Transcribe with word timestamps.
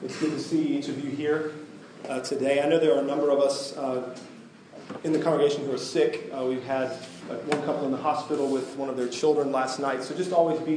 It's 0.00 0.16
good 0.20 0.30
to 0.30 0.38
see 0.38 0.78
each 0.78 0.86
of 0.86 1.04
you 1.04 1.10
here 1.10 1.54
uh, 2.08 2.20
today. 2.20 2.62
I 2.62 2.68
know 2.68 2.78
there 2.78 2.94
are 2.94 3.00
a 3.00 3.04
number 3.04 3.30
of 3.30 3.40
us 3.40 3.76
uh, 3.76 4.16
in 5.02 5.12
the 5.12 5.18
congregation 5.18 5.64
who 5.64 5.72
are 5.72 5.78
sick. 5.78 6.30
Uh, 6.32 6.44
we've 6.44 6.62
had 6.62 6.92
uh, 7.28 7.34
one 7.46 7.60
couple 7.64 7.84
in 7.84 7.90
the 7.90 7.98
hospital 7.98 8.48
with 8.48 8.76
one 8.76 8.88
of 8.88 8.96
their 8.96 9.08
children 9.08 9.50
last 9.50 9.80
night. 9.80 10.04
So 10.04 10.14
just 10.14 10.32
always 10.32 10.60
be 10.60 10.76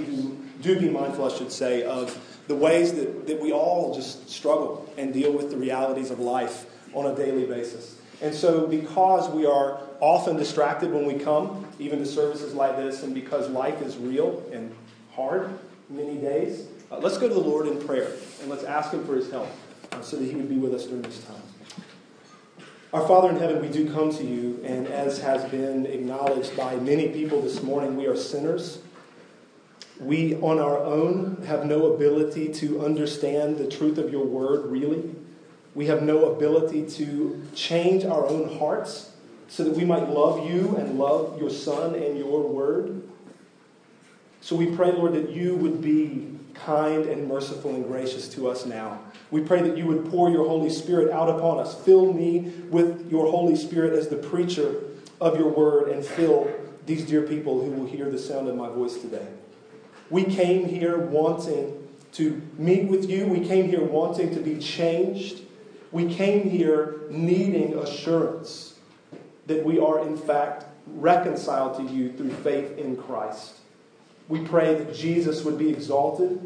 do, 0.64 0.80
be 0.80 0.90
mindful, 0.90 1.32
I 1.32 1.38
should 1.38 1.52
say, 1.52 1.84
of 1.84 2.20
the 2.48 2.56
ways 2.56 2.94
that, 2.94 3.28
that 3.28 3.40
we 3.40 3.52
all 3.52 3.94
just 3.94 4.28
struggle 4.28 4.92
and 4.98 5.14
deal 5.14 5.32
with 5.32 5.52
the 5.52 5.58
realities 5.58 6.10
of 6.10 6.20
life 6.20 6.66
on 6.96 7.06
a 7.06 7.16
daily 7.16 7.46
basis. 7.46 8.02
And 8.24 8.34
so, 8.34 8.66
because 8.66 9.30
we 9.30 9.46
are 9.46 9.82
often 10.00 10.36
distracted 10.36 10.92
when 10.92 11.06
we 11.06 11.14
come, 11.14 11.68
even 11.78 12.00
to 12.00 12.08
services 12.08 12.56
like 12.56 12.76
this, 12.76 13.04
and 13.04 13.14
because 13.14 13.50
life 13.50 13.84
is 13.84 13.98
real 13.98 14.44
and 14.52 14.74
hard 15.14 15.48
many 15.92 16.16
days, 16.16 16.66
uh, 16.92 17.00
let's 17.00 17.18
go 17.18 17.28
to 17.28 17.34
the 17.34 17.40
Lord 17.40 17.68
in 17.68 17.82
prayer 17.82 18.12
and 18.42 18.50
let's 18.50 18.64
ask 18.64 18.92
Him 18.92 19.06
for 19.06 19.16
His 19.16 19.32
help 19.32 19.50
uh, 19.92 20.02
so 20.02 20.18
that 20.18 20.26
He 20.26 20.36
would 20.36 20.50
be 20.50 20.58
with 20.58 20.74
us 20.74 20.86
during 20.86 21.02
this 21.04 21.24
time. 21.24 21.42
Our 22.94 23.08
Father 23.08 23.30
in 23.30 23.38
heaven, 23.38 23.62
we 23.62 23.70
do 23.70 23.92
come 23.94 24.14
to 24.14 24.24
you, 24.24 24.60
and 24.66 24.86
as 24.88 25.22
has 25.22 25.50
been 25.50 25.86
acknowledged 25.86 26.58
by 26.58 26.76
many 26.76 27.08
people 27.08 27.42
this 27.42 27.64
morning, 27.64 27.96
we 27.96 28.06
are 28.06 28.18
sinners. 28.18 28.80
We, 29.98 30.36
on 30.36 30.60
our 30.60 30.78
own, 30.78 31.42
have 31.48 31.66
no 31.66 31.94
ability 31.94 32.52
to 32.56 32.84
understand 32.84 33.58
the 33.58 33.68
truth 33.68 33.98
of 33.98 34.12
your 34.12 34.26
word, 34.26 34.66
really. 34.66 35.16
We 35.74 35.86
have 35.86 36.04
no 36.04 36.34
ability 36.34 36.90
to 36.98 37.42
change 37.56 38.04
our 38.04 38.28
own 38.28 38.58
hearts 38.58 39.12
so 39.48 39.64
that 39.64 39.74
we 39.74 39.86
might 39.86 40.10
love 40.10 40.50
you 40.50 40.76
and 40.76 41.00
love 41.00 41.40
your 41.40 41.50
Son 41.50 41.96
and 41.96 42.18
your 42.18 42.42
word. 42.42 43.04
So 44.42 44.58
we 44.58 44.76
pray, 44.76 44.92
Lord, 44.92 45.14
that 45.14 45.30
you 45.30 45.56
would 45.56 45.82
be 45.82 46.40
kind 46.66 47.06
and 47.06 47.28
merciful 47.28 47.74
and 47.76 47.86
gracious 47.86 48.30
to 48.30 48.50
us 48.50 48.66
now. 48.66 49.00
We 49.30 49.42
pray 49.42 49.62
that 49.62 49.78
you 49.78 49.86
would 49.88 50.10
pour 50.10 50.30
your 50.30 50.48
Holy 50.48 50.70
Spirit 50.70 51.12
out 51.12 51.30
upon 51.30 51.60
us. 51.60 51.76
Fill 51.84 52.14
me 52.14 52.52
with 52.70 53.10
your 53.10 53.30
Holy 53.32 53.56
Spirit 53.56 53.94
as 53.94 54.10
the 54.10 54.18
preacher 54.18 54.84
of 55.20 55.38
your 55.38 55.50
word 55.50 55.90
and 55.90 56.06
fill 56.06 56.52
these 56.86 57.06
dear 57.06 57.22
people 57.22 57.64
who 57.64 57.72
will 57.72 57.86
hear 57.86 58.10
the 58.10 58.20
sound 58.20 58.48
of 58.48 58.56
my 58.56 58.70
voice 58.70 59.00
today. 59.00 59.28
We 60.10 60.24
came 60.24 60.66
here 60.66 60.98
wanting 60.98 61.88
to 62.14 62.42
meet 62.58 62.90
with 62.90 63.10
you. 63.10 63.26
We 63.26 63.46
came 63.48 63.70
here 63.70 63.84
wanting 63.84 64.34
to 64.36 64.42
be 64.42 64.58
changed. 64.58 65.42
We 65.92 66.14
came 66.14 66.50
here 66.50 67.02
needing 67.10 67.78
assurance 67.78 68.76
that 69.48 69.64
we 69.64 69.80
are, 69.80 70.06
in 70.06 70.18
fact, 70.18 70.66
reconciled 70.88 71.78
to 71.78 71.94
you 71.94 72.12
through 72.12 72.32
faith 72.32 72.78
in 72.78 72.98
Christ. 72.98 73.61
We 74.32 74.40
pray 74.40 74.76
that 74.76 74.96
Jesus 74.96 75.44
would 75.44 75.58
be 75.58 75.70
exalted 75.70 76.40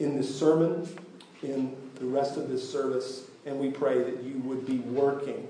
in 0.00 0.16
this 0.16 0.36
sermon, 0.36 0.84
in 1.44 1.76
the 1.94 2.06
rest 2.06 2.36
of 2.36 2.48
this 2.48 2.68
service, 2.68 3.26
and 3.46 3.60
we 3.60 3.70
pray 3.70 3.98
that 4.02 4.24
you 4.24 4.38
would 4.40 4.66
be 4.66 4.78
working. 4.78 5.46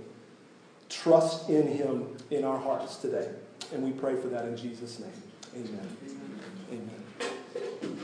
Trust 0.90 1.48
in 1.48 1.66
him 1.66 2.06
in 2.30 2.44
our 2.44 2.58
hearts 2.58 2.96
today. 2.96 3.30
And 3.72 3.82
we 3.82 3.92
pray 3.92 4.14
for 4.14 4.28
that 4.28 4.44
in 4.44 4.58
Jesus' 4.58 5.00
name. 5.00 5.10
Amen. 5.54 5.96
Amen. 6.70 7.98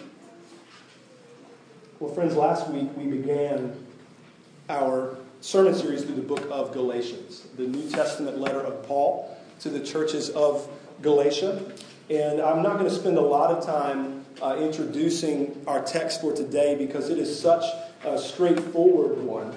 Well, 2.01 2.15
friends, 2.15 2.35
last 2.35 2.71
week 2.71 2.89
we 2.97 3.05
began 3.05 3.77
our 4.71 5.19
sermon 5.43 5.75
series 5.75 6.03
through 6.03 6.15
the 6.15 6.23
book 6.23 6.49
of 6.51 6.73
Galatians, 6.73 7.47
the 7.59 7.67
New 7.67 7.91
Testament 7.91 8.39
letter 8.39 8.61
of 8.61 8.83
Paul 8.85 9.37
to 9.61 9.69
the 9.69 9.81
churches 9.81 10.31
of 10.31 10.67
Galatia. 11.03 11.61
And 12.09 12.41
I'm 12.41 12.63
not 12.63 12.79
going 12.79 12.89
to 12.89 12.95
spend 12.95 13.19
a 13.19 13.23
lot 13.23 13.51
of 13.51 13.67
time 13.67 14.25
uh, 14.41 14.57
introducing 14.61 15.61
our 15.67 15.83
text 15.83 16.21
for 16.21 16.33
today 16.33 16.77
because 16.77 17.09
it 17.09 17.19
is 17.19 17.41
such 17.41 17.65
a 18.05 18.17
straightforward 18.17 19.19
one. 19.19 19.53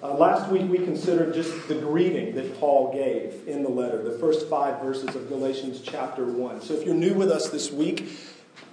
Uh, 0.00 0.14
last 0.14 0.48
week 0.48 0.70
we 0.70 0.78
considered 0.78 1.34
just 1.34 1.66
the 1.66 1.74
greeting 1.74 2.36
that 2.36 2.56
Paul 2.60 2.92
gave 2.92 3.48
in 3.48 3.64
the 3.64 3.68
letter, 3.68 4.00
the 4.00 4.16
first 4.18 4.48
five 4.48 4.80
verses 4.80 5.16
of 5.16 5.28
Galatians 5.28 5.80
chapter 5.80 6.24
1. 6.24 6.62
So 6.62 6.74
if 6.74 6.86
you're 6.86 6.94
new 6.94 7.14
with 7.14 7.32
us 7.32 7.50
this 7.50 7.72
week, 7.72 8.08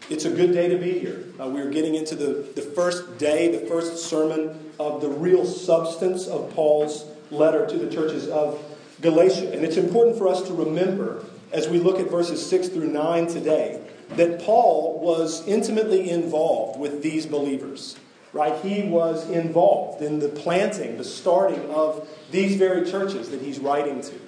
it's 0.07 0.25
a 0.25 0.29
good 0.29 0.51
day 0.51 0.69
to 0.69 0.77
be 0.77 0.99
here. 0.99 1.25
Uh, 1.41 1.47
we're 1.47 1.71
getting 1.71 1.95
into 1.95 2.13
the, 2.13 2.47
the 2.53 2.61
first 2.61 3.17
day, 3.17 3.57
the 3.57 3.65
first 3.65 4.05
sermon 4.07 4.71
of 4.79 5.01
the 5.01 5.09
real 5.09 5.45
substance 5.45 6.27
of 6.27 6.53
Paul's 6.53 7.05
letter 7.31 7.65
to 7.65 7.75
the 7.75 7.89
churches 7.89 8.27
of 8.27 8.63
Galatia. 9.01 9.51
And 9.51 9.65
it's 9.65 9.77
important 9.77 10.15
for 10.15 10.27
us 10.27 10.43
to 10.43 10.53
remember 10.53 11.25
as 11.55 11.69
we 11.69 11.79
look 11.79 12.01
at 12.01 12.11
verses 12.11 12.45
6 12.47 12.67
through 12.67 12.89
9 12.89 13.27
today 13.27 13.79
that 14.09 14.41
Paul 14.41 14.99
was 14.99 15.47
intimately 15.47 16.09
involved 16.09 16.77
with 16.77 17.01
these 17.01 17.25
believers. 17.25 17.95
Right? 18.33 18.53
He 18.61 18.83
was 18.83 19.29
involved 19.29 20.01
in 20.01 20.19
the 20.19 20.27
planting, 20.27 20.97
the 20.97 21.05
starting 21.05 21.69
of 21.69 22.09
these 22.29 22.57
very 22.57 22.85
churches 22.91 23.29
that 23.29 23.41
he's 23.41 23.59
writing 23.59 24.01
to. 24.01 24.19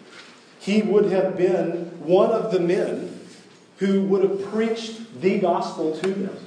He 0.61 0.81
would 0.81 1.11
have 1.11 1.35
been 1.35 1.91
one 1.99 2.31
of 2.31 2.53
the 2.53 2.61
men 2.61 3.19
who 3.79 4.03
would 4.05 4.23
have 4.23 4.45
preached 4.49 5.21
the 5.21 5.39
gospel 5.39 5.97
to 5.97 6.07
them, 6.07 6.37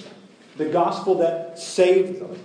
the 0.56 0.70
gospel 0.70 1.16
that 1.16 1.58
saved 1.58 2.22
them, 2.22 2.38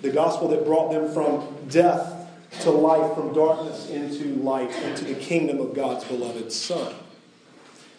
the 0.00 0.10
gospel 0.10 0.48
that 0.48 0.64
brought 0.64 0.90
them 0.90 1.12
from 1.12 1.54
death 1.68 2.30
to 2.62 2.70
life, 2.70 3.14
from 3.14 3.34
darkness 3.34 3.90
into 3.90 4.36
light, 4.36 4.74
into 4.84 5.04
the 5.04 5.14
kingdom 5.14 5.60
of 5.60 5.74
God's 5.74 6.04
beloved 6.04 6.50
Son. 6.50 6.94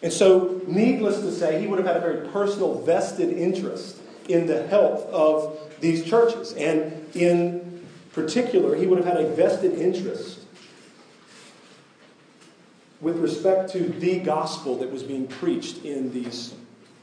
And 0.04 0.12
so, 0.12 0.60
needless 0.66 1.20
to 1.20 1.32
say, 1.32 1.58
he 1.62 1.66
would 1.66 1.78
have 1.78 1.88
had 1.88 1.96
a 1.96 2.00
very 2.00 2.28
personal, 2.28 2.74
vested 2.82 3.30
interest 3.30 3.96
in 4.28 4.46
the 4.46 4.66
health 4.66 5.06
of 5.06 5.58
these 5.80 6.04
churches. 6.04 6.52
And 6.52 7.08
in 7.16 7.82
particular, 8.12 8.76
he 8.76 8.86
would 8.86 8.98
have 8.98 9.06
had 9.06 9.16
a 9.16 9.30
vested 9.30 9.72
interest 9.72 10.40
with 13.00 13.16
respect 13.16 13.72
to 13.72 13.78
the 13.78 14.18
gospel 14.18 14.76
that 14.76 14.92
was 14.92 15.02
being 15.02 15.26
preached 15.26 15.86
in 15.86 16.12
these 16.12 16.52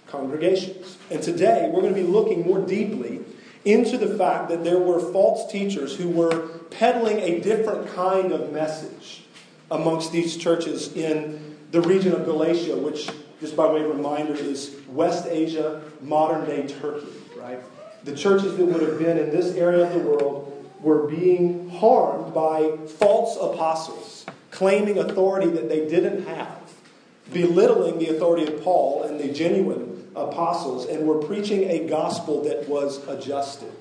congregations. 0.06 1.00
And 1.10 1.24
today, 1.24 1.72
we're 1.74 1.82
going 1.82 1.96
to 1.96 2.00
be 2.00 2.08
looking 2.08 2.46
more 2.46 2.64
deeply 2.64 3.22
into 3.66 3.98
the 3.98 4.16
fact 4.16 4.48
that 4.50 4.64
there 4.64 4.78
were 4.78 5.00
false 5.12 5.52
teachers 5.52 5.96
who 5.96 6.08
were 6.08 6.50
peddling 6.70 7.18
a 7.18 7.40
different 7.40 7.88
kind 7.96 8.32
of 8.32 8.54
message 8.54 9.24
amongst 9.72 10.12
these 10.12 10.38
churches 10.38 10.94
in 10.96 11.51
the 11.72 11.82
region 11.82 12.14
of 12.14 12.26
Galatia, 12.26 12.76
which, 12.76 13.10
just 13.40 13.56
by 13.56 13.66
way 13.72 13.82
of 13.82 13.96
reminder, 13.96 14.36
is 14.36 14.76
West 14.90 15.26
Asia, 15.28 15.82
modern 16.02 16.46
day 16.46 16.68
Turkey, 16.68 17.08
right? 17.38 17.60
The 18.04 18.16
churches 18.16 18.58
that 18.58 18.66
would 18.66 18.82
have 18.82 19.00
been 19.00 19.18
in 19.18 19.32
this 19.32 19.56
area 19.56 19.86
of 19.86 19.94
the 19.94 20.00
world 20.00 20.48
were 20.82 21.08
being 21.08 21.70
harmed 21.70 22.34
by 22.34 22.78
false 22.98 23.38
apostles, 23.38 24.26
claiming 24.50 24.98
authority 24.98 25.50
that 25.52 25.70
they 25.70 25.88
didn't 25.88 26.26
have, 26.26 26.60
belittling 27.32 28.00
the 28.00 28.10
authority 28.10 28.52
of 28.52 28.62
Paul 28.64 29.04
and 29.04 29.20
the 29.20 29.32
genuine 29.32 30.10
apostles, 30.16 30.88
and 30.88 31.08
were 31.08 31.20
preaching 31.20 31.70
a 31.70 31.88
gospel 31.88 32.44
that 32.44 32.68
was 32.68 33.08
adjusted. 33.08 33.72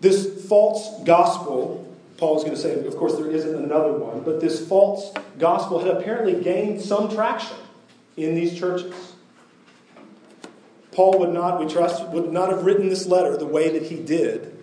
This 0.00 0.46
false 0.48 1.02
gospel 1.04 1.89
Paul 2.20 2.36
is 2.36 2.44
going 2.44 2.54
to 2.54 2.60
say, 2.60 2.74
of 2.86 2.96
course, 2.98 3.16
there 3.16 3.30
isn't 3.30 3.54
another 3.54 3.94
one, 3.94 4.20
but 4.20 4.42
this 4.42 4.68
false 4.68 5.10
gospel 5.38 5.78
had 5.78 5.88
apparently 5.88 6.34
gained 6.34 6.82
some 6.82 7.08
traction 7.08 7.56
in 8.18 8.34
these 8.34 8.58
churches. 8.58 9.14
Paul 10.92 11.18
would 11.20 11.30
not, 11.30 11.58
we 11.58 11.66
trust, 11.66 12.06
would 12.08 12.30
not 12.30 12.50
have 12.50 12.66
written 12.66 12.90
this 12.90 13.06
letter 13.06 13.38
the 13.38 13.46
way 13.46 13.70
that 13.70 13.84
he 13.84 13.96
did 13.96 14.54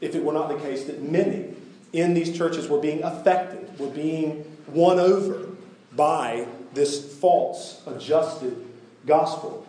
if 0.00 0.14
it 0.14 0.22
were 0.22 0.32
not 0.32 0.48
the 0.48 0.58
case 0.58 0.84
that 0.84 1.02
many 1.02 1.52
in 1.92 2.14
these 2.14 2.36
churches 2.36 2.68
were 2.68 2.78
being 2.78 3.02
affected, 3.02 3.76
were 3.76 3.88
being 3.88 4.44
won 4.68 5.00
over 5.00 5.48
by 5.96 6.46
this 6.74 7.18
false, 7.18 7.82
adjusted 7.88 8.56
gospel. 9.04 9.66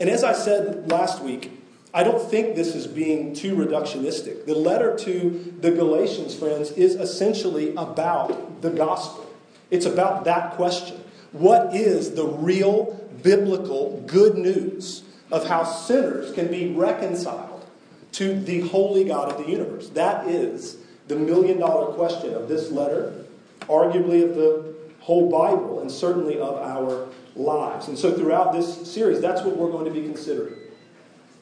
And 0.00 0.08
as 0.08 0.24
I 0.24 0.32
said 0.32 0.90
last 0.90 1.22
week, 1.22 1.57
I 1.92 2.02
don't 2.02 2.20
think 2.30 2.54
this 2.54 2.74
is 2.74 2.86
being 2.86 3.34
too 3.34 3.56
reductionistic. 3.56 4.44
The 4.44 4.54
letter 4.54 4.96
to 4.98 5.54
the 5.60 5.70
Galatians, 5.70 6.34
friends, 6.34 6.70
is 6.72 6.94
essentially 6.94 7.74
about 7.76 8.60
the 8.60 8.70
gospel. 8.70 9.26
It's 9.70 9.86
about 9.86 10.24
that 10.24 10.52
question. 10.52 11.02
What 11.32 11.74
is 11.74 12.12
the 12.14 12.26
real 12.26 13.08
biblical 13.22 14.02
good 14.06 14.36
news 14.36 15.02
of 15.30 15.46
how 15.46 15.64
sinners 15.64 16.32
can 16.34 16.48
be 16.48 16.72
reconciled 16.74 17.66
to 18.12 18.38
the 18.38 18.60
holy 18.68 19.04
God 19.04 19.32
of 19.32 19.44
the 19.44 19.50
universe? 19.50 19.88
That 19.90 20.28
is 20.28 20.76
the 21.06 21.16
million 21.16 21.58
dollar 21.58 21.92
question 21.94 22.34
of 22.34 22.48
this 22.48 22.70
letter, 22.70 23.24
arguably 23.62 24.24
of 24.24 24.36
the 24.36 24.74
whole 25.00 25.30
Bible, 25.30 25.80
and 25.80 25.90
certainly 25.90 26.38
of 26.38 26.56
our 26.56 27.08
lives. 27.34 27.88
And 27.88 27.98
so 27.98 28.12
throughout 28.12 28.52
this 28.52 28.90
series, 28.90 29.20
that's 29.20 29.42
what 29.42 29.56
we're 29.56 29.70
going 29.70 29.86
to 29.86 29.90
be 29.90 30.02
considering 30.02 30.57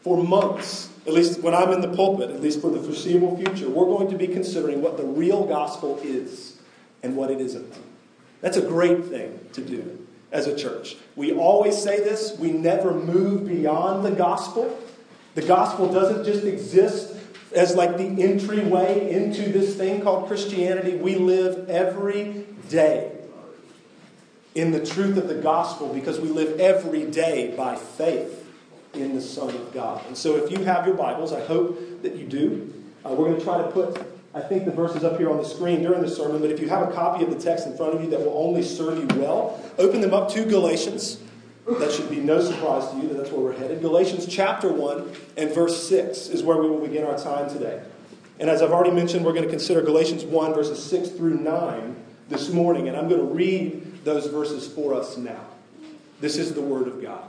for 0.07 0.23
months, 0.23 0.89
at 1.05 1.13
least 1.13 1.41
when 1.41 1.53
I'm 1.53 1.73
in 1.73 1.81
the 1.81 1.89
pulpit, 1.89 2.31
at 2.31 2.41
least 2.41 2.61
for 2.61 2.71
the 2.71 2.79
foreseeable 2.79 3.37
future, 3.37 3.69
we're 3.69 3.87
going 3.87 4.09
to 4.09 4.17
be 4.17 4.29
considering 4.29 4.81
what 4.81 4.97
the 4.97 5.03
real 5.03 5.45
gospel 5.45 5.99
is 6.05 6.61
and 7.03 7.17
what 7.17 7.29
it 7.29 7.41
isn't. 7.41 7.75
That's 8.41 8.57
a 8.57 8.63
great 8.63 9.07
thing 9.07 9.37
to 9.55 9.61
do 9.61 10.07
as 10.31 10.47
a 10.47 10.57
church. 10.57 10.95
We 11.17 11.33
always 11.33 11.77
say 11.77 11.99
this, 11.99 12.39
we 12.39 12.53
never 12.53 12.95
move 12.95 13.49
beyond 13.49 14.05
the 14.05 14.13
gospel. 14.13 14.79
The 15.35 15.43
gospel 15.43 15.93
doesn't 15.93 16.25
just 16.25 16.45
exist 16.45 17.17
as 17.53 17.75
like 17.75 17.97
the 17.97 18.23
entryway 18.23 19.11
into 19.11 19.51
this 19.51 19.75
thing 19.75 20.03
called 20.03 20.29
Christianity. 20.29 20.95
We 20.95 21.17
live 21.17 21.69
every 21.69 22.47
day 22.69 23.11
in 24.55 24.71
the 24.71 24.87
truth 24.87 25.17
of 25.17 25.27
the 25.27 25.35
gospel 25.35 25.93
because 25.93 26.21
we 26.21 26.29
live 26.29 26.61
every 26.61 27.11
day 27.11 27.53
by 27.57 27.75
faith 27.75 28.45
in 28.97 29.15
the 29.15 29.21
Son 29.21 29.55
of 29.55 29.73
God. 29.73 30.05
And 30.07 30.17
so 30.17 30.37
if 30.37 30.51
you 30.51 30.65
have 30.65 30.87
your 30.87 30.97
Bibles, 30.97 31.33
I 31.33 31.45
hope 31.45 32.03
that 32.03 32.17
you 32.17 32.27
do. 32.27 32.73
Uh, 33.05 33.11
we're 33.11 33.27
going 33.27 33.39
to 33.39 33.45
try 33.45 33.59
to 33.59 33.71
put, 33.71 34.05
I 34.35 34.41
think, 34.41 34.65
the 34.65 34.71
verses 34.71 35.05
up 35.05 35.19
here 35.19 35.31
on 35.31 35.37
the 35.37 35.45
screen 35.45 35.83
during 35.83 36.03
the 36.03 36.09
sermon, 36.09 36.41
but 36.41 36.51
if 36.51 36.61
you 36.61 36.69
have 36.69 36.89
a 36.89 36.93
copy 36.93 37.25
of 37.25 37.31
the 37.31 37.39
text 37.39 37.67
in 37.67 37.77
front 37.77 37.95
of 37.95 38.03
you 38.03 38.11
that 38.11 38.21
will 38.21 38.37
only 38.37 38.63
serve 38.63 38.99
you 38.99 39.21
well, 39.21 39.61
open 39.79 40.01
them 40.01 40.15
up 40.15 40.31
to 40.31 40.45
Galatians. 40.45 41.21
That 41.67 41.91
should 41.91 42.09
be 42.09 42.21
no 42.21 42.41
surprise 42.41 42.89
to 42.91 42.97
you 42.97 43.09
that 43.09 43.15
that's 43.15 43.31
where 43.31 43.41
we're 43.41 43.59
headed. 43.59 43.81
Galatians 43.81 44.27
chapter 44.27 44.73
1 44.73 45.13
and 45.37 45.53
verse 45.53 45.89
6 45.89 46.29
is 46.29 46.45
where 46.45 46.57
we 46.59 46.69
will 46.69 46.81
begin 46.81 47.05
our 47.05 47.19
time 47.19 47.51
today. 47.51 47.83
And 48.39 48.51
as 48.51 48.63
I've 48.63 48.71
already 48.71 48.93
mentioned, 48.93 49.25
we're 49.25 49.33
going 49.33 49.45
to 49.45 49.51
consider 49.51 49.83
Galatians 49.83 50.25
1, 50.25 50.55
verses 50.55 50.83
6 50.85 51.11
through 51.11 51.39
9 51.39 51.97
this 52.29 52.51
morning. 52.51 52.89
And 52.89 52.97
I'm 52.97 53.09
going 53.09 53.21
to 53.21 53.27
read 53.27 54.05
those 54.05 54.27
verses 54.27 54.69
for 54.69 54.95
us 54.95 55.17
now. 55.17 55.45
This 56.21 56.37
is 56.37 56.55
the 56.55 56.61
Word 56.63 56.87
of 56.87 57.03
God. 57.03 57.29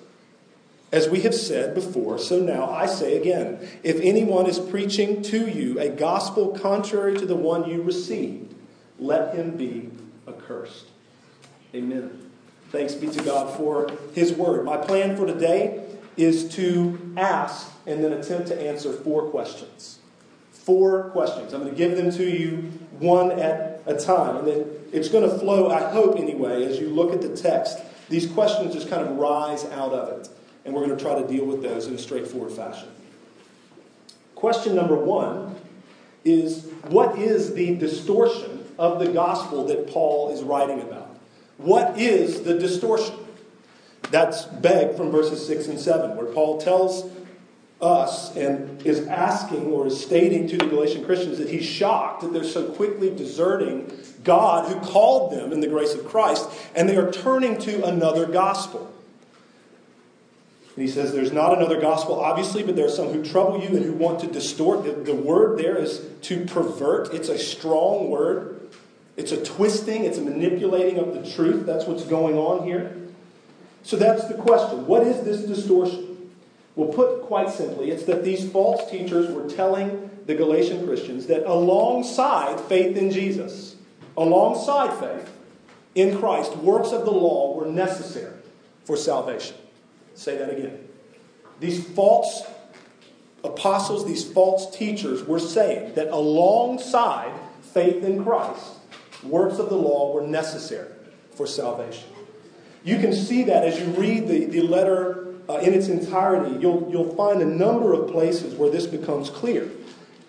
As 0.91 1.07
we 1.07 1.21
have 1.21 1.33
said 1.33 1.73
before, 1.73 2.19
so 2.19 2.39
now 2.39 2.69
I 2.69 2.85
say 2.85 3.15
again 3.15 3.65
if 3.81 3.99
anyone 4.01 4.45
is 4.45 4.59
preaching 4.59 5.21
to 5.23 5.47
you 5.47 5.79
a 5.79 5.87
gospel 5.87 6.49
contrary 6.49 7.17
to 7.17 7.25
the 7.25 7.35
one 7.35 7.69
you 7.69 7.81
received, 7.81 8.53
let 8.99 9.33
him 9.33 9.55
be 9.55 9.89
accursed. 10.27 10.87
Amen. 11.73 12.29
Thanks 12.71 12.93
be 12.93 13.09
to 13.09 13.23
God 13.23 13.55
for 13.55 13.89
his 14.13 14.33
word. 14.33 14.65
My 14.65 14.77
plan 14.77 15.15
for 15.15 15.25
today 15.25 15.85
is 16.17 16.53
to 16.55 17.13
ask 17.15 17.71
and 17.87 18.03
then 18.03 18.11
attempt 18.11 18.49
to 18.49 18.61
answer 18.61 18.91
four 18.91 19.29
questions. 19.29 19.99
Four 20.51 21.09
questions. 21.11 21.53
I'm 21.53 21.61
going 21.61 21.71
to 21.71 21.77
give 21.77 21.95
them 21.95 22.11
to 22.11 22.29
you 22.29 22.69
one 22.99 23.31
at 23.39 23.81
a 23.85 23.97
time. 23.97 24.37
And 24.37 24.47
then 24.47 24.65
it's 24.91 25.07
going 25.07 25.27
to 25.27 25.39
flow, 25.39 25.71
I 25.71 25.89
hope 25.89 26.17
anyway, 26.17 26.65
as 26.65 26.79
you 26.79 26.89
look 26.89 27.13
at 27.13 27.21
the 27.21 27.35
text. 27.35 27.79
These 28.09 28.29
questions 28.31 28.73
just 28.73 28.89
kind 28.89 29.07
of 29.07 29.17
rise 29.17 29.63
out 29.65 29.93
of 29.93 30.19
it 30.19 30.29
and 30.65 30.73
we're 30.73 30.85
going 30.85 30.97
to 30.97 31.03
try 31.03 31.19
to 31.19 31.27
deal 31.27 31.45
with 31.45 31.61
those 31.61 31.87
in 31.87 31.95
a 31.95 31.97
straightforward 31.97 32.51
fashion. 32.51 32.89
Question 34.35 34.75
number 34.75 34.95
one 34.95 35.55
is 36.23 36.65
what 36.89 37.17
is 37.17 37.53
the 37.53 37.75
distortion 37.75 38.65
of 38.77 38.99
the 38.99 39.11
gospel 39.11 39.65
that 39.67 39.87
Paul 39.87 40.31
is 40.31 40.43
writing 40.43 40.81
about? 40.81 41.17
What 41.57 41.99
is 41.99 42.41
the 42.41 42.57
distortion? 42.57 43.15
That's 44.09 44.45
begged 44.45 44.97
from 44.97 45.11
verses 45.11 45.45
6 45.45 45.67
and 45.67 45.79
7, 45.79 46.17
where 46.17 46.25
Paul 46.25 46.59
tells 46.59 47.09
us 47.81 48.35
and 48.35 48.85
is 48.85 49.07
asking 49.07 49.67
or 49.67 49.87
is 49.87 49.99
stating 49.99 50.47
to 50.47 50.57
the 50.57 50.67
Galatian 50.67 51.03
Christians 51.03 51.37
that 51.39 51.49
he's 51.49 51.65
shocked 51.65 52.21
that 52.21 52.31
they're 52.31 52.43
so 52.43 52.71
quickly 52.71 53.09
deserting 53.09 53.91
God 54.23 54.71
who 54.71 54.79
called 54.81 55.31
them 55.31 55.51
in 55.51 55.61
the 55.61 55.67
grace 55.67 55.95
of 55.95 56.05
Christ 56.05 56.47
and 56.75 56.87
they 56.87 56.95
are 56.95 57.11
turning 57.11 57.57
to 57.59 57.83
another 57.85 58.27
gospel. 58.27 58.90
And 60.75 60.85
he 60.85 60.87
says 60.87 61.11
there's 61.11 61.33
not 61.33 61.57
another 61.57 61.79
gospel, 61.79 62.19
obviously, 62.19 62.63
but 62.63 62.75
there 62.75 62.85
are 62.85 62.89
some 62.89 63.09
who 63.09 63.23
trouble 63.23 63.61
you 63.61 63.75
and 63.75 63.83
who 63.83 63.93
want 63.93 64.21
to 64.21 64.27
distort. 64.27 64.85
The, 64.85 64.93
the 64.93 65.15
word 65.15 65.59
there 65.59 65.77
is 65.77 66.05
to 66.23 66.45
pervert. 66.45 67.13
It's 67.13 67.27
a 67.29 67.37
strong 67.37 68.09
word. 68.09 68.69
It's 69.17 69.31
a 69.31 69.43
twisting, 69.43 70.05
it's 70.05 70.17
a 70.17 70.21
manipulating 70.21 70.97
of 70.97 71.13
the 71.13 71.29
truth. 71.29 71.65
That's 71.65 71.85
what's 71.85 72.05
going 72.05 72.37
on 72.37 72.65
here. 72.65 72.95
So 73.83 73.97
that's 73.97 74.27
the 74.27 74.35
question. 74.35 74.87
What 74.87 75.03
is 75.03 75.23
this 75.23 75.41
distortion? 75.41 76.31
Well, 76.75 76.87
put 76.93 77.23
quite 77.23 77.49
simply, 77.49 77.91
it's 77.91 78.05
that 78.05 78.23
these 78.23 78.49
false 78.49 78.89
teachers 78.89 79.29
were 79.29 79.49
telling 79.49 80.09
the 80.25 80.35
Galatian 80.35 80.85
Christians 80.87 81.27
that 81.27 81.45
alongside 81.45 82.59
faith 82.61 82.95
in 82.95 83.11
Jesus, 83.11 83.75
alongside 84.15 84.97
faith 84.97 85.29
in 85.95 86.17
Christ, 86.17 86.55
works 86.57 86.91
of 86.91 87.03
the 87.03 87.11
law 87.11 87.57
were 87.57 87.65
necessary 87.65 88.39
for 88.85 88.95
salvation. 88.95 89.57
Say 90.15 90.37
that 90.37 90.49
again. 90.49 90.87
These 91.59 91.85
false 91.89 92.43
apostles, 93.43 94.05
these 94.05 94.29
false 94.29 94.75
teachers 94.75 95.23
were 95.23 95.39
saying 95.39 95.95
that 95.95 96.09
alongside 96.09 97.31
faith 97.61 98.03
in 98.03 98.23
Christ, 98.23 98.65
works 99.23 99.59
of 99.59 99.69
the 99.69 99.75
law 99.75 100.13
were 100.13 100.25
necessary 100.25 100.91
for 101.35 101.47
salvation. 101.47 102.09
You 102.83 102.97
can 102.97 103.13
see 103.13 103.43
that 103.43 103.63
as 103.63 103.79
you 103.79 103.85
read 103.93 104.27
the, 104.27 104.45
the 104.45 104.61
letter 104.61 105.35
uh, 105.47 105.57
in 105.57 105.73
its 105.73 105.87
entirety. 105.87 106.59
You'll, 106.59 106.87
you'll 106.91 107.15
find 107.15 107.41
a 107.41 107.45
number 107.45 107.93
of 107.93 108.09
places 108.11 108.55
where 108.55 108.69
this 108.69 108.85
becomes 108.85 109.29
clear. 109.29 109.69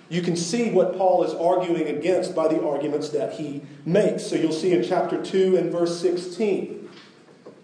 You 0.08 0.20
can 0.20 0.37
see 0.37 0.70
what 0.70 0.99
Paul 0.99 1.25
is 1.25 1.32
arguing 1.32 1.88
against 1.96 2.35
by 2.35 2.49
the 2.49 2.62
arguments 2.62 3.08
that 3.11 3.35
he 3.35 3.62
makes. 3.87 4.26
So 4.26 4.37
you'll 4.37 4.52
see 4.52 4.73
in 4.73 4.82
chapter 4.85 5.23
2 5.23 5.56
and 5.56 5.73
verse 5.73 5.99
16 6.00 6.81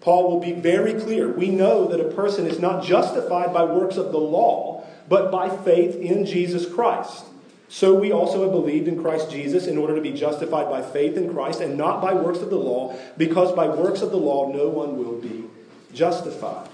Paul 0.00 0.30
will 0.30 0.40
be 0.40 0.52
very 0.52 0.94
clear. 0.94 1.28
We 1.28 1.50
know 1.50 1.88
that 1.88 2.00
a 2.00 2.12
person 2.12 2.46
is 2.46 2.58
not 2.58 2.84
justified 2.84 3.52
by 3.52 3.64
works 3.64 3.96
of 3.96 4.12
the 4.12 4.18
law, 4.18 4.86
but 5.08 5.30
by 5.30 5.48
faith 5.48 5.96
in 5.96 6.24
Jesus 6.24 6.72
Christ. 6.72 7.24
So 7.68 7.94
we 7.94 8.12
also 8.12 8.42
have 8.42 8.52
believed 8.52 8.88
in 8.88 9.02
Christ 9.02 9.30
Jesus 9.30 9.66
in 9.66 9.76
order 9.76 9.94
to 9.94 10.00
be 10.00 10.12
justified 10.12 10.70
by 10.70 10.80
faith 10.80 11.16
in 11.16 11.32
Christ 11.32 11.60
and 11.60 11.76
not 11.76 12.00
by 12.00 12.14
works 12.14 12.38
of 12.38 12.48
the 12.48 12.56
law, 12.56 12.96
because 13.16 13.52
by 13.54 13.68
works 13.68 14.00
of 14.00 14.10
the 14.10 14.16
law 14.16 14.50
no 14.50 14.68
one 14.68 14.96
will 14.96 15.20
be 15.20 15.44
justified. 15.92 16.68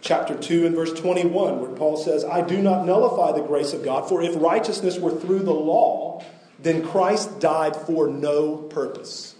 Chapter 0.00 0.36
2 0.36 0.66
and 0.66 0.74
verse 0.74 0.92
21, 0.92 1.60
where 1.60 1.70
Paul 1.70 1.96
says, 1.96 2.24
I 2.24 2.42
do 2.42 2.60
not 2.60 2.86
nullify 2.86 3.32
the 3.32 3.46
grace 3.46 3.72
of 3.72 3.84
God, 3.84 4.08
for 4.08 4.22
if 4.22 4.34
righteousness 4.36 4.98
were 4.98 5.18
through 5.18 5.40
the 5.40 5.52
law, 5.52 6.22
then 6.58 6.86
Christ 6.86 7.40
died 7.40 7.74
for 7.74 8.08
no 8.08 8.56
purpose. 8.56 9.34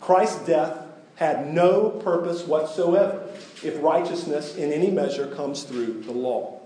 Christ's 0.00 0.46
death 0.46 0.85
had 1.16 1.52
no 1.52 1.90
purpose 1.90 2.44
whatsoever 2.44 3.28
if 3.62 3.82
righteousness 3.82 4.56
in 4.56 4.72
any 4.72 4.90
measure 4.90 5.26
comes 5.26 5.64
through 5.64 6.02
the 6.02 6.12
law. 6.12 6.60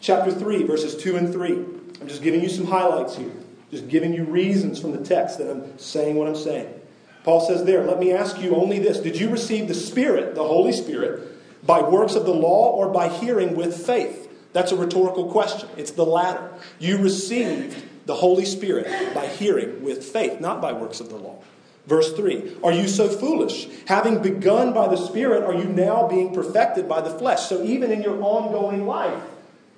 Chapter 0.00 0.32
3, 0.32 0.64
verses 0.64 0.96
2 0.96 1.16
and 1.16 1.32
3. 1.32 1.52
I'm 2.00 2.08
just 2.08 2.22
giving 2.22 2.42
you 2.42 2.48
some 2.48 2.66
highlights 2.66 3.16
here, 3.16 3.32
just 3.70 3.88
giving 3.88 4.12
you 4.12 4.24
reasons 4.24 4.80
from 4.80 4.92
the 4.92 5.04
text 5.04 5.38
that 5.38 5.50
I'm 5.50 5.78
saying 5.78 6.16
what 6.16 6.26
I'm 6.26 6.36
saying. 6.36 6.80
Paul 7.22 7.40
says 7.40 7.64
there, 7.64 7.84
let 7.84 7.98
me 7.98 8.12
ask 8.12 8.38
you 8.40 8.54
only 8.54 8.78
this 8.78 8.98
Did 8.98 9.18
you 9.18 9.30
receive 9.30 9.68
the 9.68 9.74
Spirit, 9.74 10.34
the 10.34 10.44
Holy 10.44 10.72
Spirit, 10.72 11.66
by 11.66 11.80
works 11.80 12.14
of 12.14 12.26
the 12.26 12.34
law 12.34 12.72
or 12.72 12.88
by 12.88 13.08
hearing 13.08 13.56
with 13.56 13.86
faith? 13.86 14.30
That's 14.52 14.72
a 14.72 14.76
rhetorical 14.76 15.30
question. 15.30 15.68
It's 15.76 15.90
the 15.90 16.04
latter. 16.04 16.50
You 16.78 16.98
received 16.98 17.82
the 18.06 18.14
Holy 18.14 18.44
Spirit 18.44 19.14
by 19.14 19.26
hearing 19.26 19.82
with 19.82 20.04
faith, 20.04 20.40
not 20.40 20.60
by 20.60 20.72
works 20.72 21.00
of 21.00 21.08
the 21.08 21.16
law. 21.16 21.42
Verse 21.86 22.12
3 22.14 22.56
Are 22.62 22.72
you 22.72 22.88
so 22.88 23.08
foolish? 23.08 23.68
Having 23.86 24.22
begun 24.22 24.72
by 24.72 24.88
the 24.88 24.96
Spirit, 24.96 25.44
are 25.44 25.54
you 25.54 25.64
now 25.64 26.08
being 26.08 26.34
perfected 26.34 26.88
by 26.88 27.00
the 27.00 27.10
flesh? 27.10 27.48
So, 27.48 27.62
even 27.62 27.90
in 27.90 28.02
your 28.02 28.20
ongoing 28.22 28.86
life, 28.86 29.22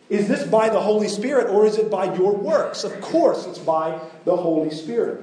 is 0.08 0.28
this 0.28 0.46
by 0.46 0.68
the 0.68 0.80
Holy 0.80 1.08
Spirit 1.08 1.48
or 1.48 1.66
is 1.66 1.78
it 1.78 1.90
by 1.90 2.14
your 2.14 2.32
works? 2.32 2.84
Of 2.84 3.00
course, 3.00 3.46
it's 3.46 3.58
by 3.58 4.00
the 4.24 4.36
Holy 4.36 4.70
Spirit. 4.70 5.20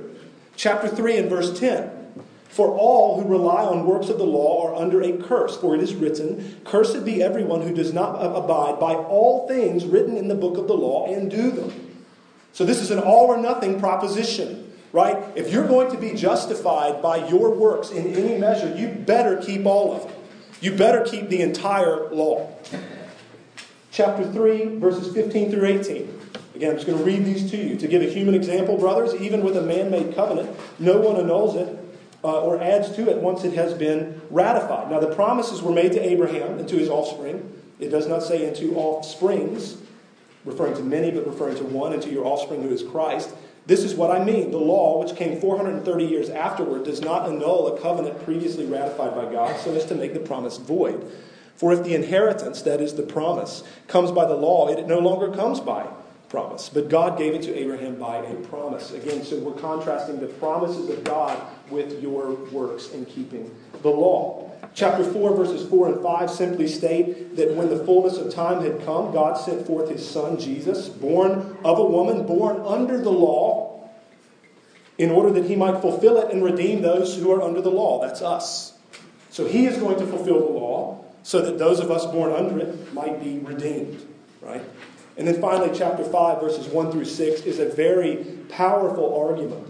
Chapter 0.55 0.87
3 0.89 1.17
and 1.17 1.29
verse 1.29 1.57
10 1.57 1.89
For 2.49 2.67
all 2.67 3.21
who 3.21 3.29
rely 3.29 3.63
on 3.63 3.85
works 3.85 4.09
of 4.09 4.17
the 4.17 4.25
law 4.25 4.67
are 4.67 4.75
under 4.75 5.01
a 5.01 5.17
curse, 5.17 5.55
for 5.55 5.73
it 5.73 5.81
is 5.81 5.95
written, 5.95 6.59
Cursed 6.65 7.05
be 7.05 7.23
everyone 7.23 7.61
who 7.61 7.73
does 7.73 7.93
not 7.93 8.15
abide 8.15 8.77
by 8.77 8.93
all 8.93 9.47
things 9.47 9.85
written 9.85 10.17
in 10.17 10.27
the 10.27 10.35
book 10.35 10.57
of 10.57 10.67
the 10.67 10.75
law 10.75 11.07
and 11.07 11.31
do 11.31 11.49
them. 11.49 11.71
So, 12.51 12.65
this 12.65 12.81
is 12.81 12.91
an 12.91 12.99
all 12.99 13.27
or 13.27 13.37
nothing 13.37 13.79
proposition 13.79 14.62
right? 14.93 15.25
If 15.35 15.51
you're 15.51 15.67
going 15.67 15.91
to 15.91 15.97
be 15.97 16.13
justified 16.13 17.01
by 17.01 17.27
your 17.27 17.49
works 17.49 17.89
in 17.89 18.13
any 18.13 18.37
measure, 18.37 18.73
you 18.73 18.87
better 18.87 19.41
keep 19.41 19.65
all 19.65 19.93
of 19.93 20.09
it. 20.09 20.17
You 20.61 20.73
better 20.73 21.03
keep 21.03 21.27
the 21.27 21.41
entire 21.41 22.09
law. 22.13 22.55
Chapter 23.91 24.31
3, 24.31 24.77
verses 24.77 25.13
15 25.13 25.51
through 25.51 25.65
18. 25.65 26.21
Again, 26.55 26.69
I'm 26.69 26.75
just 26.77 26.87
going 26.87 26.99
to 26.99 27.03
read 27.03 27.25
these 27.25 27.49
to 27.51 27.57
you. 27.57 27.75
To 27.75 27.87
give 27.87 28.01
a 28.01 28.09
human 28.09 28.35
example, 28.35 28.77
brothers, 28.77 29.13
even 29.15 29.43
with 29.43 29.57
a 29.57 29.61
man 29.61 29.91
made 29.91 30.15
covenant, 30.15 30.55
no 30.79 30.99
one 30.99 31.17
annuls 31.17 31.55
it 31.55 31.79
uh, 32.23 32.41
or 32.41 32.61
adds 32.61 32.95
to 32.95 33.09
it 33.09 33.17
once 33.17 33.43
it 33.43 33.53
has 33.53 33.73
been 33.73 34.21
ratified. 34.29 34.89
Now, 34.89 34.99
the 34.99 35.13
promises 35.13 35.61
were 35.61 35.73
made 35.73 35.91
to 35.93 35.99
Abraham 35.99 36.59
and 36.59 36.69
to 36.69 36.77
his 36.77 36.89
offspring. 36.89 37.61
It 37.79 37.89
does 37.89 38.07
not 38.07 38.21
say 38.21 38.47
into 38.47 38.75
offsprings, 38.75 39.77
referring 40.45 40.75
to 40.75 40.83
many, 40.83 41.11
but 41.11 41.25
referring 41.25 41.57
to 41.57 41.63
one, 41.63 41.93
and 41.93 42.01
to 42.03 42.09
your 42.09 42.25
offspring 42.25 42.61
who 42.61 42.69
is 42.69 42.83
Christ. 42.83 43.33
This 43.65 43.83
is 43.83 43.95
what 43.95 44.11
I 44.11 44.23
mean. 44.23 44.51
The 44.51 44.57
law, 44.57 45.01
which 45.01 45.15
came 45.15 45.39
430 45.39 46.03
years 46.03 46.29
afterward, 46.29 46.83
does 46.83 47.01
not 47.01 47.29
annul 47.29 47.67
a 47.67 47.79
covenant 47.79 48.23
previously 48.25 48.65
ratified 48.65 49.15
by 49.15 49.31
God 49.31 49.57
so 49.59 49.73
as 49.73 49.85
to 49.85 49.95
make 49.95 50.13
the 50.13 50.19
promise 50.19 50.57
void. 50.57 51.09
For 51.55 51.71
if 51.71 51.83
the 51.83 51.95
inheritance, 51.95 52.61
that 52.63 52.81
is 52.81 52.95
the 52.95 53.03
promise, 53.03 53.63
comes 53.87 54.11
by 54.11 54.25
the 54.25 54.35
law, 54.35 54.67
it 54.67 54.87
no 54.87 54.99
longer 54.99 55.31
comes 55.31 55.59
by 55.59 55.87
promise. 56.27 56.67
But 56.67 56.89
God 56.89 57.17
gave 57.17 57.35
it 57.35 57.43
to 57.43 57.55
Abraham 57.55 57.95
by 57.95 58.17
a 58.17 58.33
promise. 58.47 58.91
Again, 58.91 59.23
so 59.23 59.37
we're 59.37 59.53
contrasting 59.53 60.19
the 60.19 60.25
promises 60.25 60.89
of 60.89 61.03
God 61.03 61.39
with 61.69 62.01
your 62.01 62.33
works 62.51 62.89
in 62.89 63.05
keeping 63.05 63.55
the 63.83 63.89
law. 63.89 64.51
Chapter 64.75 65.03
4, 65.03 65.35
verses 65.35 65.69
4 65.69 65.93
and 65.93 66.01
5 66.01 66.29
simply 66.31 66.67
state 66.67 67.35
that 67.35 67.53
when 67.55 67.69
the 67.69 67.83
fullness 67.85 68.17
of 68.17 68.33
time 68.33 68.63
had 68.63 68.83
come, 68.83 69.13
God 69.13 69.35
sent 69.35 69.67
forth 69.67 69.89
his 69.89 70.07
son, 70.07 70.39
Jesus, 70.39 70.89
born 70.89 71.57
of 71.63 71.77
a 71.77 71.85
woman, 71.85 72.25
born 72.25 72.59
under 72.65 72.99
the 72.99 73.11
law, 73.11 73.89
in 74.97 75.11
order 75.11 75.31
that 75.31 75.45
he 75.45 75.55
might 75.55 75.81
fulfill 75.81 76.17
it 76.17 76.31
and 76.31 76.43
redeem 76.43 76.81
those 76.81 77.15
who 77.15 77.31
are 77.31 77.41
under 77.41 77.61
the 77.61 77.69
law. 77.69 78.01
That's 78.01 78.21
us. 78.21 78.73
So 79.29 79.45
he 79.45 79.65
is 79.65 79.77
going 79.77 79.99
to 79.99 80.05
fulfill 80.05 80.39
the 80.39 80.53
law 80.53 81.05
so 81.23 81.41
that 81.41 81.57
those 81.57 81.79
of 81.79 81.89
us 81.89 82.05
born 82.05 82.31
under 82.31 82.59
it 82.59 82.93
might 82.93 83.23
be 83.23 83.39
redeemed, 83.39 84.05
right? 84.41 84.63
And 85.17 85.27
then 85.27 85.39
finally, 85.39 85.71
chapter 85.73 86.03
5, 86.03 86.41
verses 86.41 86.67
1 86.67 86.91
through 86.91 87.05
6 87.05 87.41
is 87.41 87.59
a 87.59 87.69
very 87.69 88.17
powerful 88.49 89.15
argument 89.15 89.67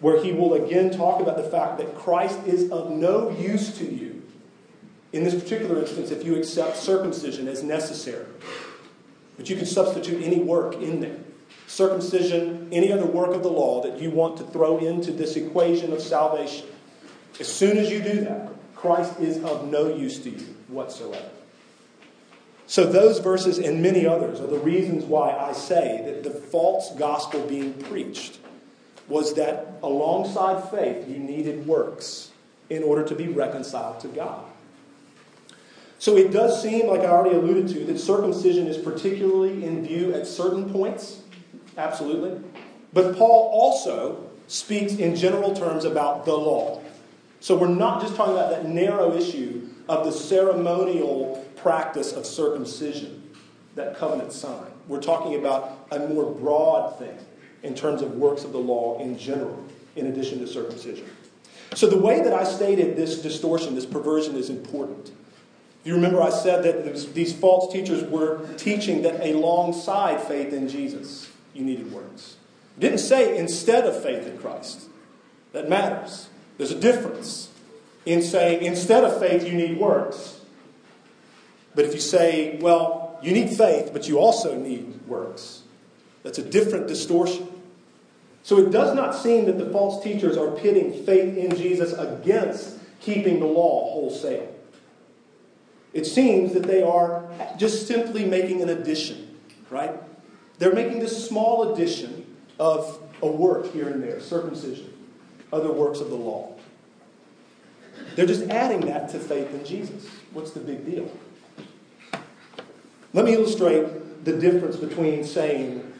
where 0.00 0.22
he 0.22 0.32
will 0.32 0.54
again 0.54 0.90
talk 0.90 1.20
about 1.20 1.38
the 1.38 1.44
fact 1.44 1.78
that 1.78 1.94
Christ 1.94 2.38
is 2.46 2.70
of 2.70 2.90
no 2.90 3.30
use 3.30 3.76
to 3.78 3.84
you. 3.84 4.13
In 5.14 5.22
this 5.22 5.40
particular 5.40 5.78
instance, 5.78 6.10
if 6.10 6.24
you 6.24 6.34
accept 6.34 6.76
circumcision 6.76 7.46
as 7.46 7.62
necessary, 7.62 8.26
but 9.36 9.48
you 9.48 9.54
can 9.54 9.64
substitute 9.64 10.20
any 10.24 10.40
work 10.40 10.74
in 10.74 10.98
there. 10.98 11.18
Circumcision, 11.68 12.68
any 12.72 12.90
other 12.90 13.06
work 13.06 13.32
of 13.32 13.44
the 13.44 13.48
law 13.48 13.80
that 13.82 14.00
you 14.00 14.10
want 14.10 14.36
to 14.38 14.44
throw 14.44 14.78
into 14.78 15.12
this 15.12 15.36
equation 15.36 15.92
of 15.92 16.00
salvation. 16.00 16.66
As 17.38 17.46
soon 17.46 17.78
as 17.78 17.92
you 17.92 18.02
do 18.02 18.22
that, 18.22 18.50
Christ 18.74 19.20
is 19.20 19.40
of 19.44 19.70
no 19.70 19.94
use 19.94 20.18
to 20.18 20.30
you 20.30 20.56
whatsoever. 20.66 21.30
So, 22.66 22.84
those 22.84 23.20
verses 23.20 23.58
and 23.58 23.80
many 23.80 24.04
others 24.08 24.40
are 24.40 24.48
the 24.48 24.58
reasons 24.58 25.04
why 25.04 25.30
I 25.30 25.52
say 25.52 26.02
that 26.06 26.24
the 26.24 26.30
false 26.30 26.92
gospel 26.96 27.46
being 27.46 27.74
preached 27.74 28.38
was 29.06 29.34
that 29.34 29.74
alongside 29.80 30.70
faith, 30.70 31.08
you 31.08 31.18
needed 31.18 31.68
works 31.68 32.32
in 32.68 32.82
order 32.82 33.04
to 33.04 33.14
be 33.14 33.28
reconciled 33.28 34.00
to 34.00 34.08
God. 34.08 34.46
So, 36.04 36.18
it 36.18 36.32
does 36.32 36.60
seem, 36.60 36.86
like 36.86 37.00
I 37.00 37.06
already 37.06 37.34
alluded 37.34 37.66
to, 37.68 37.84
that 37.86 37.98
circumcision 37.98 38.66
is 38.66 38.76
particularly 38.76 39.64
in 39.64 39.86
view 39.86 40.12
at 40.12 40.26
certain 40.26 40.70
points. 40.70 41.22
Absolutely. 41.78 42.42
But 42.92 43.16
Paul 43.16 43.48
also 43.50 44.30
speaks 44.46 44.96
in 44.96 45.16
general 45.16 45.54
terms 45.54 45.86
about 45.86 46.26
the 46.26 46.36
law. 46.36 46.82
So, 47.40 47.56
we're 47.56 47.68
not 47.68 48.02
just 48.02 48.16
talking 48.16 48.34
about 48.34 48.50
that 48.50 48.66
narrow 48.66 49.16
issue 49.16 49.66
of 49.88 50.04
the 50.04 50.12
ceremonial 50.12 51.42
practice 51.56 52.12
of 52.12 52.26
circumcision, 52.26 53.30
that 53.74 53.96
covenant 53.96 54.34
sign. 54.34 54.72
We're 54.88 55.00
talking 55.00 55.36
about 55.36 55.88
a 55.90 56.00
more 56.00 56.30
broad 56.30 56.98
thing 56.98 57.16
in 57.62 57.74
terms 57.74 58.02
of 58.02 58.16
works 58.16 58.44
of 58.44 58.52
the 58.52 58.58
law 58.58 59.00
in 59.00 59.16
general, 59.16 59.64
in 59.96 60.08
addition 60.08 60.38
to 60.40 60.46
circumcision. 60.46 61.06
So, 61.72 61.86
the 61.86 61.98
way 61.98 62.20
that 62.20 62.34
I 62.34 62.44
stated 62.44 62.94
this 62.94 63.22
distortion, 63.22 63.74
this 63.74 63.86
perversion, 63.86 64.36
is 64.36 64.50
important. 64.50 65.10
You 65.84 65.94
remember, 65.94 66.22
I 66.22 66.30
said 66.30 66.64
that 66.64 67.14
these 67.14 67.34
false 67.34 67.72
teachers 67.72 68.02
were 68.04 68.46
teaching 68.56 69.02
that 69.02 69.20
alongside 69.20 70.22
faith 70.22 70.52
in 70.52 70.68
Jesus, 70.68 71.30
you 71.52 71.62
needed 71.62 71.92
works. 71.92 72.36
It 72.78 72.80
didn't 72.80 72.98
say 72.98 73.36
instead 73.36 73.84
of 73.84 74.02
faith 74.02 74.26
in 74.26 74.38
Christ. 74.38 74.88
That 75.52 75.68
matters. 75.68 76.28
There's 76.56 76.72
a 76.72 76.78
difference 76.78 77.50
in 78.06 78.22
saying 78.22 78.62
instead 78.62 79.04
of 79.04 79.18
faith, 79.20 79.46
you 79.46 79.52
need 79.52 79.78
works. 79.78 80.40
But 81.74 81.84
if 81.84 81.94
you 81.94 82.00
say, 82.00 82.58
well, 82.60 83.18
you 83.22 83.32
need 83.32 83.50
faith, 83.50 83.90
but 83.92 84.08
you 84.08 84.18
also 84.18 84.56
need 84.56 85.06
works, 85.06 85.62
that's 86.22 86.38
a 86.38 86.42
different 86.42 86.88
distortion. 86.88 87.48
So 88.42 88.58
it 88.58 88.70
does 88.70 88.94
not 88.94 89.14
seem 89.14 89.46
that 89.46 89.58
the 89.58 89.70
false 89.70 90.02
teachers 90.04 90.36
are 90.36 90.50
pitting 90.50 91.04
faith 91.04 91.36
in 91.36 91.56
Jesus 91.56 91.92
against 91.94 92.78
keeping 93.00 93.40
the 93.40 93.46
law 93.46 93.90
wholesale. 93.92 94.53
It 95.94 96.06
seems 96.06 96.52
that 96.52 96.64
they 96.64 96.82
are 96.82 97.24
just 97.56 97.86
simply 97.86 98.24
making 98.24 98.60
an 98.60 98.68
addition, 98.68 99.38
right? 99.70 99.92
They're 100.58 100.74
making 100.74 100.98
this 100.98 101.26
small 101.26 101.72
addition 101.72 102.36
of 102.58 103.00
a 103.22 103.28
work 103.28 103.72
here 103.72 103.88
and 103.88 104.02
there, 104.02 104.20
circumcision, 104.20 104.92
other 105.52 105.72
works 105.72 106.00
of 106.00 106.10
the 106.10 106.16
law. 106.16 106.52
They're 108.16 108.26
just 108.26 108.50
adding 108.50 108.80
that 108.86 109.08
to 109.10 109.20
faith 109.20 109.52
in 109.54 109.64
Jesus. 109.64 110.06
What's 110.32 110.50
the 110.50 110.60
big 110.60 110.84
deal? 110.84 111.10
Let 113.12 113.24
me 113.24 113.34
illustrate 113.34 114.24
the 114.24 114.36
difference 114.36 114.76
between 114.76 115.24
saying 115.24 115.92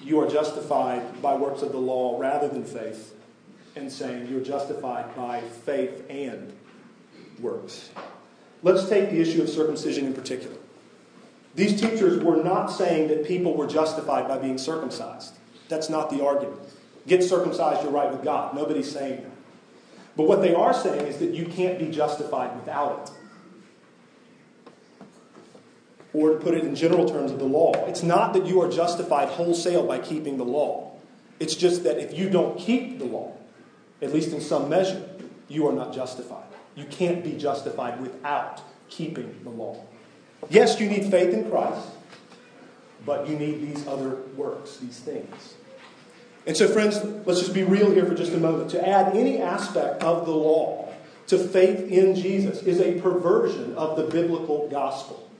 you 0.00 0.20
are 0.20 0.28
justified 0.28 1.20
by 1.20 1.34
works 1.34 1.62
of 1.62 1.72
the 1.72 1.78
law 1.78 2.20
rather 2.20 2.48
than 2.48 2.64
faith 2.64 3.14
and 3.74 3.90
saying 3.90 4.28
you're 4.28 4.44
justified 4.44 5.16
by 5.16 5.40
faith 5.40 6.04
and 6.08 6.52
works. 7.40 7.90
Let's 8.64 8.88
take 8.88 9.10
the 9.10 9.20
issue 9.20 9.42
of 9.42 9.50
circumcision 9.50 10.06
in 10.06 10.14
particular. 10.14 10.56
These 11.54 11.80
teachers 11.80 12.18
were 12.24 12.42
not 12.42 12.68
saying 12.68 13.08
that 13.08 13.26
people 13.26 13.54
were 13.54 13.66
justified 13.66 14.26
by 14.26 14.38
being 14.38 14.56
circumcised. 14.56 15.34
That's 15.68 15.90
not 15.90 16.08
the 16.10 16.24
argument. 16.24 16.60
Get 17.06 17.22
circumcised, 17.22 17.82
you're 17.82 17.92
right 17.92 18.10
with 18.10 18.24
God. 18.24 18.56
Nobody's 18.56 18.90
saying 18.90 19.22
that. 19.22 19.30
But 20.16 20.26
what 20.26 20.40
they 20.40 20.54
are 20.54 20.72
saying 20.72 21.06
is 21.06 21.18
that 21.18 21.34
you 21.34 21.44
can't 21.44 21.78
be 21.78 21.90
justified 21.90 22.56
without 22.56 23.02
it 23.02 23.10
or 26.14 26.30
to 26.30 26.36
put 26.36 26.54
it 26.54 26.64
in 26.64 26.74
general 26.74 27.06
terms 27.06 27.32
of 27.32 27.38
the 27.40 27.44
law. 27.44 27.72
It's 27.86 28.02
not 28.02 28.32
that 28.32 28.46
you 28.46 28.62
are 28.62 28.70
justified 28.70 29.28
wholesale 29.28 29.86
by 29.86 29.98
keeping 29.98 30.38
the 30.38 30.44
law. 30.44 30.92
It's 31.38 31.54
just 31.54 31.84
that 31.84 31.98
if 31.98 32.16
you 32.16 32.30
don't 32.30 32.58
keep 32.58 32.98
the 32.98 33.04
law, 33.04 33.36
at 34.00 34.14
least 34.14 34.32
in 34.32 34.40
some 34.40 34.70
measure, 34.70 35.06
you 35.48 35.66
are 35.66 35.72
not 35.72 35.92
justified. 35.92 36.53
You 36.76 36.84
can't 36.84 37.22
be 37.22 37.32
justified 37.32 38.00
without 38.00 38.60
keeping 38.88 39.40
the 39.44 39.50
law. 39.50 39.84
Yes, 40.50 40.78
you 40.80 40.88
need 40.88 41.10
faith 41.10 41.32
in 41.32 41.50
Christ, 41.50 41.88
but 43.06 43.28
you 43.28 43.38
need 43.38 43.62
these 43.62 43.86
other 43.86 44.16
works, 44.36 44.76
these 44.78 44.98
things. 44.98 45.54
And 46.46 46.56
so, 46.56 46.68
friends, 46.68 47.02
let's 47.26 47.40
just 47.40 47.54
be 47.54 47.62
real 47.62 47.90
here 47.90 48.04
for 48.04 48.14
just 48.14 48.32
a 48.32 48.38
moment. 48.38 48.70
To 48.70 48.86
add 48.86 49.16
any 49.16 49.40
aspect 49.40 50.02
of 50.02 50.26
the 50.26 50.32
law 50.32 50.92
to 51.28 51.38
faith 51.38 51.90
in 51.90 52.14
Jesus 52.14 52.62
is 52.62 52.80
a 52.80 53.00
perversion 53.00 53.74
of 53.76 53.96
the 53.96 54.04
biblical 54.04 54.68
gospel. 54.68 55.30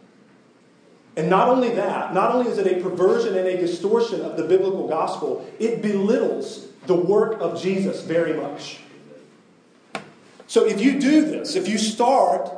And 1.17 1.29
not 1.31 1.49
only 1.49 1.71
that, 1.71 2.15
not 2.15 2.35
only 2.35 2.51
is 2.51 2.59
it 2.59 2.67
a 2.67 2.83
perversion 2.83 3.37
and 3.37 3.47
a 3.47 3.57
distortion 3.57 4.23
of 4.23 4.37
the 4.37 4.45
biblical 4.45 4.89
gospel, 4.89 5.47
it 5.59 5.83
belittles 5.83 6.69
the 6.87 6.95
work 6.97 7.41
of 7.41 7.61
Jesus 7.61 8.03
very 8.03 8.33
much. 8.33 8.81
So 10.55 10.65
if 10.65 10.81
you 10.81 11.01
do 11.01 11.23
this, 11.23 11.57
if 11.57 11.67
you 11.67 11.79
start 11.79 12.49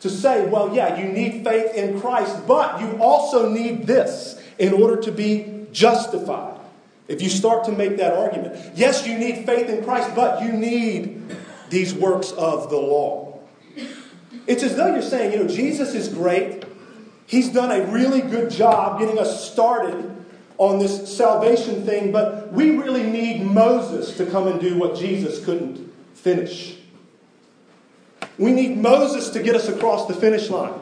to 0.00 0.08
say, 0.08 0.46
well, 0.46 0.74
yeah, 0.74 0.98
you 0.98 1.12
need 1.12 1.44
faith 1.44 1.74
in 1.74 2.00
Christ, 2.00 2.46
but 2.46 2.80
you 2.80 2.96
also 3.02 3.50
need 3.50 3.86
this 3.86 4.42
in 4.58 4.72
order 4.72 4.96
to 5.02 5.12
be 5.12 5.66
justified. 5.70 6.58
If 7.06 7.20
you 7.20 7.28
start 7.28 7.64
to 7.64 7.72
make 7.72 7.98
that 7.98 8.14
argument, 8.14 8.72
yes, 8.74 9.06
you 9.06 9.18
need 9.18 9.44
faith 9.44 9.68
in 9.68 9.84
Christ, 9.84 10.16
but 10.16 10.42
you 10.42 10.54
need 10.54 11.20
these 11.68 11.92
works 11.92 12.32
of 12.32 12.70
the 12.70 12.78
law. 12.78 13.38
It's 14.46 14.62
as 14.62 14.76
though 14.76 14.94
you're 14.94 15.02
saying, 15.02 15.32
you 15.32 15.44
know, 15.44 15.46
Jesus 15.46 15.94
is 15.94 16.08
great, 16.08 16.64
He's 17.26 17.50
done 17.50 17.70
a 17.70 17.84
really 17.92 18.22
good 18.22 18.50
job 18.50 18.98
getting 19.00 19.18
us 19.18 19.52
started 19.52 20.16
on 20.56 20.78
this 20.78 21.14
salvation 21.14 21.84
thing, 21.84 22.10
but 22.10 22.54
we 22.54 22.70
really 22.78 23.02
need 23.02 23.42
Moses 23.42 24.16
to 24.16 24.24
come 24.24 24.48
and 24.48 24.58
do 24.58 24.78
what 24.78 24.96
Jesus 24.96 25.44
couldn't 25.44 25.92
finish. 26.14 26.78
We 28.38 28.52
need 28.52 28.76
Moses 28.76 29.30
to 29.30 29.42
get 29.42 29.54
us 29.54 29.68
across 29.68 30.06
the 30.06 30.14
finish 30.14 30.50
line, 30.50 30.80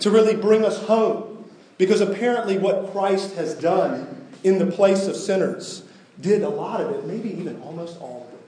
to 0.00 0.10
really 0.10 0.34
bring 0.34 0.64
us 0.64 0.82
home. 0.84 1.44
Because 1.78 2.00
apparently, 2.00 2.56
what 2.56 2.90
Christ 2.92 3.34
has 3.34 3.54
done 3.54 4.28
in 4.42 4.58
the 4.58 4.66
place 4.66 5.06
of 5.06 5.16
sinners 5.16 5.84
did 6.20 6.42
a 6.42 6.48
lot 6.48 6.80
of 6.80 6.90
it, 6.92 7.06
maybe 7.06 7.30
even 7.30 7.60
almost 7.62 8.00
all 8.00 8.26
of 8.26 8.34
it, 8.34 8.44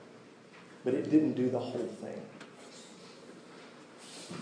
but 0.84 0.94
it 0.94 1.10
didn't 1.10 1.34
do 1.34 1.50
the 1.50 1.58
whole 1.58 1.86
thing. 2.00 2.22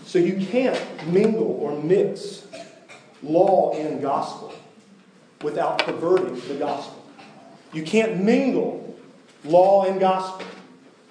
So 0.05 0.19
you 0.19 0.45
can't 0.45 0.79
mingle 1.07 1.57
or 1.61 1.81
mix 1.81 2.47
law 3.21 3.73
and 3.73 4.01
gospel 4.01 4.53
without 5.41 5.79
perverting 5.79 6.39
the 6.47 6.55
gospel. 6.55 7.03
You 7.73 7.83
can't 7.83 8.23
mingle 8.23 8.97
law 9.43 9.85
and 9.85 9.99
gospel 9.99 10.45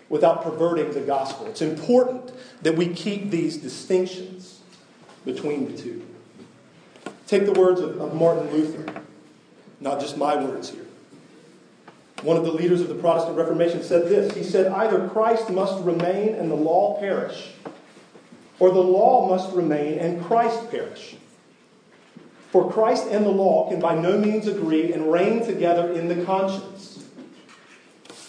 without 0.08 0.42
perverting 0.42 0.92
the 0.92 1.00
gospel. 1.00 1.46
It's 1.46 1.62
important 1.62 2.32
that 2.62 2.76
we 2.76 2.88
keep 2.88 3.30
these 3.30 3.56
distinctions 3.56 4.60
between 5.24 5.70
the 5.70 5.76
two. 5.80 6.06
Take 7.26 7.44
the 7.44 7.52
words 7.52 7.80
of, 7.80 8.00
of 8.00 8.14
Martin 8.14 8.50
Luther, 8.52 9.02
not 9.80 10.00
just 10.00 10.16
my 10.16 10.36
words 10.36 10.70
here. 10.70 10.86
one 12.22 12.36
of 12.36 12.44
the 12.44 12.52
leaders 12.52 12.80
of 12.80 12.88
the 12.88 12.94
Protestant 12.94 13.36
Reformation, 13.36 13.82
said 13.82 14.08
this. 14.08 14.34
He 14.34 14.42
said, 14.42 14.72
Either 14.72 15.08
Christ 15.08 15.50
must 15.50 15.82
remain 15.84 16.34
and 16.34 16.50
the 16.50 16.56
law 16.56 16.98
perish, 17.00 17.50
or 18.58 18.70
the 18.70 18.80
law 18.80 19.28
must 19.28 19.54
remain 19.54 19.98
and 19.98 20.24
Christ 20.24 20.70
perish. 20.70 21.16
For 22.50 22.70
Christ 22.70 23.08
and 23.10 23.26
the 23.26 23.30
law 23.30 23.68
can 23.68 23.80
by 23.80 23.96
no 23.96 24.16
means 24.16 24.46
agree 24.46 24.92
and 24.92 25.12
reign 25.12 25.44
together 25.44 25.92
in 25.92 26.08
the 26.08 26.24
conscience. 26.24 26.75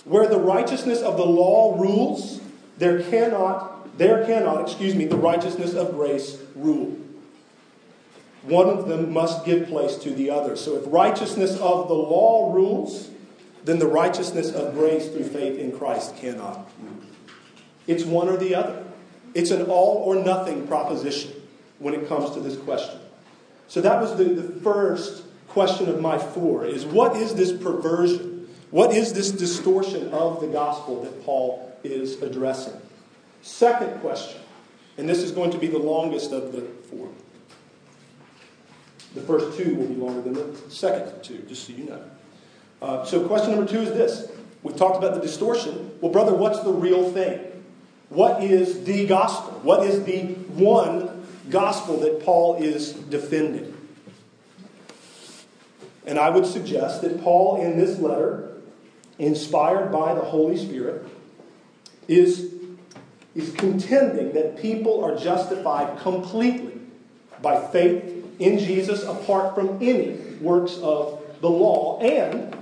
Where 0.08 0.28
the 0.28 0.40
righteousness 0.40 1.02
of 1.02 1.18
the 1.18 1.26
law 1.26 1.78
rules, 1.78 2.40
there 2.78 3.04
cannot, 3.04 3.98
there 3.98 4.26
cannot, 4.26 4.62
excuse 4.62 4.96
me, 4.96 5.06
the 5.06 5.18
righteousness 5.18 5.74
of 5.74 5.92
grace 5.92 6.42
rule. 6.56 6.98
One 8.44 8.70
of 8.70 8.88
them 8.88 9.12
must 9.12 9.46
give 9.46 9.68
place 9.68 9.98
to 9.98 10.12
the 10.12 10.30
other. 10.30 10.56
So 10.56 10.78
if 10.78 10.84
righteousness 10.88 11.60
of 11.60 11.90
the 11.90 11.94
law 11.94 12.54
rules, 12.54 13.10
then 13.66 13.80
the 13.80 13.88
righteousness 13.88 14.52
of 14.54 14.74
grace 14.74 15.10
through 15.10 15.26
faith 15.26 15.60
in 15.60 15.78
Christ 15.78 16.16
cannot. 16.16 16.70
It's 17.86 18.06
one 18.06 18.30
or 18.30 18.38
the 18.38 18.56
other. 18.56 18.86
It's 19.34 19.52
an 19.52 19.64
all 19.64 19.98
or 19.98 20.16
nothing 20.16 20.68
proposition 20.68 21.34
when 21.80 21.94
it 21.94 22.08
comes 22.08 22.32
to 22.32 22.40
this 22.40 22.56
question. 22.58 23.00
So 23.68 23.82
that 23.82 24.02
was 24.02 24.16
the, 24.16 24.24
the 24.24 24.62
first 24.62 25.26
question 25.50 25.90
of 25.90 26.00
my 26.00 26.18
four 26.18 26.66
is 26.66 26.86
what 26.86 27.18
is 27.18 27.36
this 27.36 27.52
perversion? 27.52 28.37
What 28.72 28.92
is 28.92 29.14
this 29.14 29.32
distortion 29.32 30.10
of 30.10 30.42
the 30.42 30.48
gospel 30.48 31.02
that 31.04 31.24
Paul 31.24 31.74
is 31.84 32.22
addressing? 32.22 32.74
Second 33.42 34.02
question, 34.02 34.42
and 34.98 35.08
this 35.08 35.20
is 35.20 35.32
going 35.32 35.52
to 35.52 35.58
be 35.58 35.68
the 35.68 35.78
longest 35.78 36.34
of 36.34 36.52
the 36.52 36.62
four. 36.62 37.08
The 39.16 39.22
first 39.22 39.58
two 39.58 39.76
will 39.76 39.88
be 39.88 39.96
longer 39.96 40.22
than 40.22 40.34
the 40.34 40.70
second 40.70 41.24
two, 41.24 41.40
just 41.48 41.66
so 41.66 41.74
you 41.74 41.86
know. 41.86 42.04
Uh, 42.82 43.06
so, 43.06 43.26
question 43.26 43.56
number 43.56 43.72
two 43.72 43.80
is 43.80 43.90
this. 43.90 44.32
We've 44.64 44.76
talked 44.76 44.98
about 44.98 45.16
the 45.16 45.22
distortion. 45.22 45.98
Well, 46.02 46.12
brother, 46.12 46.34
what's 46.34 46.60
the 46.60 46.72
real 46.72 47.10
thing? 47.12 47.40
What 48.10 48.44
is 48.44 48.84
the 48.84 49.08
gospel? 49.08 49.60
What 49.64 49.88
is 49.88 50.04
the 50.04 50.34
one 50.54 51.26
gospel 51.50 52.00
that 52.02 52.24
Paul 52.24 52.62
is 52.62 52.92
defending? 52.92 53.74
And 56.06 56.20
I 56.20 56.30
would 56.30 56.46
suggest 56.46 57.02
that 57.02 57.22
Paul, 57.22 57.62
in 57.62 57.78
this 57.78 58.00
letter, 58.00 58.57
inspired 59.20 59.92
by 59.92 60.14
the 60.14 60.22
Holy 60.22 60.58
Spirit, 60.58 61.08
is, 62.08 62.54
is 63.36 63.52
contending 63.54 64.34
that 64.34 64.58
people 64.62 65.04
are 65.04 65.18
justified 65.18 66.00
completely 66.00 66.80
by 67.42 67.66
faith 67.68 68.14
in 68.40 68.60
Jesus 68.60 69.04
apart 69.04 69.56
from 69.56 69.78
any 69.82 70.18
works 70.40 70.78
of 70.78 71.22
the 71.42 71.50
law, 71.50 72.00
and 72.00 72.56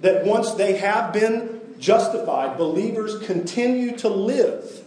that 0.00 0.24
once 0.24 0.52
they 0.54 0.76
have 0.76 1.12
been 1.12 1.60
justified, 1.78 2.56
believers 2.56 3.24
continue 3.26 3.96
to 3.98 4.08
live 4.08 4.84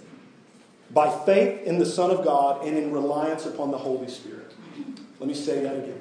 by 0.93 1.09
faith 1.25 1.63
in 1.63 1.79
the 1.79 1.85
Son 1.85 2.11
of 2.11 2.23
God 2.23 2.65
and 2.65 2.77
in 2.77 2.91
reliance 2.91 3.45
upon 3.45 3.71
the 3.71 3.77
Holy 3.77 4.09
Spirit. 4.09 4.53
Let 5.19 5.27
me 5.27 5.33
say 5.33 5.61
that 5.63 5.75
again. 5.75 5.99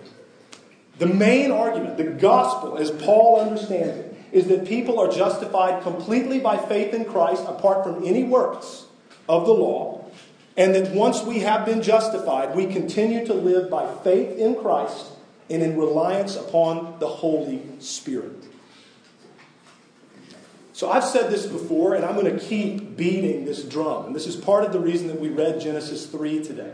The 0.99 1.07
main 1.07 1.51
argument, 1.51 1.97
the 1.97 2.05
gospel, 2.05 2.77
as 2.77 2.91
Paul 2.91 3.41
understands 3.41 3.99
it, 3.99 4.10
is 4.33 4.47
that 4.49 4.67
people 4.67 4.99
are 4.99 5.11
justified 5.11 5.83
completely 5.83 6.39
by 6.39 6.57
faith 6.57 6.95
in 6.95 7.05
Christ 7.05 7.45
apart 7.47 7.85
from 7.85 8.05
any 8.05 8.25
works 8.25 8.87
of 9.29 9.47
the 9.47 9.53
law, 9.53 10.05
and 10.57 10.75
that 10.75 10.93
once 10.93 11.23
we 11.23 11.41
have 11.41 11.65
been 11.65 11.83
justified, 11.83 12.55
we 12.55 12.67
continue 12.67 13.25
to 13.27 13.35
live 13.35 13.71
by 13.71 13.93
faith 14.03 14.39
in 14.39 14.57
Christ 14.57 15.07
and 15.49 15.63
in 15.63 15.77
reliance 15.77 16.37
upon 16.37 16.99
the 17.01 17.09
Holy 17.09 17.63
Spirit. 17.81 18.47
So 20.73 20.91
I've 20.91 21.05
said 21.05 21.31
this 21.31 21.45
before, 21.45 21.95
and 21.95 22.07
I'm 22.07 22.15
going 22.15 22.39
to 22.39 22.43
keep 22.43 22.97
beating 22.97 23.45
this 23.45 23.65
drum. 23.65 24.07
And 24.07 24.17
this 24.17 24.27
is 24.27 24.35
part 24.35 24.65
of 24.65 24.73
the 24.73 24.81
reason 24.81 25.09
that 25.09 25.21
we 25.21 25.29
read 25.29 25.61
Genesis 25.61 26.07
3 26.07 26.43
today. 26.43 26.73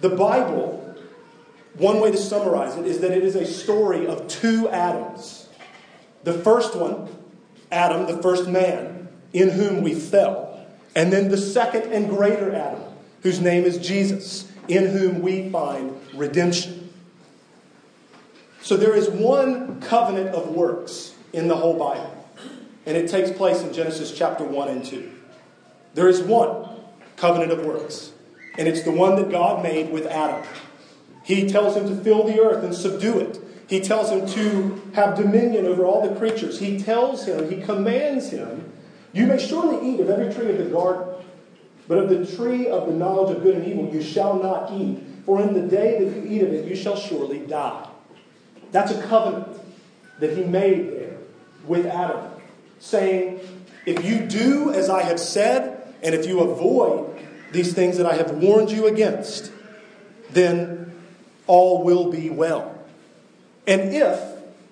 The 0.00 0.08
Bible, 0.08 0.96
one 1.74 2.00
way 2.00 2.10
to 2.10 2.16
summarize 2.16 2.76
it, 2.76 2.84
is 2.84 3.00
that 3.00 3.12
it 3.12 3.22
is 3.22 3.36
a 3.36 3.46
story 3.46 4.06
of 4.08 4.26
two 4.26 4.68
Adams. 4.70 5.45
The 6.26 6.32
first 6.32 6.74
one, 6.74 7.08
Adam, 7.70 8.06
the 8.06 8.20
first 8.20 8.48
man, 8.48 9.06
in 9.32 9.50
whom 9.50 9.82
we 9.82 9.94
fell. 9.94 10.66
And 10.96 11.12
then 11.12 11.28
the 11.28 11.38
second 11.38 11.92
and 11.92 12.08
greater 12.08 12.52
Adam, 12.52 12.82
whose 13.22 13.40
name 13.40 13.62
is 13.62 13.78
Jesus, 13.78 14.50
in 14.66 14.86
whom 14.86 15.22
we 15.22 15.50
find 15.50 15.96
redemption. 16.14 16.92
So 18.60 18.76
there 18.76 18.96
is 18.96 19.08
one 19.08 19.80
covenant 19.80 20.34
of 20.34 20.48
works 20.48 21.14
in 21.32 21.46
the 21.46 21.54
whole 21.54 21.78
Bible 21.78 22.16
and 22.86 22.96
it 22.96 23.10
takes 23.10 23.30
place 23.32 23.62
in 23.62 23.72
Genesis 23.72 24.16
chapter 24.16 24.44
1 24.44 24.68
and 24.68 24.84
2. 24.84 25.12
There 25.94 26.08
is 26.08 26.22
one 26.22 26.68
covenant 27.16 27.50
of 27.50 27.64
works, 27.64 28.12
and 28.56 28.68
it's 28.68 28.82
the 28.82 28.92
one 28.92 29.16
that 29.16 29.30
God 29.30 29.62
made 29.62 29.90
with 29.90 30.06
Adam. 30.06 30.46
He 31.24 31.48
tells 31.48 31.76
him 31.76 31.88
to 31.88 32.04
fill 32.04 32.24
the 32.24 32.40
earth 32.40 32.62
and 32.62 32.72
subdue 32.72 33.18
it. 33.18 33.40
He 33.68 33.80
tells 33.80 34.10
him 34.10 34.26
to 34.26 34.82
have 34.94 35.16
dominion 35.16 35.66
over 35.66 35.84
all 35.84 36.08
the 36.08 36.14
creatures. 36.16 36.60
He 36.60 36.78
tells 36.78 37.26
him, 37.26 37.50
he 37.50 37.60
commands 37.62 38.30
him, 38.30 38.72
You 39.12 39.26
may 39.26 39.38
surely 39.38 39.90
eat 39.90 40.00
of 40.00 40.08
every 40.08 40.32
tree 40.32 40.50
of 40.50 40.58
the 40.58 40.70
garden, 40.70 41.24
but 41.88 41.98
of 41.98 42.08
the 42.08 42.36
tree 42.36 42.68
of 42.68 42.86
the 42.86 42.92
knowledge 42.92 43.36
of 43.36 43.42
good 43.42 43.56
and 43.56 43.66
evil 43.66 43.92
you 43.92 44.02
shall 44.02 44.40
not 44.40 44.72
eat, 44.72 45.02
for 45.24 45.40
in 45.40 45.52
the 45.54 45.62
day 45.62 46.04
that 46.04 46.16
you 46.16 46.22
eat 46.28 46.42
of 46.42 46.52
it 46.52 46.66
you 46.66 46.76
shall 46.76 46.96
surely 46.96 47.40
die. 47.40 47.88
That's 48.70 48.92
a 48.92 49.02
covenant 49.02 49.60
that 50.20 50.36
he 50.36 50.44
made 50.44 50.92
there 50.92 51.16
with 51.66 51.86
Adam 51.86 52.30
saying, 52.78 53.40
If 53.84 54.04
you 54.04 54.20
do 54.20 54.72
as 54.72 54.88
I 54.88 55.02
have 55.02 55.18
said, 55.18 55.92
and 56.02 56.14
if 56.14 56.26
you 56.26 56.40
avoid 56.40 57.18
these 57.52 57.72
things 57.72 57.96
that 57.96 58.06
I 58.06 58.14
have 58.14 58.30
warned 58.32 58.70
you 58.70 58.86
against, 58.86 59.50
then 60.30 60.92
all 61.46 61.82
will 61.82 62.10
be 62.10 62.30
well. 62.30 62.75
And 63.66 63.94
if, 63.94 64.20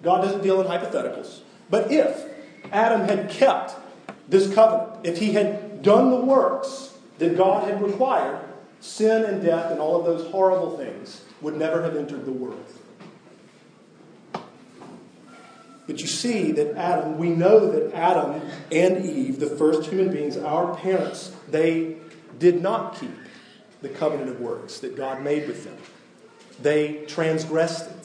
God 0.03 0.23
doesn't 0.23 0.43
deal 0.43 0.61
in 0.61 0.67
hypotheticals, 0.67 1.41
but 1.71 1.91
if 1.91 2.25
Adam 2.73 3.09
had 3.09 3.31
kept 3.31 3.75
this 4.29 4.53
covenant, 4.55 5.07
if 5.07 5.19
he 5.19 5.33
had 5.33 5.83
done 5.83 6.11
the 6.11 6.17
works 6.17 6.97
that 7.19 7.37
God 7.37 7.69
had 7.69 7.83
required, 7.83 8.41
sin 8.81 9.25
and 9.25 9.43
death 9.43 9.71
and 9.71 9.81
all 9.81 9.99
of 9.99 10.05
those 10.05 10.31
horrible 10.31 10.77
things 10.77 11.23
would 11.41 11.57
never 11.57 11.83
have 11.83 11.97
entered 11.97 12.25
the 12.25 12.33
world. 12.33 12.65
But 15.87 16.01
you 16.01 16.07
see 16.07 16.53
that 16.53 16.77
Adam, 16.77 17.19
we 17.19 17.29
know 17.29 17.71
that 17.71 17.95
Adam 17.95 18.41
and 18.73 19.05
Eve, 19.05 19.39
the 19.39 19.51
first 19.51 19.91
human 19.91 20.11
beings, 20.11 20.37
our 20.37 20.75
parents, 20.77 21.35
they 21.49 21.97
did 22.39 22.63
not 22.63 22.99
keep 22.99 23.15
the 23.83 23.91
covenant 23.91 24.31
of 24.31 24.41
works 24.41 24.79
that 24.81 24.97
God 24.97 25.23
made 25.23 25.47
with 25.47 25.65
them. 25.65 25.77
They 26.63 27.05
transgressed 27.07 27.91
it. 27.91 28.04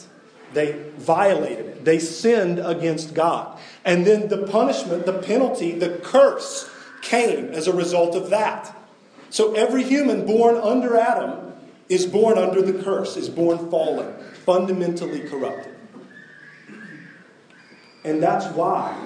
They 0.53 0.91
violated 0.97 1.65
it. 1.65 1.85
They 1.85 1.99
sinned 1.99 2.59
against 2.59 3.13
God. 3.13 3.59
And 3.85 4.05
then 4.05 4.27
the 4.27 4.47
punishment, 4.47 5.05
the 5.05 5.19
penalty, 5.19 5.77
the 5.77 5.97
curse 5.97 6.69
came 7.01 7.49
as 7.49 7.67
a 7.67 7.73
result 7.73 8.15
of 8.15 8.29
that. 8.29 8.75
So 9.29 9.53
every 9.53 9.83
human 9.83 10.25
born 10.25 10.55
under 10.55 10.97
Adam 10.97 11.53
is 11.87 12.05
born 12.05 12.37
under 12.37 12.61
the 12.61 12.83
curse, 12.83 13.15
is 13.15 13.29
born 13.29 13.69
fallen, 13.69 14.13
fundamentally 14.45 15.21
corrupted. 15.21 15.75
And 18.03 18.21
that's 18.21 18.45
why 18.55 18.97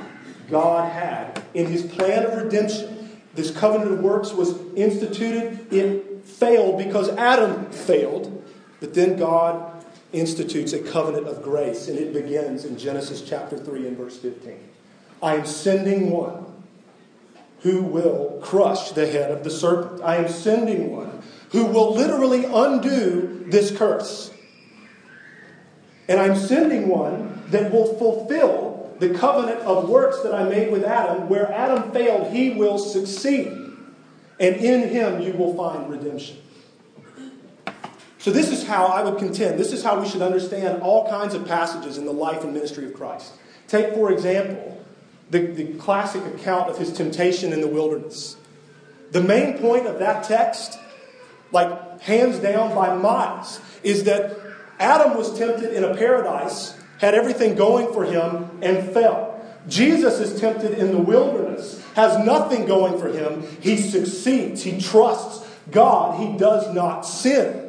God 0.49 0.91
had, 0.91 1.43
in 1.53 1.67
his 1.67 1.83
plan 1.83 2.25
of 2.25 2.41
redemption, 2.41 3.21
this 3.35 3.51
covenant 3.51 3.91
of 3.93 3.99
works 3.99 4.31
was 4.31 4.57
instituted. 4.75 5.73
It 5.73 6.23
failed 6.25 6.77
because 6.77 7.09
Adam 7.09 7.71
failed. 7.71 8.43
But 8.79 8.93
then 8.93 9.17
God 9.17 9.72
institutes 10.13 10.73
a 10.73 10.79
covenant 10.79 11.27
of 11.27 11.41
grace, 11.41 11.87
and 11.87 11.97
it 11.97 12.13
begins 12.13 12.65
in 12.65 12.77
Genesis 12.77 13.21
chapter 13.21 13.57
3 13.57 13.87
and 13.87 13.97
verse 13.97 14.17
15. 14.17 14.57
I 15.21 15.35
am 15.35 15.45
sending 15.45 16.11
one 16.11 16.45
who 17.61 17.81
will 17.81 18.39
crush 18.41 18.91
the 18.91 19.07
head 19.07 19.31
of 19.31 19.43
the 19.43 19.49
serpent. 19.49 20.01
I 20.03 20.17
am 20.17 20.29
sending 20.29 20.91
one 20.91 21.21
who 21.51 21.65
will 21.65 21.93
literally 21.93 22.45
undo 22.45 23.45
this 23.47 23.75
curse. 23.75 24.31
And 26.07 26.19
I'm 26.19 26.35
sending 26.35 26.89
one 26.89 27.41
that 27.47 27.71
will 27.71 27.97
fulfill 27.97 28.95
the 28.99 29.13
covenant 29.17 29.61
of 29.61 29.89
works 29.89 30.21
that 30.23 30.33
I 30.33 30.43
made 30.43 30.71
with 30.71 30.83
Adam, 30.83 31.29
where 31.29 31.51
Adam 31.51 31.91
failed, 31.91 32.31
he 32.31 32.51
will 32.51 32.77
succeed. 32.77 33.47
And 34.39 34.55
in 34.57 34.89
him 34.89 35.21
you 35.21 35.33
will 35.33 35.55
find 35.55 35.89
redemption. 35.89 36.37
So, 38.23 38.31
this 38.31 38.51
is 38.51 38.65
how 38.65 38.85
I 38.85 39.03
would 39.03 39.17
contend, 39.17 39.59
this 39.59 39.73
is 39.73 39.83
how 39.83 39.99
we 39.99 40.07
should 40.07 40.21
understand 40.21 40.81
all 40.81 41.09
kinds 41.09 41.33
of 41.33 41.45
passages 41.45 41.97
in 41.97 42.05
the 42.05 42.13
life 42.13 42.41
and 42.45 42.53
ministry 42.53 42.85
of 42.85 42.93
Christ. 42.93 43.33
Take, 43.67 43.93
for 43.95 44.13
example, 44.13 44.81
the, 45.29 45.39
the 45.39 45.73
classic 45.73 46.23
account 46.33 46.69
of 46.69 46.77
his 46.77 46.93
temptation 46.93 47.51
in 47.51 47.59
the 47.59 47.67
wilderness. 47.67 48.37
The 49.11 49.19
main 49.19 49.57
point 49.57 49.87
of 49.87 49.99
that 49.99 50.23
text, 50.23 50.79
like 51.51 51.99
hands 51.99 52.39
down 52.39 52.73
by 52.73 52.95
miles, 52.95 53.59
is 53.83 54.05
that 54.05 54.37
Adam 54.79 55.17
was 55.17 55.37
tempted 55.37 55.73
in 55.73 55.83
a 55.83 55.93
paradise 55.93 56.79
had 56.99 57.15
everything 57.15 57.55
going 57.55 57.91
for 57.91 58.05
him 58.05 58.49
and 58.61 58.89
fell. 58.93 59.37
Jesus 59.67 60.21
is 60.21 60.39
tempted 60.39 60.71
in 60.77 60.93
the 60.93 60.97
wilderness, 60.97 61.83
has 61.95 62.25
nothing 62.25 62.67
going 62.67 62.97
for 62.97 63.09
him. 63.09 63.43
He 63.59 63.75
succeeds. 63.75 64.63
He 64.63 64.79
trusts 64.79 65.45
God. 65.71 66.21
He 66.21 66.37
does 66.37 66.73
not 66.73 67.01
sin. 67.01 67.62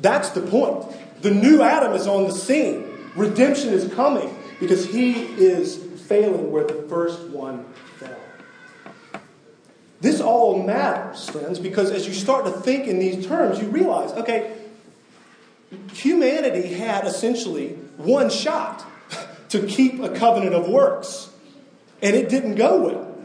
That's 0.00 0.30
the 0.30 0.42
point. 0.42 0.84
The 1.22 1.30
new 1.30 1.62
Adam 1.62 1.92
is 1.92 2.06
on 2.06 2.24
the 2.24 2.32
scene. 2.32 2.84
Redemption 3.16 3.70
is 3.70 3.92
coming 3.94 4.36
because 4.60 4.86
he 4.86 5.12
is 5.12 5.76
failing 6.06 6.50
where 6.50 6.64
the 6.64 6.82
first 6.88 7.22
one 7.28 7.64
fell. 7.98 8.16
This 10.00 10.20
all 10.20 10.62
matters, 10.62 11.28
friends, 11.28 11.58
because 11.58 11.90
as 11.90 12.06
you 12.06 12.12
start 12.12 12.44
to 12.44 12.50
think 12.50 12.86
in 12.86 12.98
these 12.98 13.26
terms, 13.26 13.58
you 13.58 13.68
realize 13.68 14.12
okay, 14.12 14.56
humanity 15.92 16.74
had 16.74 17.06
essentially 17.06 17.70
one 17.96 18.28
shot 18.30 18.84
to 19.48 19.66
keep 19.66 20.00
a 20.00 20.10
covenant 20.10 20.54
of 20.54 20.68
works, 20.68 21.30
and 22.02 22.14
it 22.14 22.28
didn't 22.28 22.56
go 22.56 22.82
well. 22.82 23.16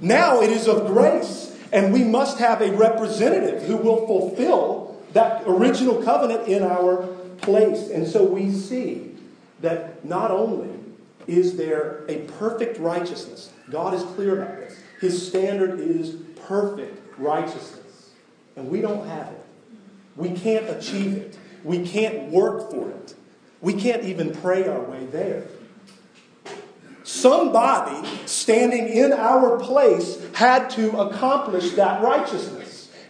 Now 0.00 0.40
it 0.40 0.50
is 0.50 0.66
of 0.66 0.86
grace, 0.86 1.56
and 1.70 1.92
we 1.92 2.02
must 2.02 2.38
have 2.38 2.62
a 2.62 2.72
representative 2.72 3.62
who 3.64 3.76
will 3.76 4.06
fulfill 4.06 4.83
that 5.14 5.42
original 5.46 6.02
covenant 6.02 6.46
in 6.46 6.62
our 6.62 7.06
place. 7.38 7.88
And 7.88 8.06
so 8.06 8.24
we 8.24 8.52
see 8.52 9.12
that 9.60 10.04
not 10.04 10.30
only 10.30 10.70
is 11.26 11.56
there 11.56 12.04
a 12.08 12.18
perfect 12.38 12.78
righteousness, 12.78 13.50
God 13.70 13.94
is 13.94 14.02
clear 14.02 14.42
about 14.42 14.58
this. 14.58 14.78
His 15.00 15.26
standard 15.26 15.80
is 15.80 16.16
perfect 16.46 17.18
righteousness, 17.18 18.10
and 18.56 18.68
we 18.68 18.80
don't 18.80 19.06
have 19.06 19.28
it. 19.28 19.44
We 20.16 20.32
can't 20.32 20.68
achieve 20.68 21.14
it. 21.14 21.38
We 21.62 21.86
can't 21.86 22.30
work 22.30 22.70
for 22.70 22.90
it. 22.90 23.14
We 23.60 23.72
can't 23.74 24.04
even 24.04 24.34
pray 24.34 24.68
our 24.68 24.80
way 24.80 25.06
there. 25.06 25.46
Somebody 27.04 28.06
standing 28.26 28.88
in 28.88 29.12
our 29.12 29.58
place 29.58 30.18
had 30.34 30.68
to 30.70 30.98
accomplish 30.98 31.72
that 31.72 32.02
righteousness. 32.02 32.63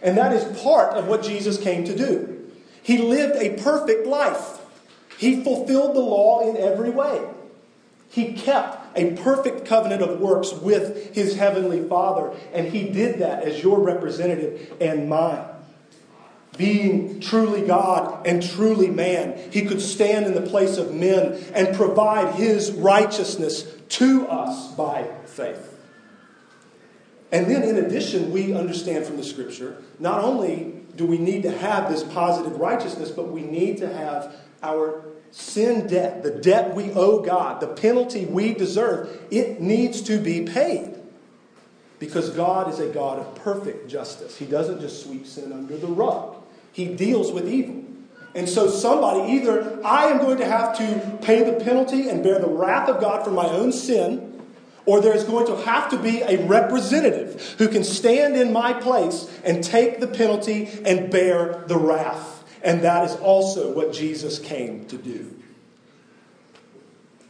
And 0.05 0.15
that 0.17 0.31
is 0.31 0.61
part 0.61 0.93
of 0.93 1.07
what 1.07 1.23
Jesus 1.23 1.57
came 1.57 1.83
to 1.85 1.95
do. 1.95 2.47
He 2.83 2.99
lived 2.99 3.35
a 3.37 3.61
perfect 3.61 4.05
life, 4.05 4.61
he 5.17 5.43
fulfilled 5.43 5.95
the 5.95 6.01
law 6.01 6.47
in 6.47 6.55
every 6.55 6.91
way. 6.91 7.21
He 8.07 8.33
kept 8.33 8.97
a 8.97 9.15
perfect 9.15 9.65
covenant 9.65 10.01
of 10.01 10.21
works 10.21 10.53
with 10.53 11.13
his 11.15 11.35
heavenly 11.35 11.85
Father, 11.89 12.31
and 12.53 12.67
he 12.67 12.87
did 12.87 13.19
that 13.19 13.43
as 13.43 13.61
your 13.61 13.79
representative 13.79 14.73
and 14.79 15.09
mine. 15.09 15.43
Being 16.55 17.19
truly 17.19 17.65
God 17.65 18.25
and 18.25 18.41
truly 18.41 18.89
man, 18.89 19.51
he 19.51 19.65
could 19.65 19.81
stand 19.81 20.27
in 20.27 20.35
the 20.35 20.49
place 20.49 20.77
of 20.77 20.93
men 20.93 21.43
and 21.53 21.75
provide 21.75 22.35
his 22.35 22.71
righteousness 22.71 23.65
to 23.89 24.27
us 24.27 24.73
by 24.75 25.09
faith. 25.25 25.74
And 27.35 27.51
then, 27.51 27.63
in 27.63 27.75
addition, 27.83 28.31
we 28.31 28.53
understand 28.53 29.05
from 29.05 29.17
the 29.17 29.23
scripture 29.25 29.75
not 29.99 30.23
only 30.23 30.73
do 30.95 31.05
we 31.05 31.17
need 31.17 31.43
to 31.43 31.51
have 31.51 31.91
this 31.91 32.01
positive 32.01 32.61
righteousness, 32.61 33.11
but 33.11 33.29
we 33.29 33.41
need 33.41 33.75
to 33.79 33.93
have 33.93 34.33
our 34.63 35.03
sin 35.31 35.85
debt, 35.85 36.23
the 36.23 36.31
debt 36.31 36.73
we 36.73 36.93
owe 36.93 37.19
God, 37.19 37.59
the 37.59 37.67
penalty 37.67 38.23
we 38.25 38.53
deserve, 38.53 39.09
it 39.31 39.59
needs 39.59 40.01
to 40.03 40.17
be 40.17 40.45
paid. 40.45 40.95
Because 41.99 42.29
God 42.29 42.69
is 42.71 42.79
a 42.79 42.87
God 42.87 43.19
of 43.19 43.35
perfect 43.35 43.89
justice. 43.89 44.37
He 44.37 44.45
doesn't 44.45 44.79
just 44.79 45.03
sweep 45.03 45.27
sin 45.27 45.51
under 45.51 45.75
the 45.75 45.87
rug, 45.87 46.37
He 46.71 46.95
deals 46.95 47.33
with 47.33 47.49
evil. 47.49 47.83
And 48.33 48.47
so, 48.47 48.69
somebody, 48.69 49.33
either 49.33 49.85
I 49.85 50.05
am 50.05 50.19
going 50.19 50.37
to 50.37 50.45
have 50.45 50.77
to 50.77 51.19
pay 51.21 51.43
the 51.43 51.59
penalty 51.61 52.07
and 52.07 52.23
bear 52.23 52.39
the 52.39 52.47
wrath 52.47 52.87
of 52.87 53.01
God 53.01 53.25
for 53.25 53.31
my 53.31 53.49
own 53.49 53.73
sin, 53.73 54.34
or 54.85 55.01
there's 55.01 55.23
going 55.23 55.47
to 55.47 55.55
have 55.63 55.89
to 55.89 55.97
be 55.97 56.21
a 56.21 56.45
representative 56.45 57.55
who 57.57 57.67
can 57.67 57.83
stand 57.83 58.35
in 58.35 58.53
my 58.53 58.73
place 58.73 59.29
and 59.43 59.63
take 59.63 59.99
the 59.99 60.07
penalty 60.07 60.69
and 60.85 61.11
bear 61.11 61.63
the 61.67 61.77
wrath. 61.77 62.43
And 62.63 62.83
that 62.83 63.05
is 63.05 63.15
also 63.17 63.73
what 63.73 63.93
Jesus 63.93 64.39
came 64.39 64.85
to 64.87 64.97
do. 64.97 65.31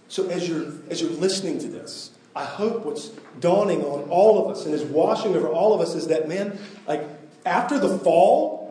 So, 0.08 0.30
as 0.30 0.48
you're, 0.48 0.72
as 0.90 1.02
you're 1.02 1.12
listening 1.12 1.60
to 1.60 1.68
this, 1.68 2.12
I 2.36 2.46
hope 2.46 2.86
what's 2.86 3.10
dawning 3.40 3.82
on 3.84 4.10
all 4.10 4.46
of 4.46 4.56
us 4.56 4.66
and 4.66 4.74
is 4.74 4.84
washing 4.84 5.36
over 5.36 5.48
all 5.48 5.74
of 5.74 5.82
us 5.82 5.96
is 5.96 6.08
that, 6.08 6.28
man, 6.28 6.58
like 6.88 7.04
after 7.46 7.80
the 7.80 7.98
fall, 8.00 8.66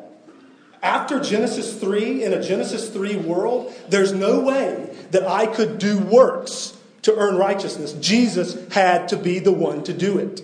after 0.82 1.18
Genesis 1.18 1.78
3, 1.78 2.24
in 2.24 2.32
a 2.32 2.42
Genesis 2.42 2.90
3 2.90 3.16
world, 3.16 3.74
there's 3.88 4.12
no 4.12 4.40
way 4.40 4.94
that 5.10 5.26
I 5.26 5.46
could 5.46 5.78
do 5.78 5.98
works 5.98 6.73
to 7.04 7.14
earn 7.16 7.36
righteousness. 7.36 7.92
Jesus 7.94 8.56
had 8.72 9.08
to 9.08 9.16
be 9.16 9.38
the 9.38 9.52
one 9.52 9.84
to 9.84 9.92
do 9.92 10.18
it. 10.18 10.42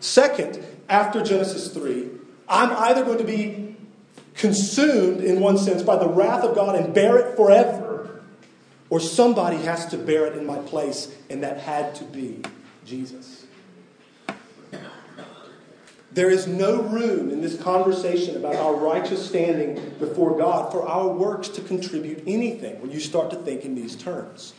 Second, 0.00 0.62
after 0.88 1.22
Genesis 1.22 1.72
3, 1.72 2.08
I'm 2.48 2.72
either 2.72 3.04
going 3.04 3.18
to 3.18 3.24
be 3.24 3.76
consumed, 4.34 5.20
in 5.20 5.40
one 5.40 5.58
sense, 5.58 5.82
by 5.82 5.96
the 5.96 6.08
wrath 6.08 6.42
of 6.42 6.54
God 6.54 6.74
and 6.74 6.94
bear 6.94 7.18
it 7.18 7.36
forever, 7.36 8.22
or 8.88 8.98
somebody 8.98 9.58
has 9.58 9.86
to 9.86 9.98
bear 9.98 10.26
it 10.26 10.36
in 10.36 10.46
my 10.46 10.58
place, 10.58 11.14
and 11.28 11.42
that 11.42 11.58
had 11.58 11.94
to 11.96 12.04
be 12.04 12.42
Jesus. 12.86 13.44
There 16.12 16.30
is 16.30 16.46
no 16.46 16.82
room 16.82 17.30
in 17.30 17.40
this 17.40 17.60
conversation 17.60 18.36
about 18.36 18.56
our 18.56 18.74
righteous 18.74 19.24
standing 19.24 19.94
before 19.98 20.36
God 20.36 20.72
for 20.72 20.88
our 20.88 21.08
works 21.08 21.48
to 21.50 21.60
contribute 21.60 22.24
anything 22.26 22.80
when 22.80 22.90
you 22.90 22.98
start 22.98 23.30
to 23.30 23.36
think 23.36 23.64
in 23.64 23.76
these 23.76 23.94
terms. 23.94 24.54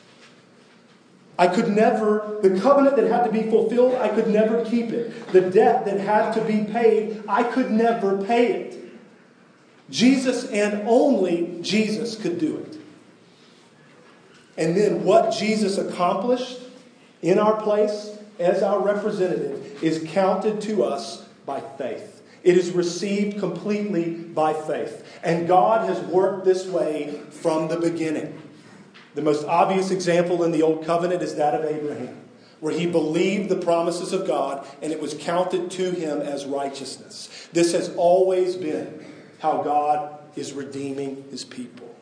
I 1.41 1.47
could 1.47 1.69
never, 1.69 2.37
the 2.43 2.59
covenant 2.59 2.97
that 2.97 3.07
had 3.07 3.23
to 3.23 3.31
be 3.31 3.49
fulfilled, 3.49 3.95
I 3.95 4.09
could 4.09 4.27
never 4.27 4.63
keep 4.63 4.91
it. 4.91 5.31
The 5.31 5.41
debt 5.41 5.85
that 5.85 5.99
had 5.99 6.33
to 6.33 6.41
be 6.41 6.71
paid, 6.71 7.23
I 7.27 7.41
could 7.41 7.71
never 7.71 8.23
pay 8.23 8.51
it. 8.53 8.77
Jesus 9.89 10.45
and 10.51 10.87
only 10.87 11.57
Jesus 11.63 12.15
could 12.15 12.37
do 12.37 12.57
it. 12.57 12.77
And 14.55 14.77
then 14.77 15.03
what 15.03 15.33
Jesus 15.33 15.79
accomplished 15.79 16.59
in 17.23 17.39
our 17.39 17.59
place 17.59 18.15
as 18.37 18.61
our 18.61 18.79
representative 18.79 19.83
is 19.83 20.05
counted 20.11 20.61
to 20.61 20.83
us 20.83 21.25
by 21.47 21.59
faith. 21.59 22.21
It 22.43 22.55
is 22.55 22.69
received 22.69 23.39
completely 23.39 24.11
by 24.11 24.53
faith. 24.53 25.03
And 25.23 25.47
God 25.47 25.89
has 25.89 25.99
worked 26.01 26.45
this 26.45 26.67
way 26.67 27.19
from 27.31 27.67
the 27.67 27.77
beginning. 27.77 28.39
The 29.13 29.21
most 29.21 29.45
obvious 29.45 29.91
example 29.91 30.43
in 30.43 30.51
the 30.51 30.61
Old 30.61 30.85
Covenant 30.85 31.21
is 31.21 31.35
that 31.35 31.53
of 31.53 31.65
Abraham, 31.65 32.17
where 32.59 32.73
he 32.73 32.85
believed 32.85 33.49
the 33.49 33.57
promises 33.57 34.13
of 34.13 34.25
God 34.25 34.65
and 34.81 34.91
it 34.91 35.01
was 35.01 35.13
counted 35.13 35.69
to 35.71 35.91
him 35.91 36.21
as 36.21 36.45
righteousness. 36.45 37.49
This 37.51 37.73
has 37.73 37.93
always 37.95 38.55
been 38.55 39.05
how 39.39 39.61
God 39.63 40.17
is 40.35 40.53
redeeming 40.53 41.25
his 41.29 41.43
people. 41.43 41.93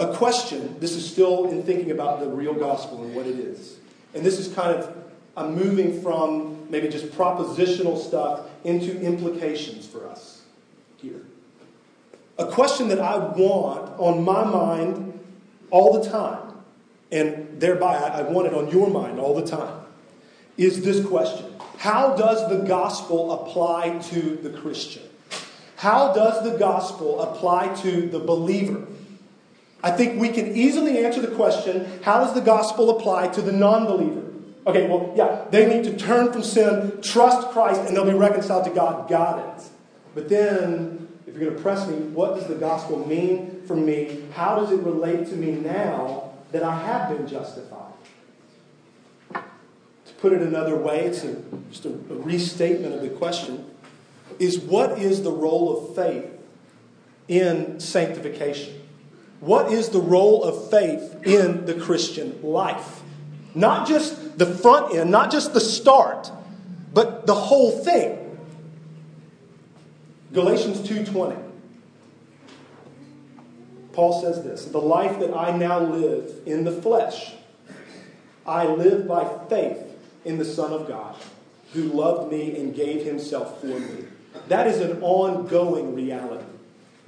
A 0.00 0.14
question, 0.14 0.80
this 0.80 0.96
is 0.96 1.08
still 1.08 1.50
in 1.50 1.62
thinking 1.62 1.90
about 1.90 2.20
the 2.20 2.26
real 2.26 2.54
gospel 2.54 3.04
and 3.04 3.14
what 3.14 3.26
it 3.26 3.38
is. 3.38 3.76
And 4.14 4.24
this 4.24 4.38
is 4.38 4.52
kind 4.52 4.74
of 4.74 4.96
I'm 5.36 5.54
moving 5.54 6.02
from 6.02 6.70
maybe 6.70 6.88
just 6.88 7.06
propositional 7.06 7.98
stuff 7.98 8.48
into 8.64 9.00
implications 9.00 9.86
for 9.86 10.06
us 10.08 10.42
here. 11.00 11.22
A 12.40 12.46
question 12.46 12.88
that 12.88 12.98
I 12.98 13.18
want 13.18 14.00
on 14.00 14.24
my 14.24 14.44
mind 14.44 15.20
all 15.70 16.00
the 16.00 16.08
time, 16.08 16.54
and 17.12 17.60
thereby 17.60 17.96
I 17.96 18.22
want 18.22 18.46
it 18.46 18.54
on 18.54 18.70
your 18.70 18.88
mind 18.88 19.20
all 19.20 19.34
the 19.34 19.46
time, 19.46 19.84
is 20.56 20.82
this 20.82 21.04
question 21.04 21.52
How 21.76 22.16
does 22.16 22.48
the 22.48 22.64
gospel 22.66 23.32
apply 23.32 23.98
to 24.08 24.36
the 24.36 24.48
Christian? 24.58 25.02
How 25.76 26.14
does 26.14 26.42
the 26.50 26.56
gospel 26.56 27.20
apply 27.20 27.74
to 27.82 28.08
the 28.08 28.18
believer? 28.18 28.86
I 29.82 29.90
think 29.90 30.18
we 30.18 30.30
can 30.30 30.56
easily 30.56 31.04
answer 31.04 31.20
the 31.20 31.34
question 31.34 32.00
how 32.02 32.24
does 32.24 32.32
the 32.32 32.40
gospel 32.40 32.88
apply 32.98 33.28
to 33.28 33.42
the 33.42 33.52
non 33.52 33.84
believer? 33.84 34.22
Okay, 34.66 34.88
well, 34.88 35.12
yeah, 35.14 35.44
they 35.50 35.66
need 35.66 35.84
to 35.84 35.96
turn 35.96 36.32
from 36.32 36.42
sin, 36.42 37.02
trust 37.02 37.48
Christ, 37.48 37.82
and 37.82 37.94
they'll 37.94 38.06
be 38.06 38.12
reconciled 38.12 38.64
to 38.64 38.70
God. 38.70 39.10
Got 39.10 39.58
it. 39.58 39.64
But 40.14 40.30
then, 40.30 41.09
you're 41.40 41.50
going 41.50 41.56
to 41.56 41.62
press 41.62 41.88
me, 41.88 41.96
what 41.96 42.34
does 42.34 42.46
the 42.46 42.54
gospel 42.54 43.06
mean 43.06 43.62
for 43.66 43.74
me? 43.74 44.24
How 44.34 44.56
does 44.56 44.72
it 44.72 44.80
relate 44.80 45.26
to 45.28 45.36
me 45.36 45.52
now 45.52 46.32
that 46.52 46.62
I 46.62 46.78
have 46.84 47.16
been 47.16 47.26
justified? 47.26 47.94
To 49.32 50.14
put 50.20 50.32
it 50.34 50.42
another 50.42 50.76
way, 50.76 51.06
it's 51.06 51.24
a, 51.24 51.42
just 51.70 51.86
a, 51.86 51.88
a 51.88 52.16
restatement 52.16 52.94
of 52.94 53.00
the 53.00 53.08
question 53.08 53.66
is 54.38 54.58
what 54.58 54.98
is 54.98 55.22
the 55.22 55.30
role 55.30 55.76
of 55.76 55.94
faith 55.94 56.30
in 57.28 57.80
sanctification? 57.80 58.74
What 59.40 59.72
is 59.72 59.88
the 59.88 60.00
role 60.00 60.44
of 60.44 60.70
faith 60.70 61.26
in 61.26 61.64
the 61.64 61.74
Christian 61.74 62.42
life? 62.42 63.02
Not 63.54 63.88
just 63.88 64.38
the 64.38 64.46
front 64.46 64.94
end, 64.94 65.10
not 65.10 65.30
just 65.30 65.54
the 65.54 65.60
start, 65.60 66.30
but 66.92 67.26
the 67.26 67.34
whole 67.34 67.70
thing. 67.70 68.29
Galatians 70.32 70.80
2:20. 70.80 71.36
Paul 73.92 74.20
says 74.20 74.42
this, 74.42 74.66
"The 74.66 74.80
life 74.80 75.18
that 75.18 75.34
I 75.36 75.56
now 75.56 75.80
live 75.80 76.32
in 76.46 76.64
the 76.64 76.72
flesh, 76.72 77.34
I 78.46 78.66
live 78.66 79.06
by 79.06 79.26
faith 79.48 79.78
in 80.24 80.38
the 80.38 80.44
Son 80.44 80.72
of 80.72 80.86
God, 80.86 81.16
who 81.72 81.82
loved 81.82 82.30
me 82.30 82.56
and 82.56 82.74
gave 82.74 83.04
himself 83.04 83.60
for 83.60 83.66
me. 83.66 84.04
That 84.48 84.66
is 84.66 84.80
an 84.80 85.02
ongoing 85.02 85.94
reality. 85.94 86.44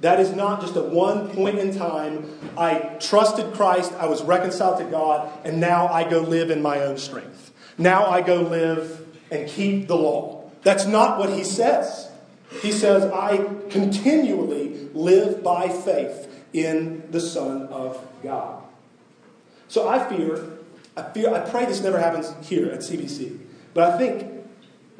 That 0.01 0.19
is 0.19 0.33
not 0.33 0.59
just 0.59 0.75
at 0.75 0.89
one 0.89 1.29
point 1.29 1.59
in 1.59 1.73
time. 1.73 2.29
I 2.57 2.97
trusted 2.99 3.53
Christ, 3.53 3.93
I 3.97 4.07
was 4.07 4.21
reconciled 4.21 4.79
to 4.79 4.85
God, 4.85 5.29
and 5.45 5.59
now 5.59 5.87
I 5.87 6.03
go 6.03 6.19
live 6.19 6.51
in 6.51 6.61
my 6.61 6.81
own 6.81 6.97
strength. 6.97 7.51
Now 7.77 8.05
I 8.05 8.21
go 8.21 8.35
live 8.41 9.05
and 9.31 9.47
keep 9.47 9.87
the 9.87 9.95
law. 9.95 10.51
That's 10.63 10.85
not 10.85 11.17
what 11.17 11.29
he 11.29 11.43
says. 11.43 12.09
He 12.61 12.71
says, 12.71 13.03
I 13.11 13.37
continually 13.69 14.89
live 14.93 15.43
by 15.43 15.69
faith 15.69 16.29
in 16.53 17.03
the 17.11 17.19
Son 17.19 17.63
of 17.67 18.05
God. 18.21 18.63
So 19.67 19.87
I 19.87 20.07
fear, 20.07 20.49
I 20.95 21.01
fear, 21.01 21.33
I 21.33 21.39
pray 21.39 21.65
this 21.65 21.81
never 21.81 21.99
happens 21.99 22.33
here 22.47 22.69
at 22.69 22.79
CBC. 22.79 23.39
But 23.73 23.91
I 23.91 23.97
think, 23.97 24.45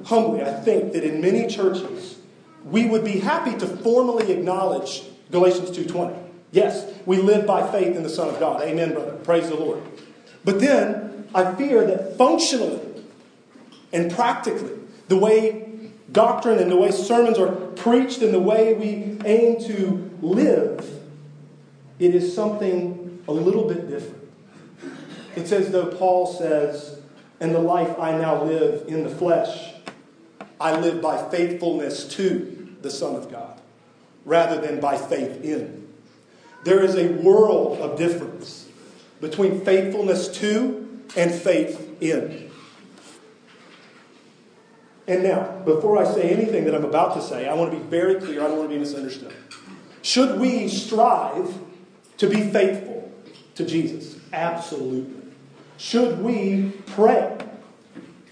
humbly, 0.06 0.42
I 0.42 0.52
think 0.52 0.94
that 0.94 1.04
in 1.04 1.22
many 1.22 1.48
churches, 1.48 2.20
we 2.66 2.88
would 2.88 3.06
be 3.06 3.20
happy 3.20 3.58
to 3.58 3.68
formally 3.68 4.32
acknowledge 4.32 5.04
Galatians 5.32 5.70
2.20. 5.72 6.18
Yes, 6.52 6.92
we 7.06 7.18
live 7.18 7.46
by 7.46 7.70
faith 7.72 7.96
in 7.96 8.04
the 8.04 8.10
Son 8.10 8.30
of 8.30 8.40
God. 8.40 8.62
Amen, 8.62 8.94
brother. 8.94 9.14
Praise 9.24 9.50
the 9.50 9.56
Lord. 9.56 9.82
But 10.44 10.60
then 10.60 11.28
I 11.34 11.54
fear 11.56 11.86
that 11.86 12.18
functionally 12.18 12.82
and 13.92 14.12
practically, 14.12 14.72
the 15.08 15.18
way 15.18 15.63
doctrine 16.14 16.60
and 16.60 16.72
the 16.72 16.78
way 16.78 16.92
sermons 16.92 17.38
are 17.38 17.52
preached 17.52 18.22
and 18.22 18.34
the 18.34 18.40
way 18.40 18.74
we 18.74 19.18
aim 19.26 19.62
to 19.66 20.10
live, 20.22 21.02
it 22.00 22.16
is 22.16 22.34
something 22.34 23.24
a 23.28 23.32
little 23.32 23.68
bit 23.68 23.90
different. 23.90 24.30
It's 25.36 25.52
as 25.52 25.72
though 25.72 25.88
Paul 25.88 26.28
says, 26.28 27.00
And 27.40 27.54
the 27.54 27.60
life 27.60 28.00
I 28.00 28.12
now 28.12 28.44
live 28.44 28.88
in 28.88 29.04
the 29.04 29.10
flesh, 29.10 29.74
I 30.62 30.80
live 30.80 31.02
by 31.02 31.30
faithfulness 31.30 32.08
to 32.16 32.76
the 32.82 32.92
Son 32.92 33.16
of 33.16 33.32
God, 33.32 33.60
rather 34.26 34.62
than 34.62 34.80
by 34.80 34.98
faith 34.98 35.44
in. 35.44 35.88
There 36.64 36.84
is 36.84 36.96
a 36.96 37.08
world 37.08 37.80
of 37.80 37.98
difference 37.98 38.70
between 39.20 39.66
faithfulness 39.66 40.28
to 40.40 41.02
and 41.16 41.32
faith 41.32 41.98
in. 42.02 42.52
And 45.08 45.24
now, 45.24 45.62
before 45.66 45.98
I 45.98 46.06
say 46.06 46.30
anything 46.30 46.64
that 46.66 46.74
I'm 46.74 46.86
about 46.86 47.16
to 47.16 47.22
say, 47.22 47.48
I 47.48 47.54
want 47.54 47.72
to 47.72 47.78
be 47.78 47.84
very 47.84 48.16
clear. 48.16 48.42
I 48.42 48.48
don't 48.48 48.58
want 48.58 48.70
to 48.70 48.76
be 48.76 48.80
misunderstood. 48.80 49.34
Should 50.02 50.40
we 50.40 50.68
strive 50.70 51.54
to 52.18 52.30
be 52.30 52.50
faithful 52.50 53.12
to 53.56 53.66
Jesus? 53.66 54.18
Absolutely. 54.32 55.32
Should 55.78 56.20
we 56.22 56.72
pray 56.88 57.38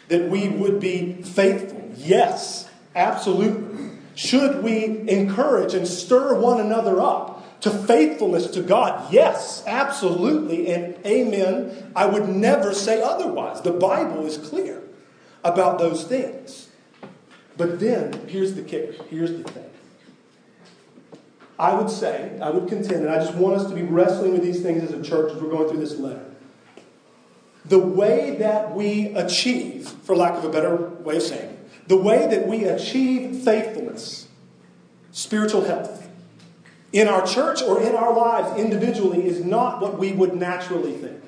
that 0.08 0.30
we 0.30 0.48
would 0.48 0.80
be 0.80 1.22
faithful? 1.24 1.92
Yes, 1.98 2.70
absolutely. 2.96 3.90
Should 4.16 4.64
we 4.64 5.10
encourage 5.10 5.74
and 5.74 5.88
stir 5.88 6.40
one 6.40 6.60
another 6.60 7.02
up 7.02 7.62
to 7.62 7.70
faithfulness 7.70 8.48
to 8.52 8.62
God? 8.62 9.12
Yes, 9.12 9.64
absolutely. 9.68 10.72
And 10.72 10.96
amen. 11.06 11.92
I 11.96 12.06
would 12.06 12.30
never 12.30 12.74
say 12.74 13.02
otherwise. 13.02 13.62
The 13.62 13.72
Bible 13.72 14.26
is 14.26 14.38
clear 14.38 14.82
about 15.44 15.80
those 15.80 16.04
things. 16.04 16.61
But 17.58 17.80
then, 17.80 18.28
here's 18.28 18.54
the 18.54 18.62
kicker. 18.62 19.04
Here's 19.10 19.32
the 19.32 19.44
thing. 19.44 19.70
I 21.60 21.76
would 21.76 21.90
say, 21.90 22.40
I 22.42 22.50
would 22.50 22.68
contend, 22.68 23.06
and 23.06 23.10
I 23.10 23.18
just 23.18 23.36
want 23.36 23.58
us 23.58 23.70
to 23.70 23.76
be 23.76 23.84
wrestling 23.84 24.34
with 24.34 24.42
these 24.42 24.64
things 24.64 24.84
as 24.84 24.92
a 24.92 25.04
church 25.04 25.32
as 25.32 25.42
we're 25.42 25.52
going 25.52 25.70
through 25.70 25.80
this 25.80 25.98
letter. 26.00 26.26
The 27.66 27.78
way 27.78 28.38
that 28.40 28.74
we 28.74 29.08
achieve, 29.10 29.88
for 29.88 30.16
lack 30.16 30.34
of 30.34 30.44
a 30.44 30.50
better 30.50 30.76
way 30.76 31.18
of 31.18 31.22
saying 31.22 31.52
it, 31.52 31.88
the 31.88 31.98
way 31.98 32.26
that 32.28 32.48
we 32.48 32.64
achieve 32.64 33.44
faithfulness, 33.44 34.28
spiritual 35.12 35.64
health, 35.64 36.10
in 36.94 37.08
our 37.08 37.26
church 37.26 37.62
or 37.62 37.82
in 37.82 37.96
our 37.96 38.14
lives 38.14 38.60
individually 38.60 39.26
is 39.26 39.46
not 39.46 39.82
what 39.82 40.00
we 40.00 40.14
would 40.14 40.36
naturally 40.36 40.94
think. 40.94 41.22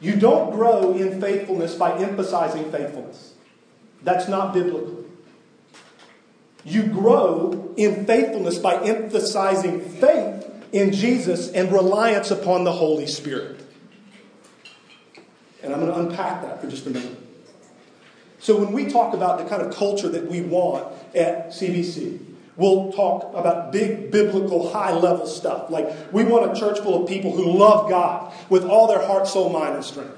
You 0.00 0.16
don't 0.16 0.52
grow 0.52 0.92
in 0.92 1.20
faithfulness 1.20 1.74
by 1.74 1.96
emphasizing 1.98 2.70
faithfulness. 2.70 3.32
That's 4.02 4.28
not 4.28 4.54
biblical. 4.54 5.04
You 6.64 6.84
grow 6.84 7.72
in 7.76 8.06
faithfulness 8.06 8.58
by 8.58 8.82
emphasizing 8.82 9.80
faith 9.80 10.44
in 10.72 10.92
Jesus 10.92 11.50
and 11.50 11.72
reliance 11.72 12.30
upon 12.30 12.64
the 12.64 12.72
Holy 12.72 13.06
Spirit. 13.06 13.60
And 15.62 15.72
I'm 15.72 15.80
going 15.80 15.92
to 15.92 15.98
unpack 15.98 16.42
that 16.42 16.60
for 16.60 16.68
just 16.68 16.86
a 16.86 16.90
minute. 16.90 17.18
So, 18.38 18.56
when 18.56 18.72
we 18.72 18.86
talk 18.86 19.14
about 19.14 19.38
the 19.38 19.44
kind 19.44 19.62
of 19.62 19.74
culture 19.74 20.08
that 20.08 20.26
we 20.26 20.40
want 20.40 20.92
at 21.14 21.48
CBC, 21.48 22.20
we'll 22.56 22.92
talk 22.92 23.32
about 23.34 23.72
big 23.72 24.10
biblical 24.10 24.70
high 24.70 24.92
level 24.92 25.26
stuff. 25.26 25.70
Like, 25.70 26.12
we 26.12 26.24
want 26.24 26.56
a 26.56 26.60
church 26.60 26.78
full 26.80 27.02
of 27.02 27.08
people 27.08 27.32
who 27.32 27.50
love 27.56 27.88
God 27.88 28.32
with 28.48 28.64
all 28.64 28.86
their 28.86 29.04
heart, 29.04 29.26
soul, 29.26 29.48
mind, 29.50 29.74
and 29.74 29.84
strength. 29.84 30.15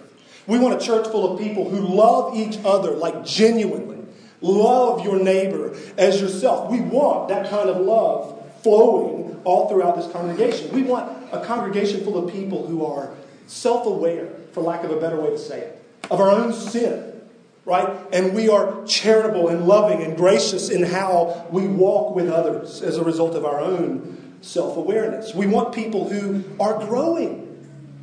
We 0.49 0.59
want 0.59 0.83
a 0.83 0.85
church 0.85 1.07
full 1.09 1.31
of 1.31 1.39
people 1.39 1.69
who 1.69 1.87
love 1.87 2.35
each 2.35 2.59
other, 2.65 2.93
like 2.93 3.23
genuinely. 3.25 3.99
Love 4.41 5.05
your 5.05 5.23
neighbor 5.23 5.77
as 5.99 6.21
yourself. 6.23 6.71
We 6.71 6.81
want 6.81 7.29
that 7.29 7.51
kind 7.51 7.69
of 7.69 7.85
love 7.85 8.43
flowing 8.63 9.39
all 9.45 9.69
throughout 9.69 9.97
this 9.97 10.11
congregation. 10.11 10.73
We 10.73 10.83
want 10.83 11.13
a 11.33 11.45
congregation 11.45 12.03
full 12.03 12.17
of 12.17 12.33
people 12.33 12.67
who 12.67 12.85
are 12.87 13.15
self 13.47 13.87
aware, 13.87 14.31
for 14.53 14.63
lack 14.63 14.85
of 14.85 14.91
a 14.91 14.99
better 14.99 15.21
way 15.21 15.31
to 15.31 15.39
say 15.39 15.61
it, 15.61 15.85
of 16.11 16.19
our 16.19 16.31
own 16.31 16.55
sin, 16.55 17.21
right? 17.67 17.99
And 18.15 18.35
we 18.35 18.49
are 18.49 18.87
charitable 18.87 19.49
and 19.49 19.67
loving 19.67 20.03
and 20.03 20.17
gracious 20.17 20.71
in 20.71 20.83
how 20.83 21.47
we 21.51 21.67
walk 21.67 22.17
with 22.17 22.31
others 22.31 22.81
as 22.81 22.97
a 22.97 23.05
result 23.05 23.35
of 23.35 23.45
our 23.45 23.61
own 23.61 24.39
self 24.41 24.79
awareness. 24.79 25.35
We 25.35 25.47
want 25.47 25.75
people 25.75 26.09
who 26.09 26.43
are 26.59 26.79
growing. 26.87 27.45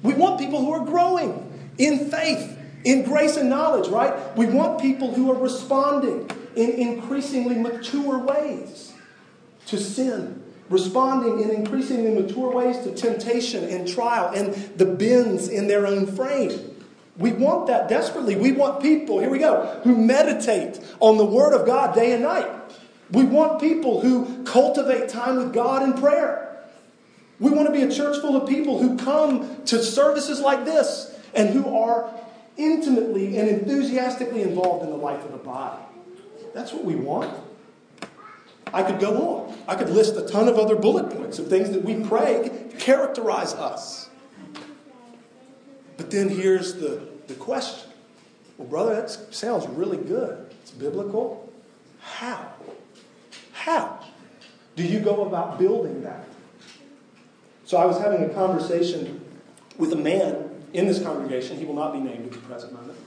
We 0.03 0.13
want 0.13 0.39
people 0.39 0.63
who 0.63 0.73
are 0.73 0.85
growing 0.85 1.41
in 1.77 2.09
faith, 2.09 2.57
in 2.83 3.03
grace 3.03 3.37
and 3.37 3.49
knowledge, 3.49 3.89
right? 3.89 4.35
We 4.37 4.45
want 4.45 4.81
people 4.81 5.13
who 5.13 5.31
are 5.31 5.37
responding 5.37 6.29
in 6.55 6.71
increasingly 6.71 7.55
mature 7.55 8.19
ways 8.19 8.93
to 9.67 9.77
sin, 9.77 10.43
responding 10.69 11.41
in 11.41 11.49
increasingly 11.49 12.21
mature 12.21 12.51
ways 12.51 12.77
to 12.79 12.93
temptation 12.93 13.63
and 13.65 13.87
trial 13.87 14.31
and 14.33 14.53
the 14.77 14.85
bends 14.85 15.47
in 15.47 15.67
their 15.67 15.85
own 15.87 16.07
frame. 16.07 16.71
We 17.17 17.31
want 17.31 17.67
that 17.67 17.87
desperately. 17.87 18.35
We 18.35 18.51
want 18.51 18.81
people, 18.81 19.19
here 19.19 19.29
we 19.29 19.39
go, 19.39 19.79
who 19.83 19.97
meditate 19.97 20.79
on 20.99 21.17
the 21.17 21.25
Word 21.25 21.53
of 21.53 21.65
God 21.65 21.95
day 21.95 22.11
and 22.11 22.23
night. 22.23 22.49
We 23.11 23.23
want 23.23 23.61
people 23.61 24.01
who 24.01 24.43
cultivate 24.43 25.09
time 25.09 25.37
with 25.37 25.53
God 25.53 25.83
in 25.83 25.93
prayer. 25.93 26.41
We 27.39 27.51
want 27.51 27.67
to 27.67 27.73
be 27.73 27.83
a 27.83 27.91
church 27.91 28.19
full 28.21 28.35
of 28.35 28.47
people 28.47 28.79
who 28.79 28.97
come 28.97 29.63
to 29.65 29.83
services 29.83 30.39
like 30.39 30.65
this 30.65 31.14
and 31.35 31.49
who 31.49 31.77
are 31.77 32.09
intimately 32.57 33.37
and 33.37 33.49
enthusiastically 33.49 34.41
involved 34.41 34.83
in 34.83 34.89
the 34.89 34.97
life 34.97 35.23
of 35.25 35.31
the 35.31 35.37
body. 35.37 35.83
That's 36.53 36.71
what 36.71 36.85
we 36.85 36.95
want. 36.95 37.37
I 38.73 38.83
could 38.83 38.99
go 38.99 39.45
on. 39.47 39.57
I 39.67 39.75
could 39.75 39.89
list 39.89 40.15
a 40.15 40.27
ton 40.27 40.47
of 40.47 40.57
other 40.57 40.75
bullet 40.75 41.09
points 41.09 41.37
of 41.37 41.47
things 41.47 41.71
that 41.71 41.83
we 41.83 42.03
pray 42.03 42.69
characterize 42.79 43.53
us. 43.53 44.09
But 45.97 46.11
then 46.11 46.29
here's 46.29 46.75
the, 46.75 47.07
the 47.27 47.35
question 47.35 47.89
Well, 48.57 48.67
brother, 48.67 48.95
that 48.95 49.09
sounds 49.33 49.67
really 49.67 49.97
good. 49.97 50.53
It's 50.61 50.71
biblical. 50.71 51.51
How? 51.99 52.53
How 53.53 53.99
do 54.75 54.83
you 54.83 54.99
go 54.99 55.25
about 55.25 55.57
building 55.57 56.03
that? 56.03 56.27
So 57.65 57.77
I 57.77 57.85
was 57.85 57.97
having 57.97 58.23
a 58.23 58.29
conversation 58.29 59.21
with 59.77 59.91
a 59.91 59.95
man 59.95 60.44
in 60.75 60.87
this 60.87 61.01
congregation. 61.01 61.57
He 61.57 61.65
will 61.65 61.75
not 61.75 61.93
be 61.93 61.99
named 61.99 62.25
at 62.25 62.31
the 62.31 62.39
present 62.39 62.73
moment. 62.73 62.97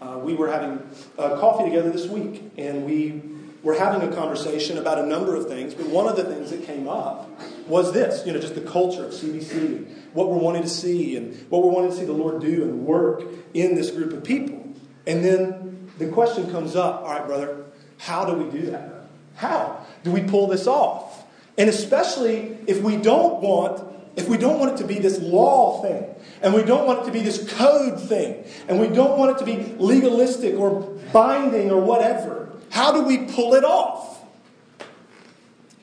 Uh, 0.00 0.18
we 0.18 0.34
were 0.34 0.50
having 0.50 0.78
uh, 1.18 1.38
coffee 1.38 1.64
together 1.64 1.90
this 1.90 2.06
week, 2.06 2.52
and 2.56 2.84
we 2.84 3.22
were 3.62 3.74
having 3.74 4.06
a 4.08 4.14
conversation 4.14 4.78
about 4.78 4.98
a 4.98 5.06
number 5.06 5.34
of 5.34 5.46
things. 5.46 5.74
But 5.74 5.86
one 5.86 6.08
of 6.08 6.16
the 6.16 6.24
things 6.24 6.50
that 6.50 6.64
came 6.64 6.88
up 6.88 7.28
was 7.66 7.92
this 7.92 8.26
you 8.26 8.32
know, 8.32 8.40
just 8.40 8.54
the 8.54 8.62
culture 8.62 9.04
of 9.04 9.12
CBC, 9.12 10.12
what 10.12 10.30
we're 10.30 10.38
wanting 10.38 10.62
to 10.62 10.68
see, 10.68 11.16
and 11.16 11.34
what 11.50 11.62
we're 11.62 11.70
wanting 11.70 11.90
to 11.90 11.96
see 11.96 12.04
the 12.04 12.12
Lord 12.12 12.40
do 12.40 12.62
and 12.62 12.86
work 12.86 13.22
in 13.52 13.74
this 13.74 13.90
group 13.90 14.12
of 14.12 14.24
people. 14.24 14.74
And 15.06 15.24
then 15.24 15.90
the 15.98 16.08
question 16.08 16.50
comes 16.50 16.76
up 16.76 17.02
all 17.02 17.12
right, 17.12 17.26
brother, 17.26 17.64
how 17.98 18.24
do 18.24 18.34
we 18.34 18.50
do 18.50 18.70
that? 18.70 18.90
How 19.36 19.86
do 20.02 20.10
we 20.10 20.22
pull 20.22 20.46
this 20.46 20.66
off? 20.66 21.24
And 21.58 21.68
especially 21.68 22.56
if 22.66 22.82
we 22.82 22.96
don't 22.96 23.42
want 23.42 23.86
if 24.20 24.28
we 24.28 24.36
don't 24.36 24.58
want 24.58 24.72
it 24.72 24.76
to 24.78 24.86
be 24.86 24.98
this 24.98 25.18
law 25.20 25.82
thing, 25.82 26.04
and 26.42 26.54
we 26.54 26.62
don't 26.62 26.86
want 26.86 27.00
it 27.00 27.04
to 27.06 27.12
be 27.12 27.20
this 27.20 27.52
code 27.52 28.00
thing, 28.00 28.44
and 28.68 28.80
we 28.80 28.88
don't 28.88 29.18
want 29.18 29.36
it 29.36 29.38
to 29.38 29.44
be 29.44 29.74
legalistic 29.78 30.56
or 30.56 30.80
binding 31.12 31.70
or 31.70 31.80
whatever, 31.80 32.52
how 32.70 32.92
do 32.92 33.02
we 33.02 33.18
pull 33.32 33.54
it 33.54 33.64
off? 33.64 34.22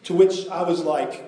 To 0.03 0.13
which 0.13 0.47
I 0.47 0.63
was 0.63 0.81
like, 0.81 1.23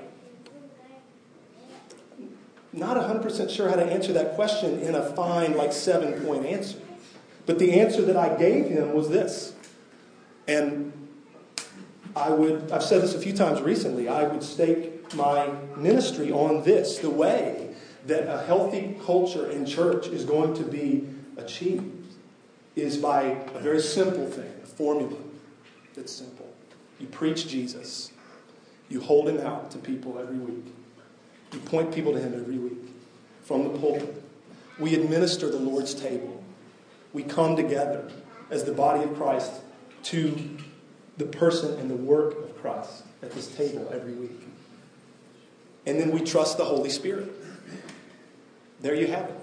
not 2.71 2.97
100% 2.97 3.49
sure 3.49 3.67
how 3.67 3.75
to 3.75 3.83
answer 3.83 4.13
that 4.13 4.35
question 4.35 4.79
in 4.79 4.95
a 4.95 5.03
fine, 5.13 5.57
like 5.57 5.73
seven 5.73 6.23
point 6.25 6.45
answer. 6.45 6.77
But 7.45 7.59
the 7.59 7.79
answer 7.79 8.03
that 8.03 8.15
I 8.15 8.37
gave 8.37 8.67
him 8.67 8.93
was 8.93 9.09
this. 9.09 9.53
And 10.47 10.93
I 12.15 12.29
would, 12.29 12.71
I've 12.71 12.83
said 12.83 13.01
this 13.01 13.15
a 13.15 13.19
few 13.19 13.33
times 13.33 13.61
recently, 13.61 14.07
I 14.07 14.23
would 14.23 14.43
stake 14.43 14.88
my 15.15 15.49
ministry 15.75 16.31
on 16.31 16.63
this 16.63 16.99
the 16.99 17.09
way 17.09 17.69
that 18.05 18.27
a 18.27 18.45
healthy 18.45 18.97
culture 19.05 19.49
in 19.49 19.65
church 19.65 20.07
is 20.07 20.25
going 20.25 20.53
to 20.55 20.63
be 20.63 21.07
achieved 21.37 22.15
is 22.75 22.97
by 22.97 23.23
a 23.53 23.59
very 23.59 23.81
simple 23.81 24.27
thing, 24.27 24.51
a 24.63 24.67
formula 24.67 25.17
that's 25.95 26.11
simple. 26.11 26.47
You 26.99 27.07
preach 27.07 27.47
Jesus, 27.47 28.11
you 28.89 29.01
hold 29.01 29.27
him 29.27 29.39
out 29.39 29.71
to 29.71 29.77
people 29.77 30.17
every 30.19 30.37
week, 30.37 30.73
you 31.53 31.59
point 31.59 31.93
people 31.93 32.13
to 32.13 32.19
him 32.19 32.33
every 32.33 32.57
week 32.57 32.79
from 33.43 33.63
the 33.63 33.77
pulpit. 33.79 34.23
We 34.79 34.95
administer 34.95 35.49
the 35.49 35.59
Lord's 35.59 35.93
table. 35.93 36.43
We 37.11 37.23
come 37.23 37.55
together 37.55 38.09
as 38.49 38.63
the 38.63 38.71
body 38.71 39.03
of 39.03 39.15
Christ 39.15 39.51
to 40.03 40.57
the 41.17 41.25
person 41.25 41.77
and 41.79 41.89
the 41.89 41.95
work 41.95 42.37
of 42.43 42.57
Christ 42.61 43.03
at 43.21 43.31
this 43.31 43.47
table 43.47 43.89
every 43.93 44.13
week. 44.13 44.48
And 45.89 45.99
then 45.99 46.11
we 46.11 46.21
trust 46.21 46.57
the 46.57 46.65
Holy 46.65 46.91
Spirit. 46.91 47.31
There 48.79 48.93
you 48.93 49.07
have 49.07 49.25
it. 49.25 49.35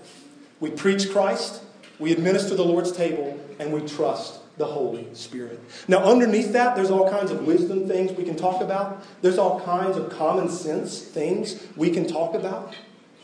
We 0.60 0.70
preach 0.70 1.10
Christ, 1.10 1.60
we 1.98 2.12
administer 2.12 2.54
the 2.54 2.64
Lord's 2.64 2.92
table, 2.92 3.36
and 3.58 3.72
we 3.72 3.80
trust 3.80 4.38
the 4.56 4.64
Holy 4.64 5.12
Spirit. 5.12 5.58
Now, 5.88 6.04
underneath 6.04 6.52
that, 6.52 6.76
there's 6.76 6.88
all 6.88 7.10
kinds 7.10 7.32
of 7.32 7.44
wisdom 7.44 7.88
things 7.88 8.12
we 8.12 8.22
can 8.22 8.36
talk 8.36 8.62
about. 8.62 9.04
There's 9.22 9.38
all 9.38 9.60
kinds 9.60 9.96
of 9.96 10.08
common 10.08 10.48
sense 10.48 11.00
things 11.02 11.60
we 11.74 11.90
can 11.90 12.06
talk 12.06 12.36
about. 12.36 12.74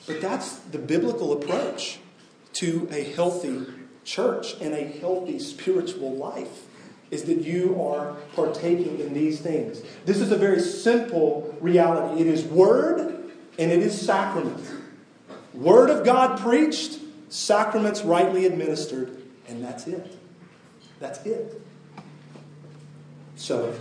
But 0.09 0.21
that's 0.21 0.57
the 0.57 0.79
biblical 0.79 1.33
approach 1.33 2.01
to 2.55 2.89
a 2.91 3.05
healthy 3.05 3.67
church 4.05 4.57
and 4.61 4.75
a 4.75 4.85
healthy 4.85 5.39
spiritual 5.39 6.13
life 6.13 6.67
is 7.12 7.25
that 7.25 7.42
you 7.42 7.81
are 7.81 8.16
partaking 8.35 8.98
in 8.98 9.12
these 9.12 9.38
things. 9.38 9.83
This 10.07 10.18
is 10.18 10.33
a 10.33 10.37
very 10.37 10.59
simple 10.59 11.55
reality. 11.61 12.22
It 12.22 12.27
is 12.27 12.42
word 12.42 13.31
and 13.59 13.70
it 13.70 13.81
is 13.81 14.01
sacrament. 14.01 14.66
Word 15.53 15.90
of 15.90 16.05
God 16.05 16.40
preached, 16.40 16.98
sacraments 17.29 18.01
rightly 18.03 18.46
administered, 18.46 19.22
and 19.46 19.62
that's 19.62 19.87
it. 19.87 20.18
That's 20.98 21.25
it. 21.27 21.61
So, 23.37 23.75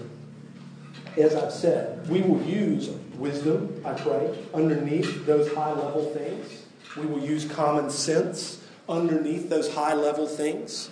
as 1.17 1.33
I've 1.33 1.53
said, 1.53 2.07
we 2.09 2.21
will 2.21 2.41
use 2.43 2.89
wisdom, 3.15 3.81
I 3.85 3.93
pray, 3.93 4.37
underneath 4.53 5.25
those 5.25 5.53
high 5.53 5.71
level 5.71 6.09
things. 6.13 6.63
We 6.97 7.05
will 7.05 7.23
use 7.23 7.45
common 7.45 7.89
sense 7.89 8.61
underneath 8.89 9.49
those 9.49 9.73
high 9.73 9.93
level 9.93 10.27
things. 10.27 10.89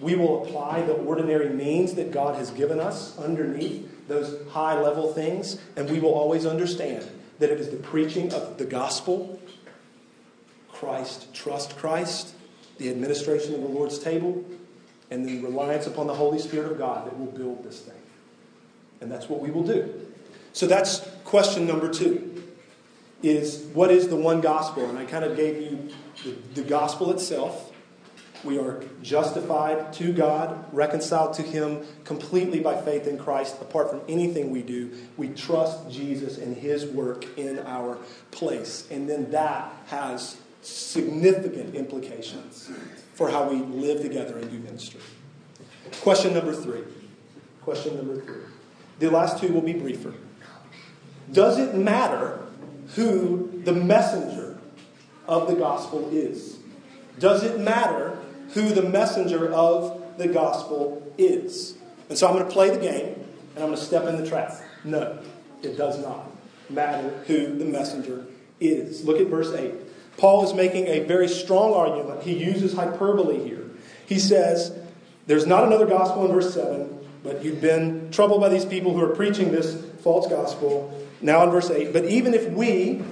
We 0.00 0.14
will 0.14 0.44
apply 0.44 0.82
the 0.82 0.92
ordinary 0.92 1.48
means 1.50 1.94
that 1.94 2.12
God 2.12 2.36
has 2.36 2.50
given 2.50 2.78
us 2.78 3.18
underneath 3.18 4.08
those 4.08 4.46
high 4.50 4.80
level 4.80 5.12
things, 5.12 5.58
and 5.76 5.90
we 5.90 5.98
will 5.98 6.14
always 6.14 6.46
understand 6.46 7.08
that 7.38 7.50
it 7.50 7.60
is 7.60 7.70
the 7.70 7.76
preaching 7.76 8.32
of 8.32 8.58
the 8.58 8.64
gospel, 8.64 9.40
Christ, 10.72 11.32
trust 11.34 11.76
Christ, 11.76 12.34
the 12.78 12.90
administration 12.90 13.54
of 13.54 13.60
the 13.60 13.68
Lord's 13.68 13.98
table, 13.98 14.44
and 15.10 15.26
the 15.26 15.40
reliance 15.40 15.86
upon 15.86 16.06
the 16.06 16.14
Holy 16.14 16.38
Spirit 16.38 16.70
of 16.70 16.78
God 16.78 17.06
that 17.06 17.18
will 17.18 17.26
build 17.26 17.64
this 17.64 17.80
thing. 17.80 17.94
And 19.00 19.10
that's 19.10 19.28
what 19.28 19.40
we 19.40 19.50
will 19.50 19.62
do. 19.62 20.06
So 20.52 20.66
that's 20.66 21.08
question 21.24 21.66
number 21.66 21.92
two 21.92 22.44
is 23.22 23.64
what 23.74 23.90
is 23.90 24.08
the 24.08 24.16
one 24.16 24.40
gospel? 24.40 24.88
And 24.88 24.98
I 24.98 25.04
kind 25.04 25.24
of 25.24 25.36
gave 25.36 25.60
you 25.60 25.88
the, 26.24 26.60
the 26.60 26.68
gospel 26.68 27.10
itself. 27.10 27.67
We 28.44 28.58
are 28.58 28.82
justified 29.02 29.92
to 29.94 30.12
God, 30.12 30.64
reconciled 30.72 31.34
to 31.34 31.42
Him 31.42 31.82
completely 32.04 32.60
by 32.60 32.80
faith 32.80 33.06
in 33.06 33.18
Christ, 33.18 33.56
apart 33.60 33.90
from 33.90 34.00
anything 34.08 34.50
we 34.50 34.62
do. 34.62 34.92
We 35.16 35.28
trust 35.28 35.90
Jesus 35.90 36.38
and 36.38 36.56
His 36.56 36.86
work 36.86 37.26
in 37.36 37.58
our 37.60 37.98
place. 38.30 38.86
And 38.90 39.08
then 39.08 39.30
that 39.32 39.72
has 39.86 40.36
significant 40.62 41.74
implications 41.74 42.70
for 43.14 43.30
how 43.30 43.48
we 43.48 43.56
live 43.56 44.02
together 44.02 44.38
and 44.38 44.50
do 44.50 44.58
ministry. 44.58 45.00
Question 46.00 46.34
number 46.34 46.54
three. 46.54 46.82
Question 47.62 47.96
number 47.96 48.20
three. 48.20 48.42
The 48.98 49.10
last 49.10 49.38
two 49.38 49.52
will 49.52 49.62
be 49.62 49.72
briefer. 49.72 50.14
Does 51.32 51.58
it 51.58 51.74
matter 51.74 52.40
who 52.94 53.60
the 53.64 53.72
messenger 53.72 54.58
of 55.26 55.48
the 55.48 55.54
gospel 55.54 56.08
is? 56.10 56.58
Does 57.18 57.42
it 57.42 57.60
matter 57.60 58.17
who 58.54 58.70
the 58.70 58.82
messenger 58.82 59.52
of 59.52 60.18
the 60.18 60.28
gospel 60.28 61.02
is? 61.18 61.76
And 62.08 62.16
so 62.16 62.26
I'm 62.26 62.34
going 62.34 62.46
to 62.46 62.52
play 62.52 62.70
the 62.70 62.80
game 62.80 63.14
and 63.54 63.64
I'm 63.64 63.70
going 63.70 63.76
to 63.76 63.84
step 63.84 64.06
in 64.06 64.16
the 64.16 64.28
trap. 64.28 64.54
No, 64.84 65.18
it 65.62 65.76
does 65.76 65.98
not 65.98 66.30
matter 66.70 67.08
who 67.26 67.58
the 67.58 67.64
messenger 67.64 68.26
is. 68.60 69.04
Look 69.04 69.20
at 69.20 69.26
verse 69.26 69.52
8. 69.52 69.74
Paul 70.16 70.44
is 70.44 70.54
making 70.54 70.86
a 70.86 71.00
very 71.00 71.28
strong 71.28 71.74
argument. 71.74 72.22
He 72.22 72.34
uses 72.34 72.74
hyperbole 72.74 73.42
here. 73.44 73.64
He 74.06 74.18
says, 74.18 74.76
There's 75.26 75.46
not 75.46 75.64
another 75.64 75.86
gospel 75.86 76.24
in 76.26 76.32
verse 76.32 76.52
7, 76.54 76.98
but 77.22 77.44
you've 77.44 77.60
been 77.60 78.10
troubled 78.10 78.40
by 78.40 78.48
these 78.48 78.64
people 78.64 78.94
who 78.94 79.02
are 79.02 79.14
preaching 79.14 79.52
this 79.52 79.80
false 80.02 80.26
gospel. 80.28 80.92
Now 81.20 81.44
in 81.44 81.50
verse 81.50 81.70
8, 81.70 81.92
but 81.92 82.04
even 82.06 82.34
if 82.34 82.48
we 82.50 83.02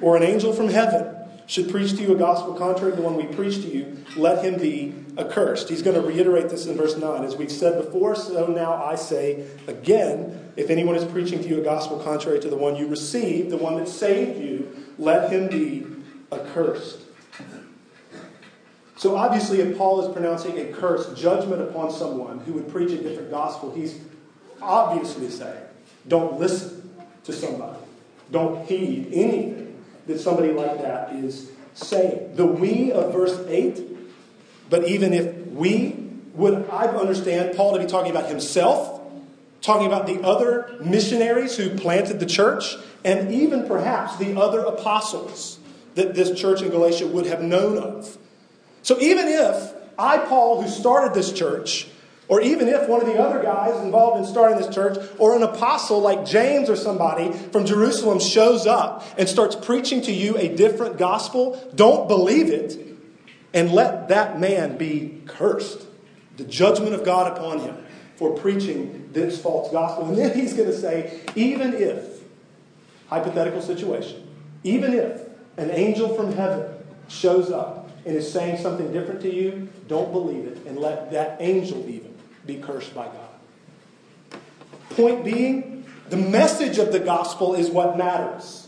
or 0.00 0.16
an 0.16 0.22
angel 0.22 0.52
from 0.52 0.68
heaven 0.68 1.14
should 1.48 1.70
preach 1.70 1.92
to 1.92 2.02
you 2.02 2.12
a 2.12 2.14
gospel 2.14 2.54
contrary 2.54 2.92
to 2.92 2.96
the 2.96 3.02
one 3.02 3.16
we 3.16 3.24
preach 3.24 3.56
to 3.62 3.68
you, 3.68 3.96
let 4.16 4.44
him 4.44 4.60
be 4.60 4.94
accursed. 5.16 5.70
He's 5.70 5.80
going 5.80 6.00
to 6.00 6.06
reiterate 6.06 6.50
this 6.50 6.66
in 6.66 6.76
verse 6.76 6.94
9. 6.96 7.24
As 7.24 7.36
we've 7.36 7.50
said 7.50 7.82
before, 7.82 8.14
so 8.14 8.46
now 8.48 8.74
I 8.74 8.96
say 8.96 9.46
again, 9.66 10.52
if 10.56 10.68
anyone 10.68 10.94
is 10.94 11.04
preaching 11.10 11.42
to 11.42 11.48
you 11.48 11.60
a 11.60 11.64
gospel 11.64 11.98
contrary 12.00 12.38
to 12.40 12.50
the 12.50 12.56
one 12.56 12.76
you 12.76 12.86
received, 12.86 13.48
the 13.48 13.56
one 13.56 13.78
that 13.78 13.88
saved 13.88 14.38
you, 14.38 14.70
let 14.98 15.32
him 15.32 15.48
be 15.48 15.86
accursed. 16.30 16.98
So 18.96 19.16
obviously, 19.16 19.60
if 19.60 19.78
Paul 19.78 20.06
is 20.06 20.12
pronouncing 20.12 20.58
a 20.58 20.66
curse, 20.66 21.18
judgment 21.18 21.62
upon 21.62 21.90
someone 21.90 22.40
who 22.40 22.52
would 22.54 22.68
preach 22.68 22.90
a 22.90 23.02
different 23.02 23.30
gospel, 23.30 23.72
he's 23.72 23.98
obviously 24.60 25.30
saying, 25.30 25.62
don't 26.08 26.38
listen 26.38 26.90
to 27.24 27.32
somebody. 27.32 27.78
Don't 28.30 28.66
heed 28.66 29.08
anything 29.14 29.67
that 30.08 30.18
somebody 30.18 30.50
like 30.50 30.82
that 30.82 31.14
is 31.14 31.50
saying. 31.74 32.34
The 32.34 32.44
we 32.44 32.90
of 32.90 33.12
verse 33.12 33.38
8, 33.46 33.80
but 34.68 34.88
even 34.88 35.12
if 35.12 35.46
we 35.48 35.94
would, 36.34 36.68
I 36.70 36.86
understand 36.86 37.56
Paul 37.56 37.74
to 37.74 37.78
be 37.78 37.86
talking 37.86 38.10
about 38.10 38.28
himself, 38.28 39.00
talking 39.60 39.86
about 39.86 40.06
the 40.06 40.20
other 40.22 40.76
missionaries 40.80 41.56
who 41.56 41.76
planted 41.76 42.20
the 42.20 42.26
church, 42.26 42.76
and 43.04 43.32
even 43.32 43.66
perhaps 43.66 44.16
the 44.16 44.38
other 44.38 44.60
apostles 44.60 45.58
that 45.94 46.14
this 46.14 46.38
church 46.38 46.62
in 46.62 46.70
Galatia 46.70 47.06
would 47.06 47.26
have 47.26 47.42
known 47.42 47.78
of. 47.78 48.16
So 48.82 48.98
even 49.00 49.26
if 49.28 49.72
I, 49.98 50.18
Paul, 50.18 50.62
who 50.62 50.68
started 50.68 51.12
this 51.12 51.32
church, 51.32 51.88
or 52.28 52.42
even 52.42 52.68
if 52.68 52.86
one 52.88 53.00
of 53.00 53.06
the 53.06 53.18
other 53.18 53.42
guys 53.42 53.82
involved 53.82 54.20
in 54.20 54.26
starting 54.26 54.58
this 54.58 54.72
church, 54.72 54.98
or 55.18 55.34
an 55.34 55.42
apostle 55.42 56.00
like 56.00 56.26
James 56.26 56.68
or 56.68 56.76
somebody 56.76 57.32
from 57.32 57.64
Jerusalem 57.64 58.20
shows 58.20 58.66
up 58.66 59.02
and 59.16 59.26
starts 59.26 59.56
preaching 59.56 60.02
to 60.02 60.12
you 60.12 60.36
a 60.36 60.54
different 60.54 60.98
gospel, 60.98 61.70
don't 61.74 62.06
believe 62.06 62.50
it 62.50 62.78
and 63.54 63.72
let 63.72 64.08
that 64.08 64.38
man 64.38 64.76
be 64.76 65.22
cursed. 65.26 65.86
The 66.36 66.44
judgment 66.44 66.94
of 66.94 67.02
God 67.02 67.36
upon 67.36 67.60
him 67.60 67.76
for 68.16 68.36
preaching 68.36 69.08
this 69.12 69.40
false 69.40 69.72
gospel. 69.72 70.08
And 70.08 70.18
then 70.18 70.36
he's 70.36 70.52
going 70.52 70.68
to 70.68 70.76
say, 70.76 71.20
even 71.34 71.72
if, 71.72 72.20
hypothetical 73.08 73.62
situation, 73.62 74.28
even 74.64 74.92
if 74.92 75.22
an 75.56 75.70
angel 75.70 76.14
from 76.14 76.32
heaven 76.32 76.74
shows 77.08 77.50
up 77.50 77.90
and 78.04 78.14
is 78.14 78.30
saying 78.30 78.62
something 78.62 78.92
different 78.92 79.22
to 79.22 79.34
you, 79.34 79.68
don't 79.88 80.12
believe 80.12 80.44
it 80.44 80.58
and 80.66 80.78
let 80.78 81.10
that 81.12 81.38
angel 81.40 81.88
even 81.88 82.17
be 82.48 82.56
cursed 82.56 82.94
by 82.94 83.04
God. 83.04 84.40
Point 84.96 85.22
being, 85.22 85.84
the 86.08 86.16
message 86.16 86.78
of 86.78 86.92
the 86.92 86.98
gospel 86.98 87.54
is 87.54 87.68
what 87.68 87.98
matters. 87.98 88.66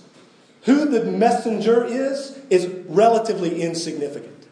Who 0.65 0.85
the 0.85 1.03
messenger 1.05 1.85
is, 1.85 2.39
is 2.51 2.67
relatively 2.87 3.63
insignificant. 3.63 4.47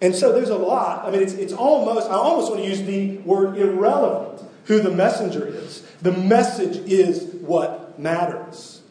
And 0.00 0.16
so 0.16 0.32
there's 0.32 0.48
a 0.48 0.58
lot. 0.58 1.06
I 1.06 1.12
mean, 1.12 1.22
it's, 1.22 1.34
it's 1.34 1.52
almost, 1.52 2.10
I 2.10 2.14
almost 2.14 2.50
want 2.50 2.64
to 2.64 2.68
use 2.68 2.82
the 2.82 3.18
word 3.18 3.56
irrelevant 3.56 4.42
who 4.64 4.80
the 4.80 4.90
messenger 4.90 5.46
is. 5.46 5.82
The 6.02 6.12
message 6.12 6.78
is 6.90 7.22
what 7.36 8.00
matters. 8.00 8.82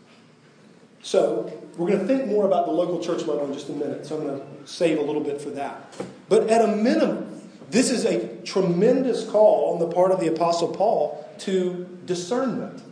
So 1.03 1.51
we're 1.77 1.87
going 1.87 1.99
to 1.99 2.07
think 2.07 2.27
more 2.27 2.45
about 2.45 2.65
the 2.65 2.71
local 2.71 3.01
church 3.01 3.25
level 3.25 3.45
in 3.45 3.53
just 3.53 3.67
a 3.67 3.73
minute, 3.73 4.05
so 4.05 4.17
I'm 4.17 4.25
going 4.25 4.39
to 4.39 4.45
save 4.65 4.99
a 4.99 5.01
little 5.01 5.21
bit 5.21 5.41
for 5.41 5.49
that. 5.49 5.93
But 6.29 6.49
at 6.49 6.61
a 6.63 6.73
minimum, 6.73 7.40
this 7.71 7.89
is 7.89 8.05
a 8.05 8.27
tremendous 8.43 9.29
call 9.29 9.73
on 9.73 9.79
the 9.79 9.87
part 9.87 10.11
of 10.11 10.19
the 10.19 10.27
Apostle 10.27 10.67
Paul 10.67 11.27
to 11.39 11.87
discernment 12.05 12.83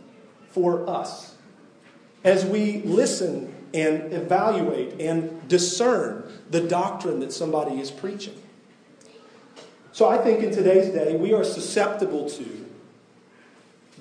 for 0.52 0.90
us. 0.90 1.36
As 2.24 2.46
we 2.46 2.82
listen 2.84 3.54
and 3.74 4.14
evaluate 4.14 5.00
and 5.00 5.48
discern 5.48 6.32
the 6.50 6.62
doctrine 6.62 7.20
that 7.20 7.32
somebody 7.32 7.80
is 7.80 7.92
preaching. 7.92 8.42
So 9.92 10.08
I 10.08 10.18
think 10.18 10.42
in 10.42 10.52
today's 10.52 10.90
day, 10.94 11.16
we 11.16 11.34
are 11.34 11.44
susceptible 11.44 12.30
to 12.30 12.66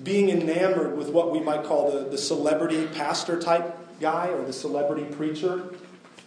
being 0.03 0.29
enamored 0.29 0.97
with 0.97 1.09
what 1.09 1.31
we 1.31 1.39
might 1.39 1.63
call 1.65 1.91
the, 1.91 2.09
the 2.09 2.17
celebrity 2.17 2.87
pastor 2.87 3.39
type 3.39 3.75
guy 3.99 4.29
or 4.29 4.45
the 4.45 4.53
celebrity 4.53 5.03
preacher, 5.13 5.73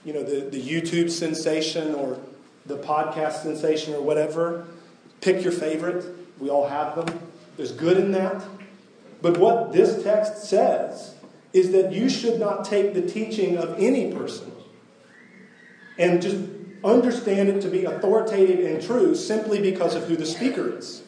you 0.05 0.12
know, 0.12 0.22
the, 0.22 0.48
the 0.50 0.61
YouTube 0.61 1.11
sensation 1.11 1.94
or 1.94 2.18
the 2.66 2.78
podcast 2.78 3.42
sensation 3.42 3.94
or 3.94 4.02
whatever. 4.02 4.66
Pick 5.20 5.42
your 5.42 5.52
favorite. 5.52 6.04
We 6.38 6.50
all 6.50 6.68
have 6.68 6.96
them. 6.96 7.20
There's 7.56 7.72
good 7.72 7.98
in 7.98 8.12
that. 8.12 8.42
But 9.20 9.38
what 9.38 9.72
this 9.72 10.02
text 10.02 10.44
says 10.44 11.14
is 11.52 11.72
that 11.72 11.92
you 11.92 12.08
should 12.08 12.40
not 12.40 12.64
take 12.64 12.94
the 12.94 13.02
teaching 13.02 13.56
of 13.56 13.76
any 13.78 14.12
person 14.12 14.50
and 15.98 16.20
just 16.20 16.38
understand 16.84 17.48
it 17.48 17.60
to 17.62 17.68
be 17.68 17.84
authoritative 17.84 18.66
and 18.66 18.82
true 18.82 19.14
simply 19.14 19.60
because 19.60 19.94
of 19.94 20.04
who 20.04 20.16
the 20.16 20.26
speaker 20.26 20.76
is. 20.76 21.02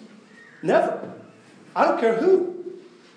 Never. 0.62 1.12
I 1.74 1.86
don't 1.86 1.98
care 1.98 2.16
who. 2.16 2.54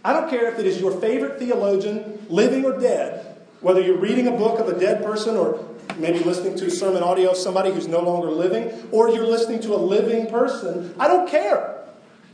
I 0.04 0.14
don't 0.14 0.30
care 0.30 0.52
if 0.52 0.58
it 0.58 0.66
is 0.66 0.80
your 0.80 1.00
favorite 1.00 1.38
theologian, 1.38 2.26
living 2.30 2.66
or 2.66 2.80
dead, 2.80 3.38
whether 3.62 3.82
you're 3.82 3.98
reading 3.98 4.28
a 4.28 4.32
book 4.32 4.60
of 4.60 4.70
a 4.70 4.80
dead 4.80 5.04
person 5.04 5.36
or 5.36 5.64
maybe 5.98 6.20
listening 6.20 6.58
to 6.58 6.66
a 6.66 6.72
sermon 6.72 7.04
audio 7.04 7.32
of 7.32 7.38
somebody 7.38 7.72
who's 7.72 7.88
no 7.88 8.02
longer 8.02 8.30
living, 8.30 8.72
or 8.92 9.10
you're 9.10 9.28
listening 9.28 9.62
to 9.62 9.76
a 9.76 9.78
living 9.78 10.28
person. 10.28 10.94
I 11.00 11.08
don't 11.08 11.30
care. 11.30 11.84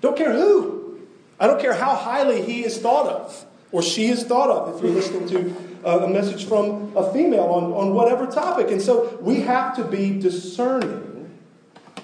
Don't 0.01 0.17
care 0.17 0.33
who. 0.33 0.99
I 1.39 1.47
don't 1.47 1.61
care 1.61 1.73
how 1.73 1.95
highly 1.95 2.41
he 2.41 2.63
is 2.63 2.77
thought 2.77 3.07
of 3.07 3.45
or 3.73 3.81
she 3.81 4.05
is 4.05 4.23
thought 4.23 4.49
of 4.49 4.75
if 4.75 4.81
you're 4.81 4.93
listening 4.93 5.27
to 5.27 5.55
uh, 5.85 6.05
a 6.05 6.07
message 6.07 6.45
from 6.45 6.95
a 6.95 7.11
female 7.11 7.45
on, 7.45 7.73
on 7.73 7.93
whatever 7.93 8.27
topic. 8.27 8.69
And 8.69 8.81
so 8.81 9.17
we 9.19 9.41
have 9.41 9.75
to 9.75 9.83
be 9.83 10.19
discerning 10.19 11.31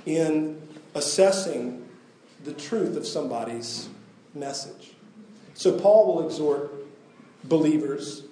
in 0.06 0.60
assessing 0.96 1.88
the 2.44 2.54
truth 2.54 2.98
of 2.98 3.06
somebody's 3.06 3.88
message. 4.34 4.94
So 5.54 5.78
Paul 5.78 6.08
will 6.08 6.26
exhort 6.26 6.74
believers 7.44 8.24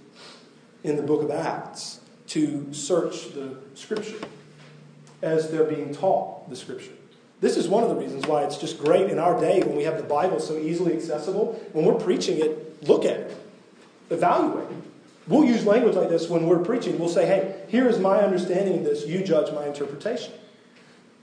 in 0.84 0.96
the 0.96 1.04
book 1.04 1.22
of 1.22 1.30
Acts 1.30 2.00
to 2.28 2.74
search 2.74 3.34
the 3.34 3.56
scripture 3.76 4.20
as 5.22 5.50
they're 5.50 5.64
being 5.64 5.94
taught 5.94 6.50
the 6.50 6.56
scripture. 6.56 6.92
This 7.40 7.56
is 7.56 7.68
one 7.68 7.84
of 7.84 7.90
the 7.90 7.96
reasons 7.96 8.26
why 8.26 8.44
it's 8.44 8.58
just 8.58 8.80
great 8.80 9.10
in 9.10 9.20
our 9.20 9.40
day 9.40 9.62
when 9.62 9.76
we 9.76 9.84
have 9.84 9.98
the 9.98 10.04
Bible 10.04 10.40
so 10.40 10.58
easily 10.58 10.94
accessible. 10.94 11.62
When 11.74 11.86
we're 11.86 12.00
preaching 12.00 12.40
it, 12.40 12.88
look 12.88 13.06
at 13.06 13.18
it, 13.18 13.38
evaluate 14.10 14.70
it. 14.70 14.78
We'll 15.28 15.44
use 15.44 15.66
language 15.66 15.96
like 15.96 16.10
this 16.10 16.30
when 16.30 16.48
we're 16.48 16.64
preaching. 16.64 16.98
We'll 16.98 17.10
say, 17.10 17.26
hey, 17.26 17.64
here 17.68 17.88
is 17.88 18.00
my 18.00 18.20
understanding 18.20 18.80
of 18.80 18.86
this. 18.86 19.06
You 19.06 19.24
judge 19.24 19.54
my 19.54 19.68
interpretation. 19.68 20.34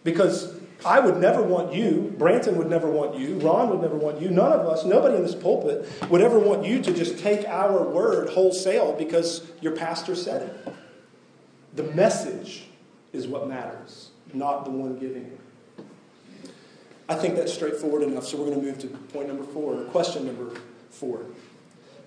Because 0.04 0.54
I 0.84 1.00
would 1.00 1.16
never 1.16 1.42
want 1.42 1.72
you, 1.72 2.14
Brandon 2.18 2.56
would 2.56 2.68
never 2.68 2.90
want 2.90 3.18
you, 3.18 3.38
Ron 3.38 3.70
would 3.70 3.80
never 3.80 3.96
want 3.96 4.20
you, 4.20 4.28
none 4.28 4.52
of 4.52 4.66
us, 4.66 4.84
nobody 4.84 5.16
in 5.16 5.22
this 5.22 5.34
pulpit 5.34 5.88
would 6.10 6.20
ever 6.20 6.38
want 6.38 6.66
you 6.66 6.82
to 6.82 6.92
just 6.92 7.18
take 7.18 7.48
our 7.48 7.82
word 7.82 8.28
wholesale 8.28 8.92
because 8.92 9.50
your 9.62 9.74
pastor 9.74 10.14
said 10.14 10.42
it. 10.42 10.73
The 11.74 11.82
message 11.82 12.64
is 13.12 13.26
what 13.26 13.48
matters, 13.48 14.10
not 14.32 14.64
the 14.64 14.70
one 14.70 14.98
giving 14.98 15.24
it. 15.24 15.40
I 17.08 17.14
think 17.16 17.36
that's 17.36 17.52
straightforward 17.52 18.02
enough, 18.02 18.24
so 18.24 18.38
we're 18.38 18.46
going 18.46 18.60
to 18.60 18.66
move 18.66 18.78
to 18.78 18.86
point 18.86 19.28
number 19.28 19.44
four, 19.44 19.80
or 19.80 19.84
question 19.84 20.26
number 20.26 20.58
four. 20.90 21.20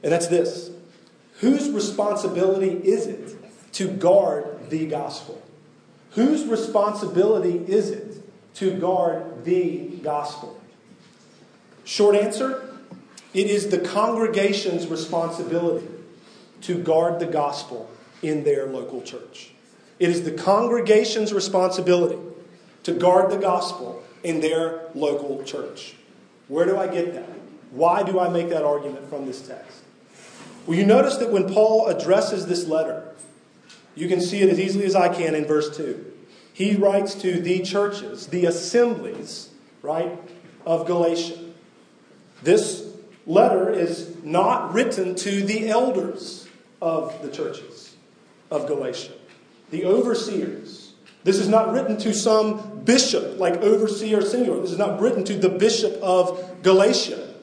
And 0.04 0.12
that's 0.12 0.28
this 0.28 0.72
Whose 1.40 1.70
responsibility 1.70 2.72
is 2.72 3.06
it 3.06 3.36
to 3.74 3.88
guard 3.90 4.70
the 4.70 4.88
gospel? 4.88 5.42
Whose 6.12 6.46
responsibility 6.46 7.64
is 7.72 7.92
it 7.92 8.24
to 8.56 8.72
guard 8.80 9.46
the 9.46 9.88
gospel? 10.02 10.60
Short 11.84 12.16
answer 12.16 12.64
it 13.34 13.48
is 13.48 13.70
the 13.70 13.80
congregation's 13.80 14.88
responsibility 14.88 15.88
to 16.62 16.82
guard 16.82 17.20
the 17.20 17.28
gospel 17.28 17.90
in 18.24 18.44
their 18.44 18.66
local 18.66 19.02
church. 19.04 19.52
It 20.00 20.10
is 20.10 20.24
the 20.24 20.32
congregation's 20.32 21.34
responsibility 21.34 22.20
to 22.84 22.94
guard 22.94 23.32
the 23.32 23.38
gospel 23.38 24.04
in 24.24 24.42
their 24.42 24.82
local 24.94 25.44
church. 25.44 25.96
Where 26.48 26.66
do 26.66 26.78
I 26.78 26.88
get 26.88 27.14
that? 27.14 27.30
Why 27.72 28.04
do 28.04 28.20
I 28.20 28.30
make 28.30 28.50
that 28.50 28.64
argument 28.64 29.10
from 29.10 29.26
this 29.26 29.42
text? 29.46 29.84
Well, 30.66 30.78
you 30.78 30.86
notice 30.86 31.18
that 31.18 31.32
when 31.32 31.52
Paul 31.52 31.88
addresses 31.88 32.46
this 32.46 32.68
letter, 32.68 33.14
you 33.96 34.08
can 34.08 34.22
see 34.22 34.42
it 34.42 34.50
as 34.50 34.60
easily 34.60 34.86
as 34.86 34.96
I 34.96 35.14
can 35.14 35.34
in 35.34 35.46
verse 35.46 35.76
2. 35.76 36.14
He 36.54 36.76
writes 36.76 37.16
to 37.16 37.40
the 37.40 37.60
churches, 37.62 38.28
the 38.28 38.46
assemblies, 38.46 39.50
right, 39.82 40.20
of 40.66 40.86
Galatia. 40.88 41.38
This 42.44 42.94
letter 43.26 43.70
is 43.70 44.24
not 44.24 44.74
written 44.74 45.16
to 45.16 45.44
the 45.44 45.70
elders 45.70 46.48
of 46.82 47.22
the 47.22 47.30
churches 47.30 47.96
of 48.50 48.68
Galatia, 48.68 49.14
the 49.70 49.86
overseers, 49.86 50.94
this 51.24 51.40
is 51.40 51.50
not 51.50 51.74
written 51.74 51.98
to 51.98 52.14
some 52.14 52.82
bishop 52.86 53.38
like 53.38 53.56
overseer 53.58 54.22
senior. 54.22 54.60
This 54.62 54.72
is 54.72 54.78
not 54.78 55.02
written 55.02 55.24
to 55.26 55.34
the 55.34 55.50
bishop 55.50 55.94
of 56.02 56.64
Galatia. 56.64 57.36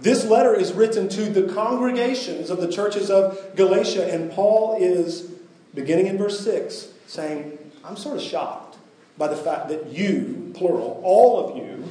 This 0.00 0.24
letter 0.24 0.52
is 0.52 0.72
written 0.72 1.08
to 1.10 1.30
the 1.30 1.52
congregations 1.52 2.50
of 2.50 2.60
the 2.60 2.66
churches 2.66 3.08
of 3.08 3.54
Galatia, 3.54 4.12
and 4.12 4.32
Paul 4.32 4.76
is, 4.80 5.30
beginning 5.74 6.06
in 6.06 6.18
verse 6.18 6.40
6, 6.40 6.88
saying, 7.06 7.56
I'm 7.84 7.96
sort 7.96 8.16
of 8.16 8.22
shocked 8.22 8.78
by 9.16 9.28
the 9.28 9.36
fact 9.36 9.68
that 9.68 9.86
you, 9.92 10.50
plural, 10.54 11.00
all 11.04 11.48
of 11.48 11.56
you, 11.56 11.84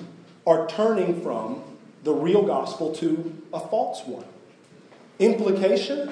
are 0.45 0.67
turning 0.67 1.21
from 1.21 1.63
the 2.03 2.13
real 2.13 2.41
gospel 2.41 2.93
to 2.95 3.41
a 3.53 3.61
false 3.61 4.05
one. 4.05 4.25
Implication? 5.19 6.11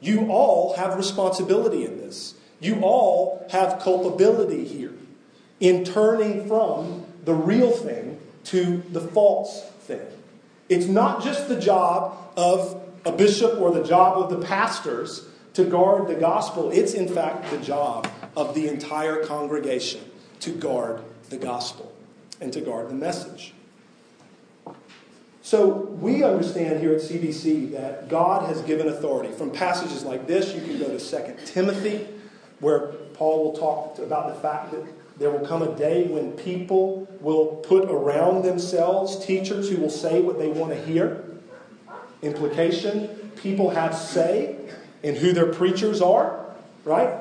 You 0.00 0.30
all 0.30 0.76
have 0.76 0.96
responsibility 0.96 1.84
in 1.84 1.98
this. 1.98 2.34
You 2.64 2.80
all 2.80 3.46
have 3.50 3.80
culpability 3.80 4.64
here 4.64 4.94
in 5.60 5.84
turning 5.84 6.48
from 6.48 7.04
the 7.26 7.34
real 7.34 7.70
thing 7.70 8.18
to 8.44 8.82
the 8.90 9.02
false 9.02 9.62
thing. 9.80 10.06
It's 10.70 10.86
not 10.86 11.22
just 11.22 11.48
the 11.48 11.60
job 11.60 12.16
of 12.38 12.82
a 13.04 13.12
bishop 13.12 13.60
or 13.60 13.70
the 13.70 13.84
job 13.84 14.16
of 14.16 14.30
the 14.30 14.46
pastors 14.46 15.28
to 15.52 15.64
guard 15.64 16.08
the 16.08 16.14
gospel, 16.14 16.70
it's 16.70 16.94
in 16.94 17.06
fact 17.06 17.50
the 17.50 17.58
job 17.58 18.08
of 18.34 18.54
the 18.54 18.66
entire 18.66 19.24
congregation 19.24 20.00
to 20.40 20.50
guard 20.50 21.02
the 21.28 21.36
gospel 21.36 21.92
and 22.40 22.50
to 22.54 22.62
guard 22.62 22.88
the 22.88 22.94
message. 22.94 23.52
So 25.42 25.66
we 26.00 26.24
understand 26.24 26.80
here 26.80 26.94
at 26.94 27.02
CBC 27.02 27.72
that 27.72 28.08
God 28.08 28.48
has 28.48 28.62
given 28.62 28.88
authority. 28.88 29.32
From 29.34 29.50
passages 29.50 30.02
like 30.02 30.26
this, 30.26 30.54
you 30.54 30.62
can 30.62 30.78
go 30.78 30.96
to 30.96 30.98
2 30.98 31.44
Timothy 31.44 32.08
where 32.60 32.88
Paul 33.14 33.44
will 33.44 33.58
talk 33.58 33.98
about 33.98 34.34
the 34.34 34.40
fact 34.40 34.72
that 34.72 34.84
there 35.18 35.30
will 35.30 35.46
come 35.46 35.62
a 35.62 35.74
day 35.76 36.06
when 36.06 36.32
people 36.32 37.08
will 37.20 37.46
put 37.46 37.84
around 37.90 38.42
themselves 38.42 39.24
teachers 39.24 39.70
who 39.70 39.76
will 39.76 39.90
say 39.90 40.20
what 40.20 40.38
they 40.38 40.48
want 40.48 40.72
to 40.72 40.84
hear. 40.84 41.24
Implication 42.22 43.08
people 43.36 43.70
have 43.70 43.94
say 43.94 44.56
in 45.02 45.14
who 45.14 45.32
their 45.32 45.52
preachers 45.52 46.00
are, 46.00 46.44
right? 46.84 47.20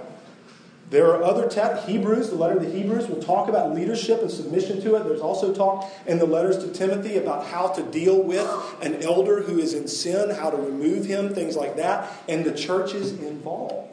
There 0.89 1.07
are 1.07 1.23
other 1.23 1.49
texts, 1.49 1.87
Hebrews, 1.87 2.29
the 2.29 2.35
letter 2.35 2.59
to 2.59 2.65
the 2.65 2.71
Hebrews 2.71 3.07
will 3.07 3.21
talk 3.21 3.49
about 3.49 3.73
leadership 3.73 4.21
and 4.21 4.29
submission 4.29 4.79
to 4.81 4.95
it. 4.95 5.03
There's 5.05 5.21
also 5.21 5.53
talk 5.53 5.91
in 6.05 6.19
the 6.19 6.25
letters 6.25 6.59
to 6.59 6.71
Timothy 6.71 7.17
about 7.17 7.47
how 7.47 7.69
to 7.69 7.83
deal 7.83 8.21
with 8.21 8.47
an 8.81 9.01
elder 9.01 9.41
who 9.41 9.57
is 9.57 9.73
in 9.73 9.87
sin, 9.87 10.29
how 10.29 10.49
to 10.51 10.57
remove 10.57 11.05
him, 11.05 11.33
things 11.33 11.55
like 11.55 11.77
that, 11.77 12.11
and 12.29 12.45
the 12.45 12.53
church 12.53 12.93
is 12.93 13.11
involved. 13.13 13.92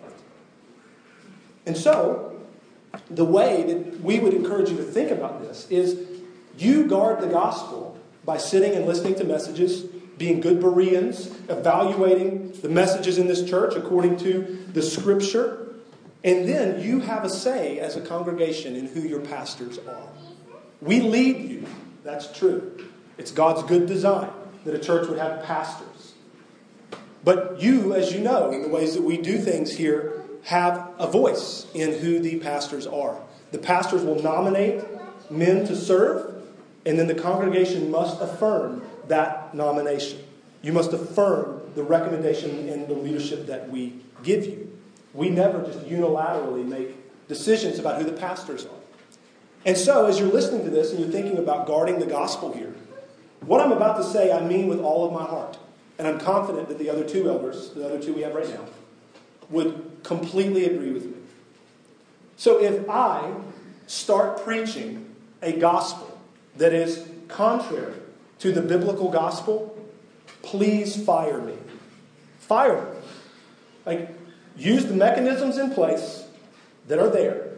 And 1.71 1.79
so, 1.79 2.37
the 3.09 3.25
way 3.25 3.63
that 3.63 4.01
we 4.01 4.19
would 4.19 4.35
encourage 4.35 4.71
you 4.71 4.77
to 4.79 4.83
think 4.83 5.13
about 5.13 5.41
this 5.41 5.69
is 5.71 6.05
you 6.59 6.89
guard 6.89 7.21
the 7.21 7.29
gospel 7.29 7.97
by 8.25 8.39
sitting 8.39 8.75
and 8.75 8.87
listening 8.87 9.15
to 9.15 9.23
messages, 9.23 9.83
being 10.19 10.41
good 10.41 10.59
Bereans, 10.59 11.29
evaluating 11.49 12.51
the 12.61 12.69
messages 12.69 13.19
in 13.19 13.29
this 13.29 13.49
church 13.49 13.77
according 13.77 14.17
to 14.17 14.67
the 14.73 14.83
scripture, 14.83 15.77
and 16.25 16.49
then 16.49 16.83
you 16.83 16.99
have 16.99 17.25
a 17.25 17.31
say 17.31 17.79
as 17.79 17.95
a 17.95 18.01
congregation 18.01 18.75
in 18.75 18.89
who 18.89 19.03
your 19.03 19.21
pastors 19.21 19.79
are. 19.79 20.09
We 20.83 21.03
lead 21.03 21.49
you, 21.49 21.67
that's 22.03 22.37
true. 22.37 22.85
It's 23.17 23.31
God's 23.31 23.63
good 23.63 23.87
design 23.87 24.33
that 24.65 24.75
a 24.75 24.81
church 24.81 25.09
would 25.09 25.21
have 25.21 25.45
pastors. 25.45 26.15
But 27.23 27.61
you, 27.61 27.95
as 27.95 28.13
you 28.13 28.19
know, 28.19 28.51
in 28.51 28.63
the 28.63 28.69
ways 28.69 28.95
that 28.95 29.03
we 29.03 29.19
do 29.19 29.39
things 29.39 29.77
here 29.77 30.21
have 30.45 30.95
a 30.99 31.07
voice 31.11 31.67
in 31.75 31.99
who 31.99 32.21
the 32.21 32.39
pastors 32.41 32.87
are. 32.87 33.21
The 33.53 33.59
pastors 33.59 34.03
will 34.03 34.23
nominate 34.23 34.83
men 35.31 35.67
to 35.67 35.77
serve, 35.77 36.43
and 36.87 36.99
then 36.99 37.07
the 37.07 37.15
congregation 37.15 37.91
must 37.91 38.21
affirm 38.21 38.83
that 39.09 39.55
nomination. 39.55 40.21
You 40.63 40.73
must 40.73 40.93
affirm 40.93 41.63
the 41.75 41.83
recommendation 41.83 42.69
and 42.69 42.89
the 42.89 42.95
leadership 42.95 43.47
that 43.47 43.69
we 43.71 44.01
give 44.23 44.47
you. 44.47 44.79
We 45.15 45.29
never 45.29 45.63
just 45.63 45.81
unilaterally 45.81 46.67
make 46.67 46.97
decisions 47.29 47.79
about 47.79 48.01
who 48.01 48.09
the 48.09 48.17
pastors 48.17 48.65
are. 48.65 48.71
And 49.67 49.77
so, 49.77 50.07
as 50.07 50.19
you're 50.19 50.33
listening 50.33 50.65
to 50.65 50.71
this 50.71 50.91
and 50.91 51.01
you're 51.01 51.11
thinking 51.11 51.39
about 51.39 51.67
guarding 51.67 51.99
the 51.99 52.07
gospel 52.07 52.53
here, 52.53 52.75
what 53.41 53.61
I'm 53.61 53.73
about 53.73 53.97
to 53.99 54.05
say 54.05 54.33
I 54.33 54.41
mean 54.47 54.69
with 54.69 54.81
all 54.81 55.07
of 55.07 55.13
my 55.13 55.25
heart. 55.25 55.59
And 55.99 56.09
I'm 56.09 56.19
confident 56.19 56.69
that 56.69 56.79
the 56.79 56.89
other 56.89 57.05
two 57.05 57.29
elders, 57.29 57.71
the 57.71 57.85
other 57.85 58.01
two 58.01 58.15
we 58.15 58.23
have 58.23 58.35
right 58.35 58.49
now, 58.49 58.65
would 59.51 59.90
completely 60.03 60.67
agree 60.67 60.93
with 60.93 61.07
me. 61.07 61.15
So 62.37 62.63
if 62.63 62.89
I 62.89 63.33
start 63.87 64.43
preaching 64.43 65.15
a 65.43 65.53
gospel 65.53 66.19
that 66.57 66.73
is 66.73 67.09
contrary 67.29 67.95
to 68.39 68.53
the 68.53 68.63
biblical 68.63 69.11
gospel, 69.11 69.77
please 70.43 71.03
fire 71.05 71.41
me. 71.41 71.55
Fire 72.39 72.83
me. 72.83 72.99
Like, 73.85 74.11
use 74.57 74.87
the 74.87 74.95
mechanisms 74.95 75.59
in 75.59 75.73
place 75.73 76.25
that 76.89 76.99
are 76.99 77.11
there. 77.11 77.51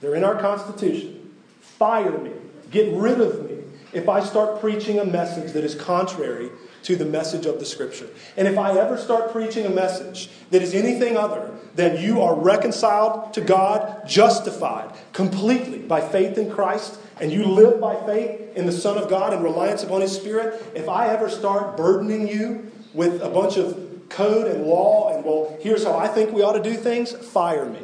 They're 0.00 0.14
in 0.14 0.24
our 0.24 0.40
Constitution. 0.40 1.34
Fire 1.60 2.16
me. 2.18 2.32
Get 2.70 2.92
rid 2.94 3.20
of 3.20 3.48
me 3.48 3.58
if 3.92 4.08
I 4.08 4.20
start 4.20 4.60
preaching 4.60 4.98
a 4.98 5.04
message 5.04 5.52
that 5.52 5.64
is 5.64 5.74
contrary 5.74 6.50
to 6.82 6.96
the 6.96 7.04
message 7.04 7.46
of 7.46 7.58
the 7.58 7.66
Scripture. 7.66 8.08
And 8.36 8.48
if 8.48 8.58
I 8.58 8.78
ever 8.78 8.96
start 8.96 9.32
preaching 9.32 9.66
a 9.66 9.70
message 9.70 10.30
that 10.50 10.62
is 10.62 10.74
anything 10.74 11.16
other 11.16 11.50
than 11.74 12.02
you 12.02 12.22
are 12.22 12.34
reconciled 12.34 13.32
to 13.34 13.40
God, 13.40 14.06
justified 14.06 14.92
completely 15.12 15.78
by 15.78 16.00
faith 16.00 16.38
in 16.38 16.50
Christ, 16.50 16.98
and 17.20 17.32
you 17.32 17.44
live 17.44 17.80
by 17.80 17.96
faith 18.06 18.56
in 18.56 18.66
the 18.66 18.72
Son 18.72 18.96
of 18.96 19.08
God 19.08 19.32
and 19.32 19.42
reliance 19.42 19.82
upon 19.82 20.00
His 20.00 20.14
Spirit, 20.14 20.62
if 20.74 20.88
I 20.88 21.08
ever 21.08 21.28
start 21.28 21.76
burdening 21.76 22.28
you 22.28 22.70
with 22.94 23.22
a 23.22 23.28
bunch 23.28 23.56
of 23.56 24.08
code 24.08 24.46
and 24.46 24.64
law 24.64 25.14
and, 25.14 25.24
well, 25.24 25.56
here's 25.60 25.84
how 25.84 25.96
I 25.96 26.08
think 26.08 26.32
we 26.32 26.42
ought 26.42 26.54
to 26.54 26.62
do 26.62 26.74
things, 26.74 27.12
fire 27.12 27.66
me. 27.66 27.80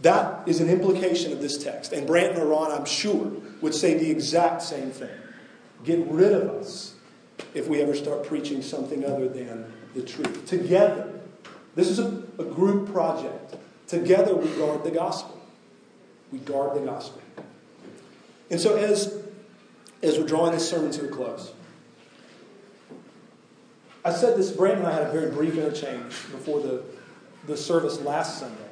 That 0.00 0.46
is 0.46 0.60
an 0.60 0.68
implication 0.68 1.32
of 1.32 1.40
this 1.40 1.62
text. 1.62 1.92
And 1.92 2.06
Brant 2.06 2.36
and 2.36 2.48
Ron, 2.48 2.70
I'm 2.70 2.84
sure, 2.84 3.32
would 3.60 3.74
say 3.74 3.94
the 3.94 4.10
exact 4.10 4.62
same 4.62 4.90
thing. 4.90 5.16
Get 5.84 6.06
rid 6.06 6.32
of 6.32 6.50
us 6.50 6.95
if 7.54 7.68
we 7.68 7.80
ever 7.80 7.94
start 7.94 8.24
preaching 8.24 8.62
something 8.62 9.04
other 9.04 9.28
than 9.28 9.72
the 9.94 10.02
truth. 10.02 10.46
Together, 10.46 11.20
this 11.74 11.88
is 11.88 11.98
a, 11.98 12.22
a 12.38 12.44
group 12.44 12.92
project. 12.92 13.56
Together, 13.86 14.34
we 14.34 14.48
guard 14.56 14.84
the 14.84 14.90
gospel. 14.90 15.40
We 16.32 16.38
guard 16.38 16.76
the 16.76 16.84
gospel. 16.84 17.22
And 18.50 18.60
so, 18.60 18.76
as, 18.76 19.22
as 20.02 20.18
we're 20.18 20.26
drawing 20.26 20.52
this 20.52 20.68
sermon 20.68 20.90
to 20.92 21.06
a 21.06 21.08
close, 21.08 21.52
I 24.04 24.12
said 24.12 24.36
this, 24.36 24.52
Brandon 24.52 24.84
and 24.84 24.86
I 24.86 24.92
had 24.92 25.02
a 25.08 25.10
very 25.10 25.32
brief 25.32 25.56
interchange 25.56 26.12
before 26.30 26.60
the, 26.60 26.84
the 27.46 27.56
service 27.56 28.00
last 28.00 28.38
Sunday, 28.38 28.68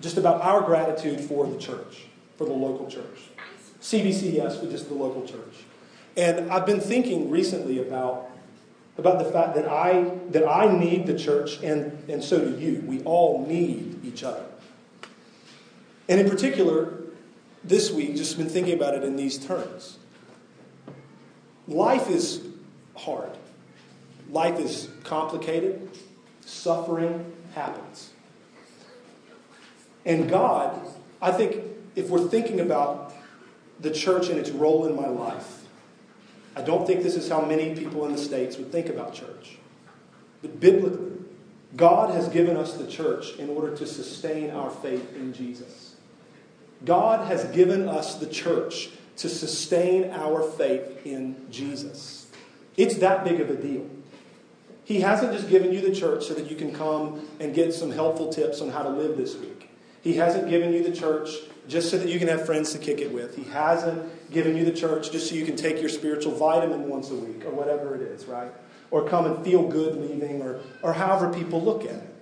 just 0.00 0.16
about 0.16 0.42
our 0.42 0.62
gratitude 0.62 1.20
for 1.20 1.46
the 1.46 1.56
church, 1.58 2.06
for 2.36 2.44
the 2.44 2.52
local 2.52 2.90
church. 2.90 3.28
CBC, 3.80 4.34
yes, 4.34 4.56
but 4.56 4.70
just 4.70 4.88
the 4.88 4.94
local 4.94 5.26
church. 5.26 5.64
And 6.20 6.52
I've 6.52 6.66
been 6.66 6.82
thinking 6.82 7.30
recently 7.30 7.78
about, 7.78 8.30
about 8.98 9.20
the 9.20 9.24
fact 9.24 9.54
that 9.54 9.66
I, 9.66 10.18
that 10.32 10.46
I 10.46 10.70
need 10.70 11.06
the 11.06 11.18
church, 11.18 11.62
and, 11.62 12.10
and 12.10 12.22
so 12.22 12.38
do 12.38 12.58
you. 12.58 12.84
We 12.86 13.02
all 13.04 13.46
need 13.46 14.04
each 14.04 14.22
other. 14.22 14.44
And 16.10 16.20
in 16.20 16.28
particular, 16.28 16.92
this 17.64 17.90
week, 17.90 18.16
just 18.16 18.36
been 18.36 18.50
thinking 18.50 18.74
about 18.74 18.94
it 18.94 19.02
in 19.02 19.16
these 19.16 19.38
terms. 19.38 19.96
Life 21.66 22.10
is 22.10 22.46
hard. 22.98 23.30
Life 24.30 24.60
is 24.60 24.90
complicated. 25.04 25.88
Suffering 26.44 27.32
happens. 27.54 28.10
And 30.04 30.28
God, 30.28 30.78
I 31.22 31.32
think 31.32 31.64
if 31.96 32.10
we're 32.10 32.28
thinking 32.28 32.60
about 32.60 33.14
the 33.80 33.90
church 33.90 34.28
and 34.28 34.38
its 34.38 34.50
role 34.50 34.84
in 34.84 34.94
my 34.94 35.08
life, 35.08 35.59
I 36.56 36.62
don't 36.62 36.86
think 36.86 37.02
this 37.02 37.16
is 37.16 37.28
how 37.28 37.42
many 37.42 37.74
people 37.74 38.04
in 38.06 38.12
the 38.12 38.18
States 38.18 38.56
would 38.56 38.72
think 38.72 38.88
about 38.88 39.14
church. 39.14 39.58
But 40.42 40.58
biblically, 40.58 41.12
God 41.76 42.14
has 42.14 42.28
given 42.28 42.56
us 42.56 42.76
the 42.76 42.86
church 42.86 43.36
in 43.36 43.48
order 43.50 43.76
to 43.76 43.86
sustain 43.86 44.50
our 44.50 44.70
faith 44.70 45.14
in 45.14 45.32
Jesus. 45.32 45.94
God 46.84 47.28
has 47.28 47.44
given 47.54 47.88
us 47.88 48.16
the 48.16 48.26
church 48.26 48.90
to 49.18 49.28
sustain 49.28 50.10
our 50.10 50.42
faith 50.42 51.06
in 51.06 51.36
Jesus. 51.50 52.26
It's 52.76 52.96
that 52.96 53.24
big 53.24 53.40
of 53.40 53.50
a 53.50 53.56
deal. 53.56 53.86
He 54.84 55.00
hasn't 55.02 55.32
just 55.32 55.48
given 55.48 55.72
you 55.72 55.80
the 55.80 55.94
church 55.94 56.24
so 56.24 56.34
that 56.34 56.50
you 56.50 56.56
can 56.56 56.72
come 56.72 57.28
and 57.38 57.54
get 57.54 57.72
some 57.72 57.92
helpful 57.92 58.32
tips 58.32 58.60
on 58.60 58.70
how 58.70 58.82
to 58.82 58.88
live 58.88 59.16
this 59.16 59.36
week. 59.36 59.70
He 60.02 60.14
hasn't 60.14 60.48
given 60.48 60.72
you 60.72 60.82
the 60.82 60.96
church 60.96 61.30
just 61.68 61.90
so 61.90 61.98
that 61.98 62.08
you 62.08 62.18
can 62.18 62.28
have 62.28 62.44
friends 62.46 62.72
to 62.72 62.78
kick 62.78 63.00
it 63.00 63.12
with. 63.12 63.36
He 63.36 63.44
hasn't 63.44 64.30
given 64.30 64.56
you 64.56 64.64
the 64.64 64.72
church 64.72 65.10
just 65.12 65.28
so 65.28 65.34
you 65.34 65.44
can 65.44 65.56
take 65.56 65.80
your 65.80 65.88
spiritual 65.88 66.32
vitamin 66.32 66.88
once 66.88 67.10
a 67.10 67.14
week 67.14 67.44
or 67.44 67.50
whatever 67.50 67.94
it 67.94 68.02
is, 68.02 68.26
right? 68.26 68.52
Or 68.90 69.08
come 69.08 69.26
and 69.26 69.44
feel 69.44 69.68
good 69.68 69.96
leaving 69.96 70.42
or, 70.42 70.60
or 70.82 70.94
however 70.94 71.32
people 71.32 71.62
look 71.62 71.84
at 71.84 71.94
it. 71.94 72.14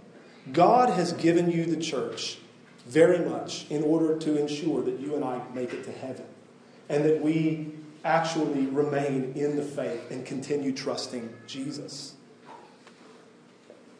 God 0.52 0.90
has 0.90 1.12
given 1.14 1.50
you 1.50 1.64
the 1.64 1.76
church 1.76 2.38
very 2.86 3.18
much 3.28 3.66
in 3.70 3.82
order 3.82 4.18
to 4.18 4.38
ensure 4.38 4.82
that 4.82 4.98
you 4.98 5.14
and 5.14 5.24
I 5.24 5.42
make 5.54 5.72
it 5.72 5.84
to 5.84 5.92
heaven 5.92 6.24
and 6.88 7.04
that 7.04 7.20
we 7.20 7.72
actually 8.04 8.66
remain 8.66 9.32
in 9.34 9.56
the 9.56 9.62
faith 9.62 10.10
and 10.10 10.24
continue 10.24 10.72
trusting 10.72 11.32
Jesus. 11.46 12.14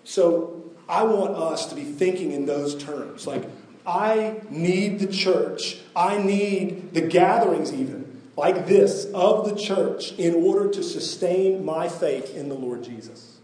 So 0.05 0.65
I 0.89 1.03
want 1.03 1.37
us 1.37 1.67
to 1.67 1.75
be 1.75 1.85
thinking 1.85 2.33
in 2.33 2.47
those 2.47 2.83
terms. 2.83 3.27
Like, 3.27 3.45
I 3.89 4.43
need 4.51 5.01
the 5.01 5.07
church. 5.07 5.79
I 5.97 6.19
need 6.19 6.93
the 6.93 7.01
gatherings, 7.01 7.73
even 7.73 8.21
like 8.37 8.67
this, 8.67 9.07
of 9.15 9.49
the 9.49 9.57
church 9.57 10.13
in 10.13 10.35
order 10.35 10.71
to 10.71 10.83
sustain 10.83 11.65
my 11.65 11.89
faith 11.89 12.37
in 12.37 12.51
the 12.51 12.55
Lord 12.55 12.85
Jesus. 12.85 13.39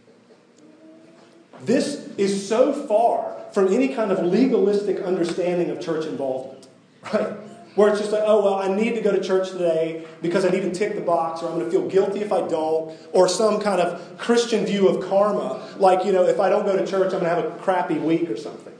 This 1.62 2.08
is 2.18 2.46
so 2.46 2.74
far 2.74 3.34
from 3.52 3.72
any 3.72 3.88
kind 3.88 4.12
of 4.12 4.22
legalistic 4.22 5.00
understanding 5.00 5.70
of 5.70 5.80
church 5.80 6.04
involvement, 6.04 6.68
right? 7.14 7.38
Where 7.74 7.88
it's 7.88 8.00
just 8.00 8.12
like, 8.12 8.22
oh, 8.24 8.44
well, 8.44 8.54
I 8.54 8.68
need 8.68 8.94
to 8.96 9.00
go 9.00 9.12
to 9.12 9.20
church 9.22 9.50
today 9.50 10.04
because 10.20 10.44
I 10.44 10.50
need 10.50 10.62
to 10.62 10.72
tick 10.72 10.94
the 10.94 11.00
box, 11.00 11.42
or 11.42 11.48
I'm 11.48 11.58
going 11.58 11.64
to 11.64 11.70
feel 11.70 11.88
guilty 11.88 12.20
if 12.20 12.32
I 12.32 12.46
don't, 12.46 12.96
or 13.12 13.28
some 13.28 13.60
kind 13.62 13.80
of 13.80 14.18
Christian 14.18 14.66
view 14.66 14.88
of 14.88 15.08
karma, 15.08 15.74
like, 15.78 16.04
you 16.04 16.12
know, 16.12 16.24
if 16.24 16.38
I 16.38 16.50
don't 16.50 16.66
go 16.66 16.76
to 16.76 16.86
church, 16.86 17.14
I'm 17.14 17.20
going 17.20 17.24
to 17.24 17.30
have 17.30 17.44
a 17.44 17.50
crappy 17.62 17.98
week 17.98 18.30
or 18.30 18.36
something 18.36 18.73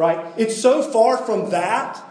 right? 0.00 0.32
It's 0.38 0.58
so 0.58 0.82
far 0.82 1.18
from 1.18 1.50
that 1.50 2.02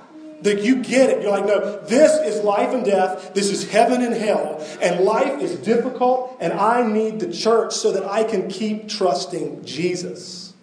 that 0.44 0.62
you 0.62 0.84
get 0.84 1.10
it. 1.10 1.24
You're 1.24 1.32
like, 1.32 1.48
no, 1.48 1.80
this 1.88 2.12
is 2.20 2.44
life 2.44 2.72
and 2.72 2.86
death. 2.86 3.34
This 3.34 3.50
is 3.50 3.68
heaven 3.68 4.04
and 4.04 4.14
hell. 4.14 4.64
And 4.80 5.04
life 5.04 5.42
is 5.42 5.56
difficult, 5.56 6.38
and 6.40 6.54
I 6.54 6.86
need 6.86 7.20
the 7.20 7.34
church 7.34 7.74
so 7.74 7.92
that 7.94 8.06
I 8.06 8.26
can 8.26 8.48
keep 8.48 8.90
trusting 8.90 9.66
Jesus. 9.66 10.54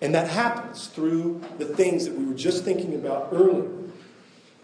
And 0.00 0.14
that 0.14 0.28
happens 0.28 0.86
through 0.86 1.42
the 1.58 1.66
things 1.66 2.06
that 2.06 2.14
we 2.14 2.24
were 2.24 2.32
just 2.32 2.64
thinking 2.64 2.94
about 2.94 3.28
earlier. 3.30 3.68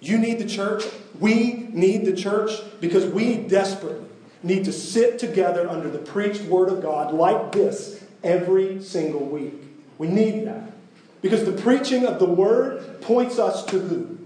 You 0.00 0.16
need 0.16 0.38
the 0.38 0.48
church. 0.48 0.84
We 1.18 1.68
need 1.72 2.06
the 2.06 2.16
church 2.16 2.52
because 2.80 3.04
we 3.04 3.36
desperately 3.36 4.06
need 4.42 4.64
to 4.64 4.72
sit 4.72 5.18
together 5.18 5.68
under 5.68 5.90
the 5.90 5.98
preached 5.98 6.40
word 6.44 6.70
of 6.70 6.80
God 6.80 7.12
like 7.12 7.52
this 7.52 8.02
every 8.24 8.82
single 8.82 9.26
week. 9.26 9.62
We 9.98 10.08
need 10.08 10.46
that. 10.46 10.79
Because 11.22 11.44
the 11.44 11.52
preaching 11.52 12.06
of 12.06 12.18
the 12.18 12.26
word 12.26 13.00
points 13.02 13.38
us 13.38 13.64
to 13.66 13.78
who? 13.78 14.18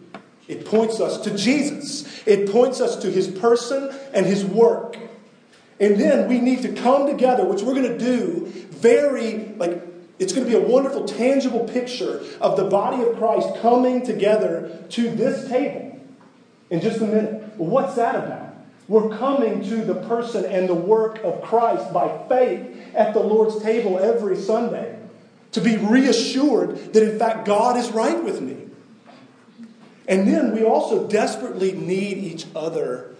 It 0.46 0.64
points 0.66 1.00
us 1.00 1.20
to 1.22 1.36
Jesus. 1.36 2.22
It 2.26 2.50
points 2.50 2.80
us 2.80 2.96
to 2.96 3.10
his 3.10 3.28
person 3.28 3.94
and 4.12 4.26
his 4.26 4.44
work. 4.44 4.96
And 5.80 5.98
then 5.98 6.28
we 6.28 6.40
need 6.40 6.62
to 6.62 6.72
come 6.72 7.06
together, 7.06 7.44
which 7.44 7.62
we're 7.62 7.74
going 7.74 7.98
to 7.98 7.98
do 7.98 8.46
very, 8.70 9.54
like, 9.56 9.82
it's 10.18 10.32
going 10.32 10.46
to 10.46 10.50
be 10.50 10.56
a 10.56 10.68
wonderful, 10.68 11.06
tangible 11.06 11.64
picture 11.64 12.22
of 12.40 12.56
the 12.56 12.64
body 12.64 13.02
of 13.02 13.16
Christ 13.16 13.48
coming 13.60 14.06
together 14.06 14.84
to 14.90 15.10
this 15.10 15.48
table 15.48 16.00
in 16.70 16.80
just 16.80 17.00
a 17.00 17.06
minute. 17.06 17.54
Well, 17.56 17.68
what's 17.70 17.96
that 17.96 18.14
about? 18.14 18.54
We're 18.86 19.16
coming 19.16 19.64
to 19.68 19.76
the 19.84 19.94
person 19.94 20.44
and 20.44 20.68
the 20.68 20.74
work 20.74 21.18
of 21.24 21.42
Christ 21.42 21.92
by 21.92 22.24
faith 22.28 22.60
at 22.94 23.14
the 23.14 23.20
Lord's 23.20 23.60
table 23.62 23.98
every 23.98 24.36
Sunday 24.36 24.93
to 25.54 25.60
be 25.60 25.76
reassured 25.76 26.92
that 26.92 27.02
in 27.02 27.18
fact 27.18 27.46
God 27.46 27.76
is 27.76 27.90
right 27.90 28.22
with 28.22 28.40
me. 28.40 28.56
And 30.06 30.28
then 30.28 30.52
we 30.52 30.64
also 30.64 31.08
desperately 31.08 31.72
need 31.72 32.18
each 32.18 32.46
other 32.54 33.14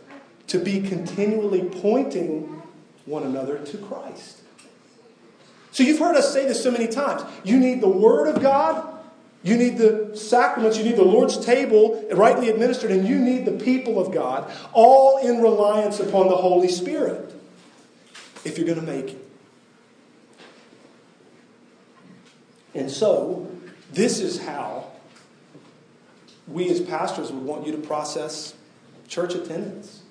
to 0.49 0.59
be 0.59 0.83
continually 0.83 1.63
pointing 1.63 2.63
one 3.07 3.23
another 3.23 3.59
to 3.59 3.79
Christ. 3.79 4.41
So 5.71 5.85
you've 5.85 6.01
heard 6.01 6.17
us 6.17 6.33
say 6.33 6.47
this 6.47 6.63
so 6.63 6.73
many 6.73 6.89
times. 6.89 7.23
You 7.45 7.59
need 7.59 7.81
the 7.81 7.89
Word 7.89 8.35
of 8.35 8.43
God, 8.43 8.99
you 9.45 9.57
need 9.57 9.79
the 9.79 10.17
sacraments, 10.17 10.77
you 10.77 10.85
need 10.85 10.97
the 10.97 11.05
Lord's 11.05 11.45
table 11.45 12.05
rightly 12.13 12.51
administered, 12.51 12.91
and 12.91 13.07
you 13.07 13.19
need 13.19 13.45
the 13.45 13.65
people 13.65 14.05
of 14.05 14.13
God, 14.13 14.51
all 14.73 15.19
in 15.19 15.41
reliance 15.41 16.01
upon 16.01 16.29
the 16.29 16.37
Holy 16.37 16.69
Spirit 16.69 17.33
if 18.45 18.59
you're 18.59 18.67
going 18.67 18.81
to 18.81 18.87
make 18.87 19.11
it. 19.11 19.24
And 22.75 22.91
so, 22.91 23.49
this 23.93 24.21
is 24.21 24.41
how 24.41 24.87
we 26.49 26.69
as 26.71 26.81
pastors 26.81 27.31
would 27.31 27.45
want 27.45 27.67
you 27.67 27.73
to 27.73 27.79
process 27.79 28.55
church 29.09 29.35
attendance. 29.35 30.03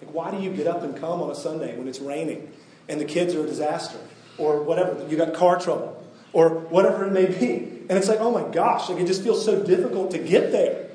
Like, 0.00 0.12
why 0.12 0.30
do 0.30 0.42
you 0.42 0.50
get 0.50 0.66
up 0.66 0.82
and 0.82 0.96
come 0.96 1.20
on 1.22 1.30
a 1.30 1.34
Sunday 1.34 1.76
when 1.76 1.88
it's 1.88 2.00
raining 2.00 2.52
and 2.88 3.00
the 3.00 3.04
kids 3.04 3.34
are 3.34 3.44
a 3.44 3.46
disaster? 3.46 3.98
Or 4.38 4.62
whatever, 4.62 5.06
you 5.08 5.16
got 5.16 5.32
car 5.34 5.58
trouble, 5.58 6.04
or 6.32 6.50
whatever 6.50 7.06
it 7.06 7.12
may 7.12 7.26
be. 7.26 7.76
And 7.88 7.92
it's 7.92 8.08
like, 8.08 8.20
oh 8.20 8.30
my 8.30 8.42
gosh, 8.52 8.88
like 8.88 8.98
it 8.98 9.06
just 9.06 9.22
feels 9.22 9.44
so 9.44 9.62
difficult 9.62 10.10
to 10.10 10.18
get 10.18 10.52
there. 10.52 10.88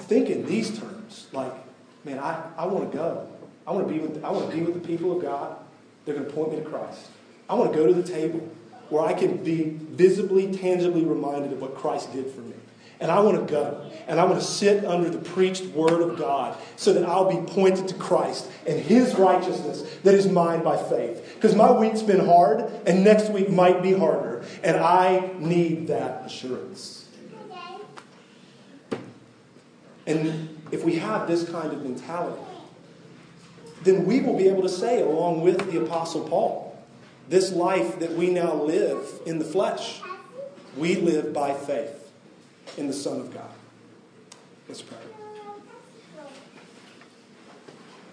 Think 0.00 0.28
in 0.28 0.44
these 0.44 0.78
terms, 0.78 1.28
like, 1.32 1.52
man, 2.04 2.18
I, 2.18 2.42
I 2.58 2.66
want 2.66 2.90
to 2.90 2.96
go. 2.96 3.28
I 3.66 3.72
want 3.72 3.86
to 3.86 3.94
be 3.94 4.00
with 4.00 4.22
I 4.24 4.30
want 4.30 4.50
to 4.50 4.56
be 4.56 4.62
with 4.62 4.74
the 4.74 4.86
people 4.86 5.16
of 5.16 5.22
God. 5.22 5.56
They're 6.04 6.14
going 6.14 6.26
to 6.26 6.32
point 6.32 6.52
me 6.52 6.58
to 6.58 6.68
Christ. 6.68 7.06
I 7.48 7.54
want 7.54 7.72
to 7.72 7.78
go 7.78 7.86
to 7.86 7.94
the 7.94 8.02
table 8.02 8.50
where 8.92 9.02
I 9.02 9.14
can 9.14 9.42
be 9.42 9.64
visibly, 9.64 10.52
tangibly 10.52 11.04
reminded 11.04 11.52
of 11.52 11.60
what 11.60 11.74
Christ 11.74 12.12
did 12.12 12.30
for 12.30 12.42
me. 12.42 12.54
And 13.00 13.10
I 13.10 13.18
want 13.20 13.40
to 13.40 13.52
go. 13.52 13.90
And 14.06 14.20
I 14.20 14.24
want 14.24 14.38
to 14.38 14.46
sit 14.46 14.84
under 14.84 15.08
the 15.08 15.18
preached 15.18 15.64
word 15.66 16.02
of 16.02 16.18
God 16.18 16.56
so 16.76 16.92
that 16.92 17.04
I'll 17.04 17.28
be 17.28 17.50
pointed 17.52 17.88
to 17.88 17.94
Christ 17.94 18.48
and 18.66 18.78
his 18.78 19.14
righteousness 19.16 19.82
that 20.04 20.14
is 20.14 20.28
mine 20.28 20.62
by 20.62 20.76
faith. 20.76 21.34
Because 21.34 21.56
my 21.56 21.72
week's 21.72 22.02
been 22.02 22.24
hard, 22.24 22.70
and 22.86 23.02
next 23.02 23.30
week 23.30 23.48
might 23.48 23.82
be 23.82 23.92
harder. 23.92 24.44
And 24.62 24.76
I 24.76 25.32
need 25.38 25.88
that 25.88 26.26
assurance. 26.26 27.08
And 30.06 30.60
if 30.70 30.84
we 30.84 30.96
have 30.96 31.26
this 31.26 31.48
kind 31.48 31.72
of 31.72 31.82
mentality, 31.82 32.42
then 33.84 34.04
we 34.04 34.20
will 34.20 34.36
be 34.36 34.48
able 34.48 34.62
to 34.62 34.68
say, 34.68 35.00
along 35.00 35.40
with 35.40 35.70
the 35.70 35.82
Apostle 35.82 36.28
Paul, 36.28 36.71
this 37.32 37.50
life 37.50 37.98
that 38.00 38.12
we 38.12 38.28
now 38.28 38.52
live 38.52 39.08
in 39.24 39.38
the 39.38 39.44
flesh, 39.44 40.02
we 40.76 40.96
live 40.96 41.32
by 41.32 41.54
faith 41.54 42.12
in 42.76 42.88
the 42.88 42.92
Son 42.92 43.18
of 43.22 43.32
God. 43.32 43.48
Let's 44.68 44.82
pray. 44.82 44.98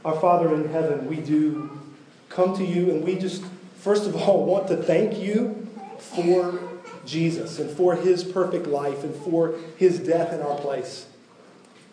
Our 0.06 0.18
Father 0.22 0.56
in 0.56 0.70
heaven, 0.70 1.06
we 1.08 1.18
do 1.18 1.82
come 2.30 2.56
to 2.56 2.64
you 2.64 2.92
and 2.92 3.04
we 3.04 3.20
just, 3.20 3.44
first 3.80 4.08
of 4.08 4.16
all, 4.16 4.46
want 4.46 4.70
to 4.70 4.78
thank 4.78 5.20
you 5.20 5.68
for 5.98 6.58
Jesus 7.06 7.60
and 7.60 7.70
for 7.70 7.96
his 7.98 8.24
perfect 8.24 8.68
life 8.68 9.04
and 9.04 9.14
for 9.14 9.56
his 9.76 10.00
death 10.00 10.32
in 10.32 10.42
our 10.42 10.58
place. 10.60 11.08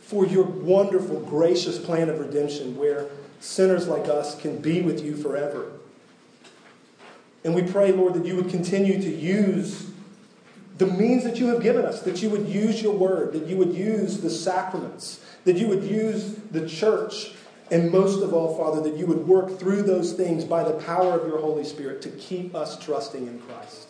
For 0.01 0.24
your 0.24 0.45
wonderful, 0.45 1.18
gracious 1.22 1.77
plan 1.77 2.09
of 2.09 2.20
redemption 2.20 2.77
where 2.77 3.09
sinners 3.41 3.89
like 3.89 4.07
us 4.09 4.41
can 4.41 4.59
be 4.59 4.81
with 4.81 5.05
you 5.05 5.16
forever. 5.16 5.72
And 7.47 7.55
we 7.55 7.62
pray, 7.62 7.92
Lord, 7.92 8.14
that 8.14 8.26
you 8.26 8.34
would 8.34 8.51
continue 8.51 9.01
to 9.01 9.09
use 9.09 9.88
the 10.78 10.86
means 10.86 11.22
that 11.22 11.36
you 11.38 11.47
have 11.47 11.62
given 11.62 11.84
us, 11.86 12.03
that 12.03 12.20
you 12.20 12.28
would 12.28 12.49
use 12.49 12.82
your 12.82 12.92
word, 12.92 13.32
that 13.34 13.47
you 13.47 13.57
would 13.57 13.72
use 13.72 14.20
the 14.20 14.28
sacraments, 14.28 15.24
that 15.44 15.57
you 15.57 15.68
would 15.68 15.84
use 15.84 16.34
the 16.51 16.68
church, 16.68 17.34
and 17.70 17.92
most 17.92 18.20
of 18.20 18.34
all, 18.34 18.57
Father, 18.57 18.80
that 18.80 18.99
you 18.99 19.07
would 19.07 19.28
work 19.28 19.61
through 19.61 19.82
those 19.82 20.12
things 20.12 20.44
by 20.44 20.64
the 20.64 20.72
power 20.72 21.18
of 21.18 21.28
your 21.28 21.38
Holy 21.38 21.62
Spirit 21.62 22.03
to 22.03 22.09
keep 22.11 22.53
us 22.57 22.84
trusting 22.84 23.28
in 23.28 23.38
Christ. 23.42 23.86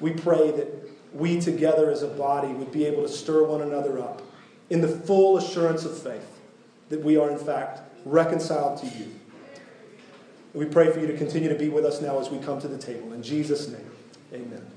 We 0.00 0.12
pray 0.12 0.52
that 0.52 0.68
we 1.12 1.40
together 1.40 1.90
as 1.90 2.04
a 2.04 2.08
body 2.08 2.52
would 2.52 2.70
be 2.70 2.84
able 2.84 3.02
to 3.02 3.08
stir 3.08 3.42
one 3.42 3.60
another 3.60 3.98
up 3.98 4.22
in 4.70 4.80
the 4.80 4.88
full 4.88 5.36
assurance 5.36 5.84
of 5.84 6.00
faith 6.00 6.40
that 6.90 7.02
we 7.02 7.16
are, 7.16 7.28
in 7.28 7.38
fact, 7.38 7.80
reconciled 8.04 8.78
to 8.78 8.86
you. 8.86 9.10
We 10.54 10.66
pray 10.66 10.90
for 10.92 11.00
you 11.00 11.08
to 11.08 11.16
continue 11.16 11.48
to 11.48 11.56
be 11.56 11.68
with 11.68 11.84
us 11.84 12.00
now 12.00 12.18
as 12.20 12.30
we 12.30 12.38
come 12.38 12.60
to 12.60 12.68
the 12.68 12.78
table. 12.78 13.12
In 13.12 13.22
Jesus' 13.22 13.68
name. 13.68 13.90
Amen. 14.32 14.73